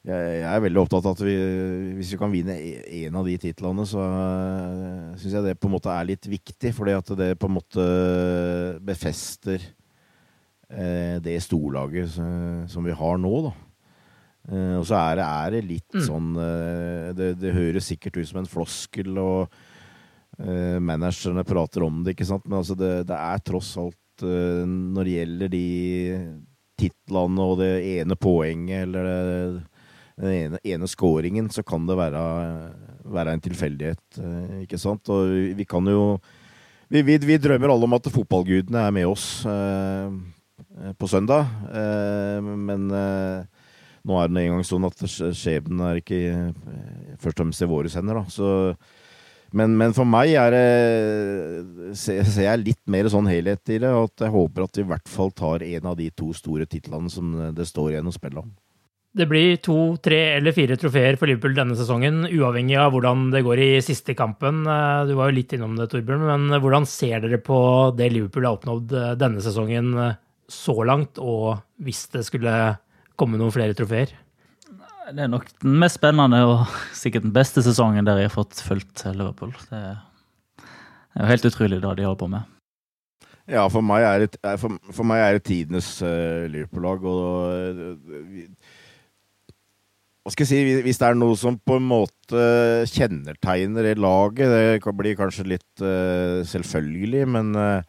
jeg, 0.02 0.45
er 0.49 0.64
veldig 0.64 0.82
opptatt 0.82 1.06
av 1.06 1.14
at 1.14 1.22
vi, 1.22 1.34
hvis 1.99 2.16
vi 2.16 2.18
kan 2.18 2.32
vinne 2.34 2.56
en 2.58 3.18
av 3.20 3.28
de 3.28 3.36
titlene, 3.41 3.86
så 3.86 4.02
uh, 4.02 5.12
syns 5.22 5.36
jeg 5.38 5.45
det 5.45 5.58
på 5.62 5.70
en 5.70 5.76
måte 5.76 5.93
er 5.93 6.08
litt 6.10 6.26
viktig. 6.30 6.72
Fordi 6.74 6.95
at 6.97 7.12
det 7.20 7.36
på 7.38 7.49
en 7.49 7.58
måte 7.60 7.86
befester 8.86 9.62
det 10.72 11.34
storlaget 11.43 12.14
som 12.16 12.86
vi 12.88 12.93
har 12.95 13.18
nå, 13.20 13.32
da. 13.43 13.49
Uh, 14.49 14.76
og 14.80 14.86
så 14.89 14.97
er 14.97 15.20
det, 15.20 15.26
er 15.28 15.54
det 15.54 15.66
litt 15.68 15.97
mm. 15.97 16.06
sånn 16.08 16.30
det, 17.14 17.28
det, 17.38 17.52
høres 17.54 17.91
sikkert 17.91 18.18
ut 18.18 18.30
som 18.30 18.39
en 18.41 18.49
floskel, 18.49 19.12
og 19.22 19.60
managerne 20.82 21.43
prater 21.45 21.84
om 21.86 21.99
det, 22.02 22.16
ikke 22.16 22.26
sant, 22.26 22.47
men 22.47 22.62
altså 22.64 22.74
det, 22.80 23.04
det 23.06 23.18
er 23.20 23.41
tross 23.45 23.76
alt 23.78 24.24
Når 24.24 25.06
det 25.06 25.12
gjelder 25.14 25.52
de 25.52 25.66
titlene 26.80 27.45
og 27.45 27.60
det 27.60 27.74
ene 27.99 28.18
poenget 28.18 28.88
eller 28.88 29.60
den 30.20 30.36
ene, 30.36 30.62
ene 30.68 30.89
scoringen, 30.89 31.49
så 31.53 31.64
kan 31.64 31.86
det 31.88 31.97
være, 31.99 32.22
være 33.14 33.36
en 33.36 33.43
tilfeldighet, 33.43 34.22
ikke 34.66 34.80
sant. 34.82 35.09
Og 35.14 35.55
vi, 35.57 35.66
kan 35.70 35.88
jo 35.88 36.18
vi, 36.91 37.01
vi, 37.01 37.18
vi, 37.24 37.39
drømmer 37.41 37.74
alle 37.74 37.88
om 37.88 37.97
at 37.97 38.12
fotballgudene 38.12 38.86
er 38.86 38.95
med 38.95 39.09
oss 39.09 39.28
på 40.99 41.09
søndag, 41.09 41.47
men 42.41 42.89
nå 44.07 44.18
er 44.18 44.32
det 44.32 44.41
en 44.41 44.55
gang 44.55 44.66
sånn 44.66 44.88
at 44.88 45.03
skjebnen 45.05 45.84
er 45.86 46.01
ikke 46.01 46.20
eh, 46.32 47.16
først 47.22 47.38
og 47.38 47.43
fremst 47.43 47.62
i 47.62 47.70
våre 47.70 47.91
hender, 47.93 48.18
da. 48.18 48.34
Så, 48.34 48.47
men, 49.53 49.76
men, 49.78 49.93
for 49.93 50.09
meg 50.09 50.34
er 50.39 50.55
det 50.55 51.95
ser, 51.99 52.24
ser 52.26 52.47
jeg 52.47 52.64
litt 52.64 52.82
mer 52.89 53.12
sånn 53.14 53.30
helhet 53.30 53.62
i 53.70 53.78
det, 53.84 53.91
at 53.91 54.26
jeg 54.26 54.34
håper 54.34 54.66
at 54.66 54.80
vi 54.80 54.86
i 54.86 54.89
hvert 54.89 55.12
fall 55.12 55.34
tar 55.38 55.66
en 55.68 55.91
av 55.91 55.99
de 55.99 56.09
to 56.18 56.32
store 56.38 56.66
titlene 56.70 57.12
som 57.14 57.36
det 57.53 57.68
står 57.70 57.93
igjen 57.93 58.09
å 58.09 58.16
spille 58.16 58.41
om. 58.41 58.51
Det 59.12 59.26
blir 59.28 59.57
to, 59.59 59.97
tre 59.99 60.38
eller 60.38 60.55
fire 60.55 60.78
trofeer 60.80 61.18
for 61.20 61.28
Liverpool 61.28 61.55
denne 61.57 61.76
sesongen, 61.76 62.22
uavhengig 62.30 62.78
av 62.80 62.93
hvordan 62.93 63.26
det 63.34 63.41
går 63.43 63.59
i 63.59 63.72
siste 63.84 64.16
kampen. 64.16 64.62
Eh, 64.64 65.01
du 65.09 65.18
var 65.20 65.28
jo 65.28 65.36
litt 65.36 65.51
innom 65.57 65.74
det, 65.76 65.89
Torbjørn, 65.91 66.24
men 66.30 66.62
hvordan 66.64 66.88
ser 66.88 67.20
dere 67.26 67.41
på 67.43 67.57
det 67.97 68.07
Liverpool 68.14 68.47
har 68.47 68.55
oppnådd 68.55 68.95
eh, 68.95 69.09
denne 69.20 69.43
sesongen 69.43 69.91
så 70.51 70.76
langt, 70.88 71.20
og 71.20 71.59
hvis 71.84 72.05
det 72.16 72.24
skulle 72.28 72.55
komme 73.20 73.39
noen 73.39 73.51
flere 73.51 73.76
trofeer? 73.76 74.16
Det 75.12 75.26
er 75.26 75.32
nok 75.32 75.49
den 75.59 75.76
mest 75.82 75.99
spennende 75.99 76.39
og 76.47 76.64
sikkert 76.95 77.28
den 77.28 77.36
beste 77.36 77.64
sesongen 77.66 78.07
der 78.07 78.22
jeg 78.22 78.32
har 78.32 78.38
fått 78.38 78.64
fulgt 78.64 79.03
Liverpool. 79.12 79.51
Det 79.68 79.84
er 79.84 81.26
jo 81.26 81.32
helt 81.34 81.51
utrolig 81.51 81.82
det 81.82 81.95
de 81.99 82.07
holder 82.07 82.24
på 82.24 82.32
med. 82.32 82.57
Ja, 83.51 83.66
for 83.68 83.84
meg 83.84 84.05
er 84.05 84.24
det, 84.24 84.38
for, 84.62 84.78
for 84.93 85.07
meg 85.07 85.22
er 85.24 85.36
det 85.36 85.43
tidenes 85.49 85.89
uh, 86.05 86.47
Liverpool-lag. 86.51 87.03
Og 87.03 87.76
uh, 87.76 88.61
hva 90.22 90.30
skal 90.30 90.45
jeg 90.45 90.51
si, 90.51 90.82
hvis 90.86 90.99
det 91.01 91.07
er 91.07 91.17
noe 91.17 91.34
som 91.39 91.55
på 91.57 91.80
en 91.80 91.88
måte 91.89 92.41
kjennetegner 92.91 93.88
det 93.88 93.95
laget 93.97 94.51
Det 94.53 94.93
blir 94.93 95.17
kanskje 95.17 95.47
litt 95.55 95.82
uh, 95.82 96.45
selvfølgelig, 96.45 97.24
men 97.26 97.49
uh, 97.57 97.82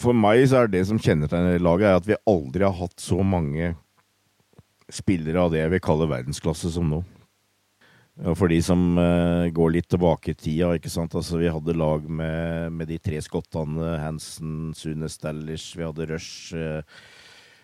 for 0.00 0.16
meg 0.16 0.46
så 0.48 0.62
er 0.62 0.72
det 0.72 0.86
som 0.88 1.00
kjennetegner 1.00 1.60
laget, 1.60 1.90
er 1.90 2.00
at 2.00 2.08
vi 2.08 2.20
aldri 2.24 2.64
har 2.64 2.78
hatt 2.78 2.96
så 3.04 3.20
mange 3.20 3.74
spillere 4.92 5.44
av 5.44 5.52
det 5.52 5.60
jeg 5.60 5.74
vil 5.74 5.84
kalle 5.84 6.08
verdensklasse 6.08 6.72
som 6.72 6.88
nå. 6.88 7.02
Og 8.28 8.36
for 8.36 8.52
de 8.52 8.58
som 8.64 8.80
uh, 8.96 9.48
går 9.52 9.76
litt 9.76 9.88
tilbake 9.92 10.32
i 10.32 10.36
tida, 10.36 10.72
ikke 10.76 10.92
sant. 10.92 11.14
Altså, 11.16 11.38
vi 11.40 11.52
hadde 11.52 11.76
lag 11.76 12.04
med, 12.08 12.72
med 12.76 12.88
de 12.92 12.98
tre 13.00 13.20
skottene. 13.24 13.96
Hansen, 14.02 14.72
Sune 14.76 15.08
Stallish, 15.12 15.76
vi 15.76 15.84
hadde 15.84 16.08
Rush. 16.10 16.56
Uh, 16.56 16.80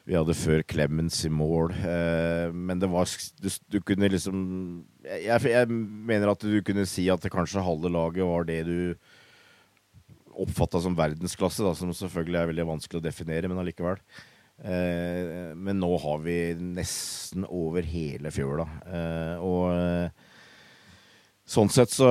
vi 0.09 0.16
hadde 0.16 0.36
før 0.36 0.62
Clemens 0.64 1.20
i 1.28 1.30
mål. 1.32 1.74
eh, 1.84 2.48
men 2.54 2.80
det 2.80 2.88
var 2.88 3.09
du, 3.42 3.48
du 3.68 3.78
kunne 3.84 4.09
liksom 4.09 4.38
jeg, 5.04 5.42
jeg, 5.52 5.68
mener 5.68 6.32
at 6.32 6.40
du 6.44 6.62
kunne 6.64 6.86
si 6.88 7.09
at 7.12 7.22
det 7.22 7.32
kanskje 7.32 7.64
halve 7.64 7.92
laget 7.92 8.24
var 8.28 8.48
det 8.48 8.62
du 8.68 8.80
oppfatta 10.38 10.80
som 10.80 10.96
verdensklasse, 10.96 11.64
da, 11.66 11.74
som 11.74 11.92
selvfølgelig 11.94 12.40
er 12.40 12.50
veldig 12.52 12.66
vanskelig 12.68 13.00
å 13.00 13.04
definere, 13.09 13.50
men 13.50 13.59
allikevel. 13.59 13.98
Eh, 14.59 15.54
men 15.59 15.78
nå 15.82 15.90
har 16.02 16.20
vi 16.22 16.38
nesten 16.59 17.46
over 17.46 17.86
hele 17.86 18.30
fjøla. 18.34 18.66
Eh, 18.86 19.42
og 19.42 19.64
eh, 19.74 20.28
sånn 21.49 21.70
sett 21.72 21.92
så, 21.94 22.09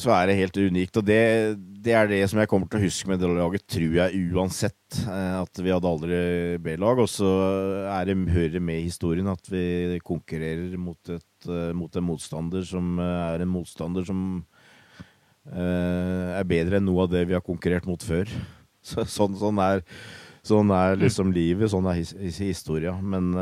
så, 0.00 0.10
er 0.16 0.30
det 0.30 0.38
helt 0.38 0.56
unikt. 0.56 0.96
Og 0.98 1.04
det, 1.06 1.20
det, 1.84 1.92
er 1.96 2.08
det 2.10 2.22
som 2.30 2.40
jeg 2.40 2.50
kommer 2.50 2.70
til 2.70 2.80
å 2.80 2.86
huske 2.86 3.10
med 3.10 3.20
det 3.20 3.30
laget, 3.30 3.66
tror 3.68 3.96
jeg 3.98 4.22
uansett. 4.32 5.00
Eh, 5.04 5.34
at 5.42 5.60
vi 5.60 5.72
hadde 5.74 5.90
aldri 5.90 6.20
B-lag. 6.64 7.02
Og 7.04 7.10
så 7.12 7.30
er 7.92 8.08
det, 8.08 8.18
hører 8.32 8.64
med 8.64 8.80
i 8.80 8.88
historien 8.88 9.28
at 9.32 9.52
vi 9.52 10.00
konkurrerer 10.06 10.76
mot, 10.80 11.00
et, 11.12 11.48
eh, 11.48 11.72
mot 11.76 11.92
en 11.92 12.08
motstander 12.08 12.64
som 12.66 12.96
eh, 13.02 13.24
er 13.34 13.44
en 13.44 13.52
motstander 13.52 14.06
som 14.08 14.22
uh, 15.46 16.38
er 16.40 16.46
bedre 16.48 16.80
enn 16.80 16.88
noe 16.88 17.04
av 17.04 17.12
det 17.12 17.26
vi 17.28 17.36
har 17.36 17.44
konkurrert 17.44 17.86
mot 17.88 18.02
før. 18.02 18.30
Så, 18.86 19.02
sånn, 19.10 19.34
sånn, 19.34 19.58
er, 19.58 19.80
sånn, 20.46 20.70
er, 20.70 20.96
liksom 21.00 21.32
livet, 21.34 21.72
sånn 21.72 21.88
er 21.90 21.96
his, 21.98 22.12
historia. 22.38 22.92
Men 23.02 23.32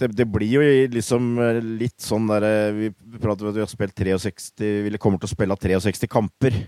det, 0.00 0.10
det, 0.16 0.26
blir 0.28 0.58
jo 0.58 0.64
liksom 0.92 1.36
eh, 1.40 1.60
litt 1.82 2.00
sånn 2.02 2.26
derre 2.28 2.72
Vi 2.76 2.90
prater 3.20 3.46
om 3.46 3.52
at 3.52 3.56
vi 3.56 3.64
har 3.64 3.70
spilt 3.70 3.96
63 3.96 4.72
Vi 4.86 5.00
kommer 5.00 5.20
til 5.22 5.30
å 5.30 5.34
spille 5.34 5.56
63 5.56 6.10
kamper. 6.10 6.58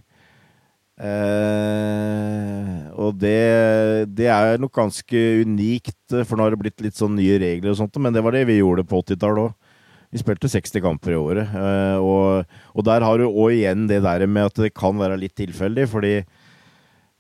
Eh, 0.99 2.79
og 2.99 3.14
det, 3.22 4.11
det, 4.18 4.26
er 4.35 4.59
nok 4.59 4.74
ganske 4.74 5.20
unikt, 5.45 6.01
for 6.26 6.35
nå 6.35 6.47
har 6.47 6.55
det 6.55 6.62
blitt 6.64 6.83
litt 6.83 6.99
sånn 6.99 7.14
nye 7.14 7.39
regler 7.39 7.70
og 7.70 7.79
sånt, 7.79 7.99
men 8.03 8.14
det 8.14 8.22
var 8.24 8.35
det 8.35 8.49
vi 8.49 8.59
gjorde 8.59 8.87
på 8.89 9.03
80-tallet 9.05 9.45
òg. 9.47 9.74
Vi 10.09 10.22
spilte 10.22 10.49
60 10.49 10.83
kamper 10.83 11.12
i 11.14 11.20
året, 11.20 11.53
eh, 11.53 11.99
og, 12.01 12.49
og 12.72 12.87
der 12.89 13.05
har 13.05 13.20
du 13.20 13.29
òg 13.29 13.59
igjen 13.59 13.87
det 13.91 14.01
der 14.07 14.24
med 14.26 14.49
at 14.49 14.59
det 14.64 14.72
kan 14.74 14.97
være 14.99 15.20
litt 15.20 15.37
tilfeldig, 15.39 15.87
fordi 15.93 16.14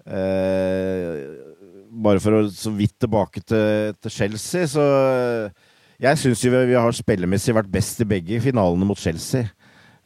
eh, 0.08 1.12
Bare 1.88 2.20
for 2.20 2.36
å 2.36 2.40
så 2.52 2.68
vidt 2.76 2.98
tilbake 3.00 3.40
til, 3.48 3.94
til 3.96 4.12
Chelsea, 4.12 4.66
så 4.68 4.82
Jeg 5.98 6.18
syns 6.20 6.44
jo 6.44 6.52
vi 6.54 6.76
har 6.78 6.94
spillemessig 6.94 7.56
vært 7.56 7.70
best 7.74 7.98
i 8.04 8.06
begge 8.06 8.38
finalene 8.42 8.86
mot 8.86 9.00
Chelsea. 9.02 9.48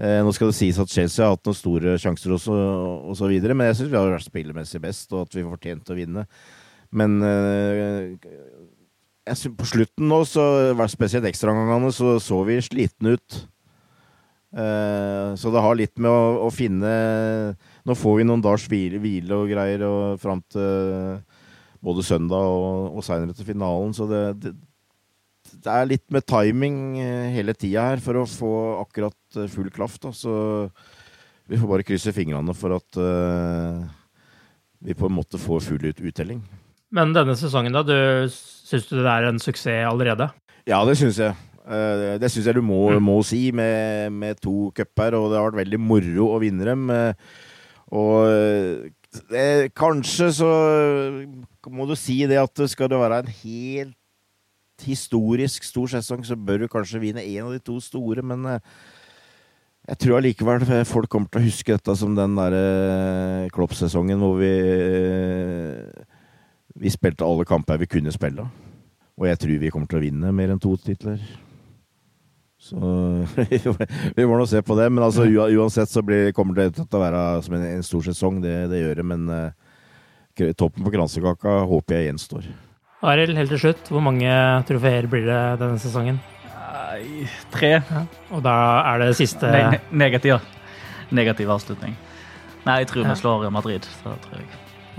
Eh, 0.00 0.22
nå 0.24 0.32
skal 0.32 0.48
det 0.48 0.56
sies 0.56 0.78
at 0.80 0.88
Chelsea 0.88 1.20
har 1.20 1.34
hatt 1.34 1.44
noen 1.44 1.58
store 1.58 1.98
sjanser 2.00 2.32
og 2.32 2.40
så, 2.40 2.56
og 3.10 3.18
så 3.18 3.28
videre, 3.28 3.52
men 3.52 3.68
jeg 3.68 3.82
syns 3.82 3.92
vi 3.92 3.98
har 3.98 4.08
vært 4.08 4.24
spillemessig 4.24 4.80
best, 4.80 5.12
og 5.12 5.26
at 5.26 5.36
vi 5.36 5.44
fortjente 5.44 5.92
å 5.92 5.98
vinne. 5.98 6.24
Men 6.96 7.18
eh, 7.28 8.16
jeg, 9.28 9.52
på 9.58 9.68
slutten 9.68 10.08
nå, 10.08 10.22
så, 10.28 10.46
spesielt 10.94 11.28
ekstraomgangene, 11.28 11.92
så 11.92 12.16
så 12.24 12.40
vi 12.48 12.56
slitne 12.64 13.18
ut. 13.18 13.38
Eh, 14.56 15.28
så 15.36 15.52
det 15.52 15.66
har 15.68 15.76
litt 15.76 16.00
med 16.00 16.12
å, 16.12 16.48
å, 16.48 16.48
finne 16.52 16.88
Nå 17.88 17.94
får 17.96 18.18
vi 18.18 18.26
noen 18.28 18.42
dags 18.44 18.66
hvile, 18.68 18.98
hvile 19.00 19.38
og 19.38 19.48
greier 19.48 19.84
og 19.86 20.18
fram 20.20 20.42
til 20.52 21.22
både 21.80 22.04
søndag 22.04 22.52
og, 22.52 22.98
og 22.98 23.04
seinere 23.06 23.32
til 23.36 23.48
finalen, 23.48 23.96
så 23.96 24.04
det, 24.10 24.20
det, 24.42 24.52
det, 25.62 25.72
er 25.72 25.90
litt 25.90 26.04
med 26.14 26.26
timing 26.28 26.78
eh, 27.02 27.30
hele 27.36 27.54
tida 27.54 27.86
her 27.92 28.02
for 28.02 28.22
å 28.22 28.28
få 28.28 28.52
akkurat 28.82 29.38
eh, 29.38 29.48
full. 29.50 29.70
Da. 29.72 30.12
Så 30.14 30.34
vi 31.50 31.58
får 31.58 31.70
bare 31.70 31.86
krysse 31.86 32.14
fingrene 32.16 32.54
for 32.56 32.76
at 32.78 32.98
uh, 32.98 33.82
vi 34.82 34.96
på 34.96 35.08
en 35.08 35.16
måte 35.16 35.40
får 35.40 35.64
full 35.66 35.84
ut 35.84 36.02
uttelling. 36.02 36.42
Men 36.94 37.14
denne 37.14 37.34
sesongen, 37.38 37.74
da? 37.74 37.82
Du, 37.86 37.94
syns 38.32 38.88
du 38.88 38.98
det 39.00 39.08
er 39.10 39.28
en 39.28 39.40
suksess 39.42 39.88
allerede? 39.88 40.30
Ja, 40.68 40.82
det 40.88 40.96
syns 41.00 41.20
jeg. 41.20 41.36
Uh, 41.62 42.18
det 42.22 42.30
syns 42.32 42.48
jeg 42.48 42.58
du 42.58 42.64
må, 42.64 42.84
mm. 42.92 43.04
må 43.04 43.20
si, 43.26 43.44
med, 43.54 44.12
med 44.14 44.42
to 44.42 44.70
cuper. 44.76 45.18
Og 45.18 45.30
det 45.30 45.40
har 45.40 45.50
vært 45.50 45.62
veldig 45.64 45.82
moro 45.82 46.30
å 46.34 46.42
vinne 46.42 46.68
dem. 46.68 46.90
Og 47.92 48.88
det, 49.28 49.72
kanskje 49.76 50.30
så 50.32 50.52
må 51.68 51.86
du 51.90 51.98
si 51.98 52.22
det 52.30 52.40
at 52.40 52.62
skal 52.70 52.88
det 52.88 53.02
være 53.02 53.18
en 53.22 53.34
helt 53.42 53.98
historisk 54.80 55.64
stor 55.64 55.90
sesong, 55.92 56.24
så 56.24 56.36
bør 56.36 56.64
du 56.64 56.72
kanskje 56.72 57.02
vinne 57.02 57.24
en 57.24 57.46
av 57.46 57.52
de 57.54 57.60
to 57.62 57.78
store, 57.80 58.24
men 58.24 58.48
jeg 59.82 59.98
tror 59.98 60.20
allikevel 60.20 60.62
folk 60.86 61.10
kommer 61.10 61.30
til 61.30 61.42
å 61.42 61.46
huske 61.48 61.74
dette 61.74 61.94
som 61.98 62.14
den 62.14 62.36
derre 62.38 63.48
Klopp-sesongen 63.54 64.20
hvor 64.22 64.36
vi 64.38 64.52
Vi 66.78 66.90
spilte 66.90 67.26
alle 67.26 67.44
kamper 67.44 67.80
vi 67.82 67.90
kunne 67.90 68.12
spille. 68.14 68.46
Og 69.18 69.26
jeg 69.26 69.38
tror 69.42 69.58
vi 69.58 69.70
kommer 69.70 69.90
til 69.90 69.98
å 69.98 70.04
vinne 70.04 70.30
mer 70.32 70.54
enn 70.54 70.62
to 70.62 70.76
titler. 70.80 71.20
Så 72.62 72.78
vi 74.16 74.24
må 74.24 74.38
nå 74.38 74.46
se 74.48 74.62
på 74.62 74.78
det. 74.78 74.86
Men 74.88 75.04
altså, 75.04 75.26
uansett 75.26 75.90
så 75.90 76.00
blir, 76.06 76.30
kommer 76.32 76.56
det 76.56 76.70
til 76.78 76.86
å 76.86 77.02
være 77.02 77.42
som 77.44 77.58
en, 77.58 77.66
en 77.74 77.84
stor 77.84 78.06
sesong. 78.06 78.40
Det, 78.40 78.54
det, 78.70 78.80
gjør 78.80 79.02
det. 79.02 79.06
Men 79.12 79.28
toppen 80.56 80.86
på 80.86 80.94
kransekaka 80.94 81.58
håper 81.68 81.98
jeg 81.98 82.12
gjenstår. 82.12 82.48
Arild, 83.02 83.34
helt 83.34 83.50
til 83.50 83.58
slutt. 83.58 83.88
Hvor 83.90 84.02
mange 84.04 84.30
trofeer 84.68 85.08
blir 85.10 85.26
det 85.26 85.40
denne 85.62 85.80
sesongen? 85.82 86.20
tre. 87.52 87.70
Ja. 87.80 88.02
Og 88.32 88.42
da 88.44 88.54
er 88.92 89.02
det 89.02 89.12
siste 89.18 89.48
ne 89.50 89.80
negativ, 90.04 90.38
negativ 91.14 91.50
avslutning. 91.52 91.96
Nei, 92.66 92.82
jeg 92.82 92.92
tror 92.92 93.04
ja. 93.04 93.10
vi 93.10 93.18
slår 93.20 93.48
Madrid. 93.54 93.88
Så 94.02 94.14
tror 94.26 94.38
jeg. 94.38 94.48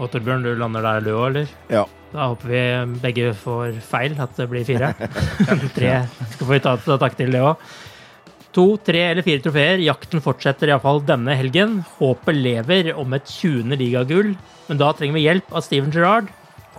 Og 0.02 0.10
Torbjørn, 0.10 0.44
du 0.44 0.56
lander 0.58 0.84
der 0.84 1.06
du 1.06 1.12
òg, 1.14 1.26
eller? 1.30 1.56
Ja. 1.72 1.86
Da 2.14 2.28
håper 2.32 2.50
vi 2.50 2.62
begge 3.02 3.32
får 3.38 3.80
feil, 3.86 4.16
at 4.22 4.36
det 4.38 4.50
blir 4.50 4.66
fire. 4.68 4.92
tre 5.78 5.96
skal 6.34 6.50
vi 6.50 6.62
ta, 6.66 6.76
ta 6.82 6.98
takk 7.02 7.18
til 7.18 7.34
det 7.34 7.42
òg. 7.46 7.62
To, 8.54 8.66
tre 8.86 9.08
eller 9.12 9.26
fire 9.26 9.42
trofeer. 9.42 9.82
Jakten 9.82 10.22
fortsetter 10.22 10.70
iallfall 10.70 11.02
denne 11.08 11.38
helgen. 11.38 11.80
Håpet 11.98 12.38
lever 12.38 12.92
om 13.00 13.16
et 13.18 13.30
20. 13.30 13.74
ligagull, 13.80 14.34
men 14.68 14.82
da 14.82 14.92
trenger 14.98 15.18
vi 15.18 15.26
hjelp 15.26 15.54
av 15.54 15.66
Steven 15.66 15.94
Gerrard. 15.94 16.30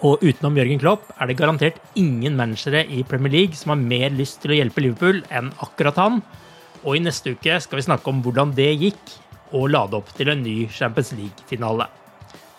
Og 0.02 0.22
utenom 0.24 0.56
Jørgen 0.58 0.80
Klopp 0.82 1.10
er 1.14 1.30
det 1.30 1.36
garantert 1.38 1.76
ingen 1.94 2.34
managere 2.36 2.82
i 2.90 3.04
Premier 3.06 3.32
League 3.32 3.58
som 3.58 3.74
har 3.74 3.82
mer 3.82 4.14
lyst 4.16 4.40
til 4.42 4.54
å 4.54 4.58
hjelpe 4.58 4.82
Liverpool 4.82 5.22
enn 5.30 5.52
akkurat 5.64 6.00
han. 6.02 6.18
Og 6.82 6.98
i 6.98 7.04
neste 7.04 7.36
uke 7.36 7.60
skal 7.62 7.80
vi 7.80 7.86
snakke 7.86 8.10
om 8.10 8.20
hvordan 8.24 8.52
det 8.56 8.72
gikk, 8.74 9.14
og 9.54 9.70
lade 9.70 9.94
opp 9.94 10.08
til 10.16 10.32
en 10.32 10.42
ny 10.42 10.64
Champions 10.72 11.12
League-finale. 11.14 11.86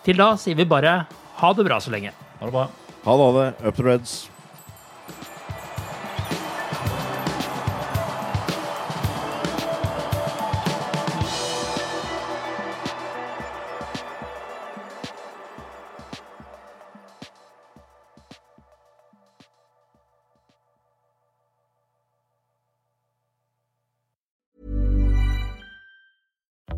Til 0.06 0.16
da 0.16 0.30
sier 0.40 0.56
vi 0.56 0.64
bare 0.68 1.02
ha 1.42 1.52
det 1.52 1.66
bra 1.66 1.76
så 1.82 1.92
lenge. 1.92 2.14
Ha 2.40 2.48
det 2.48 2.54
bra. 2.54 2.70
Ha 3.04 3.18
det, 3.18 3.26
ha 3.26 3.36
det. 3.36 3.50
Up 3.68 3.76
the 3.76 3.84
Reds. 3.84 4.16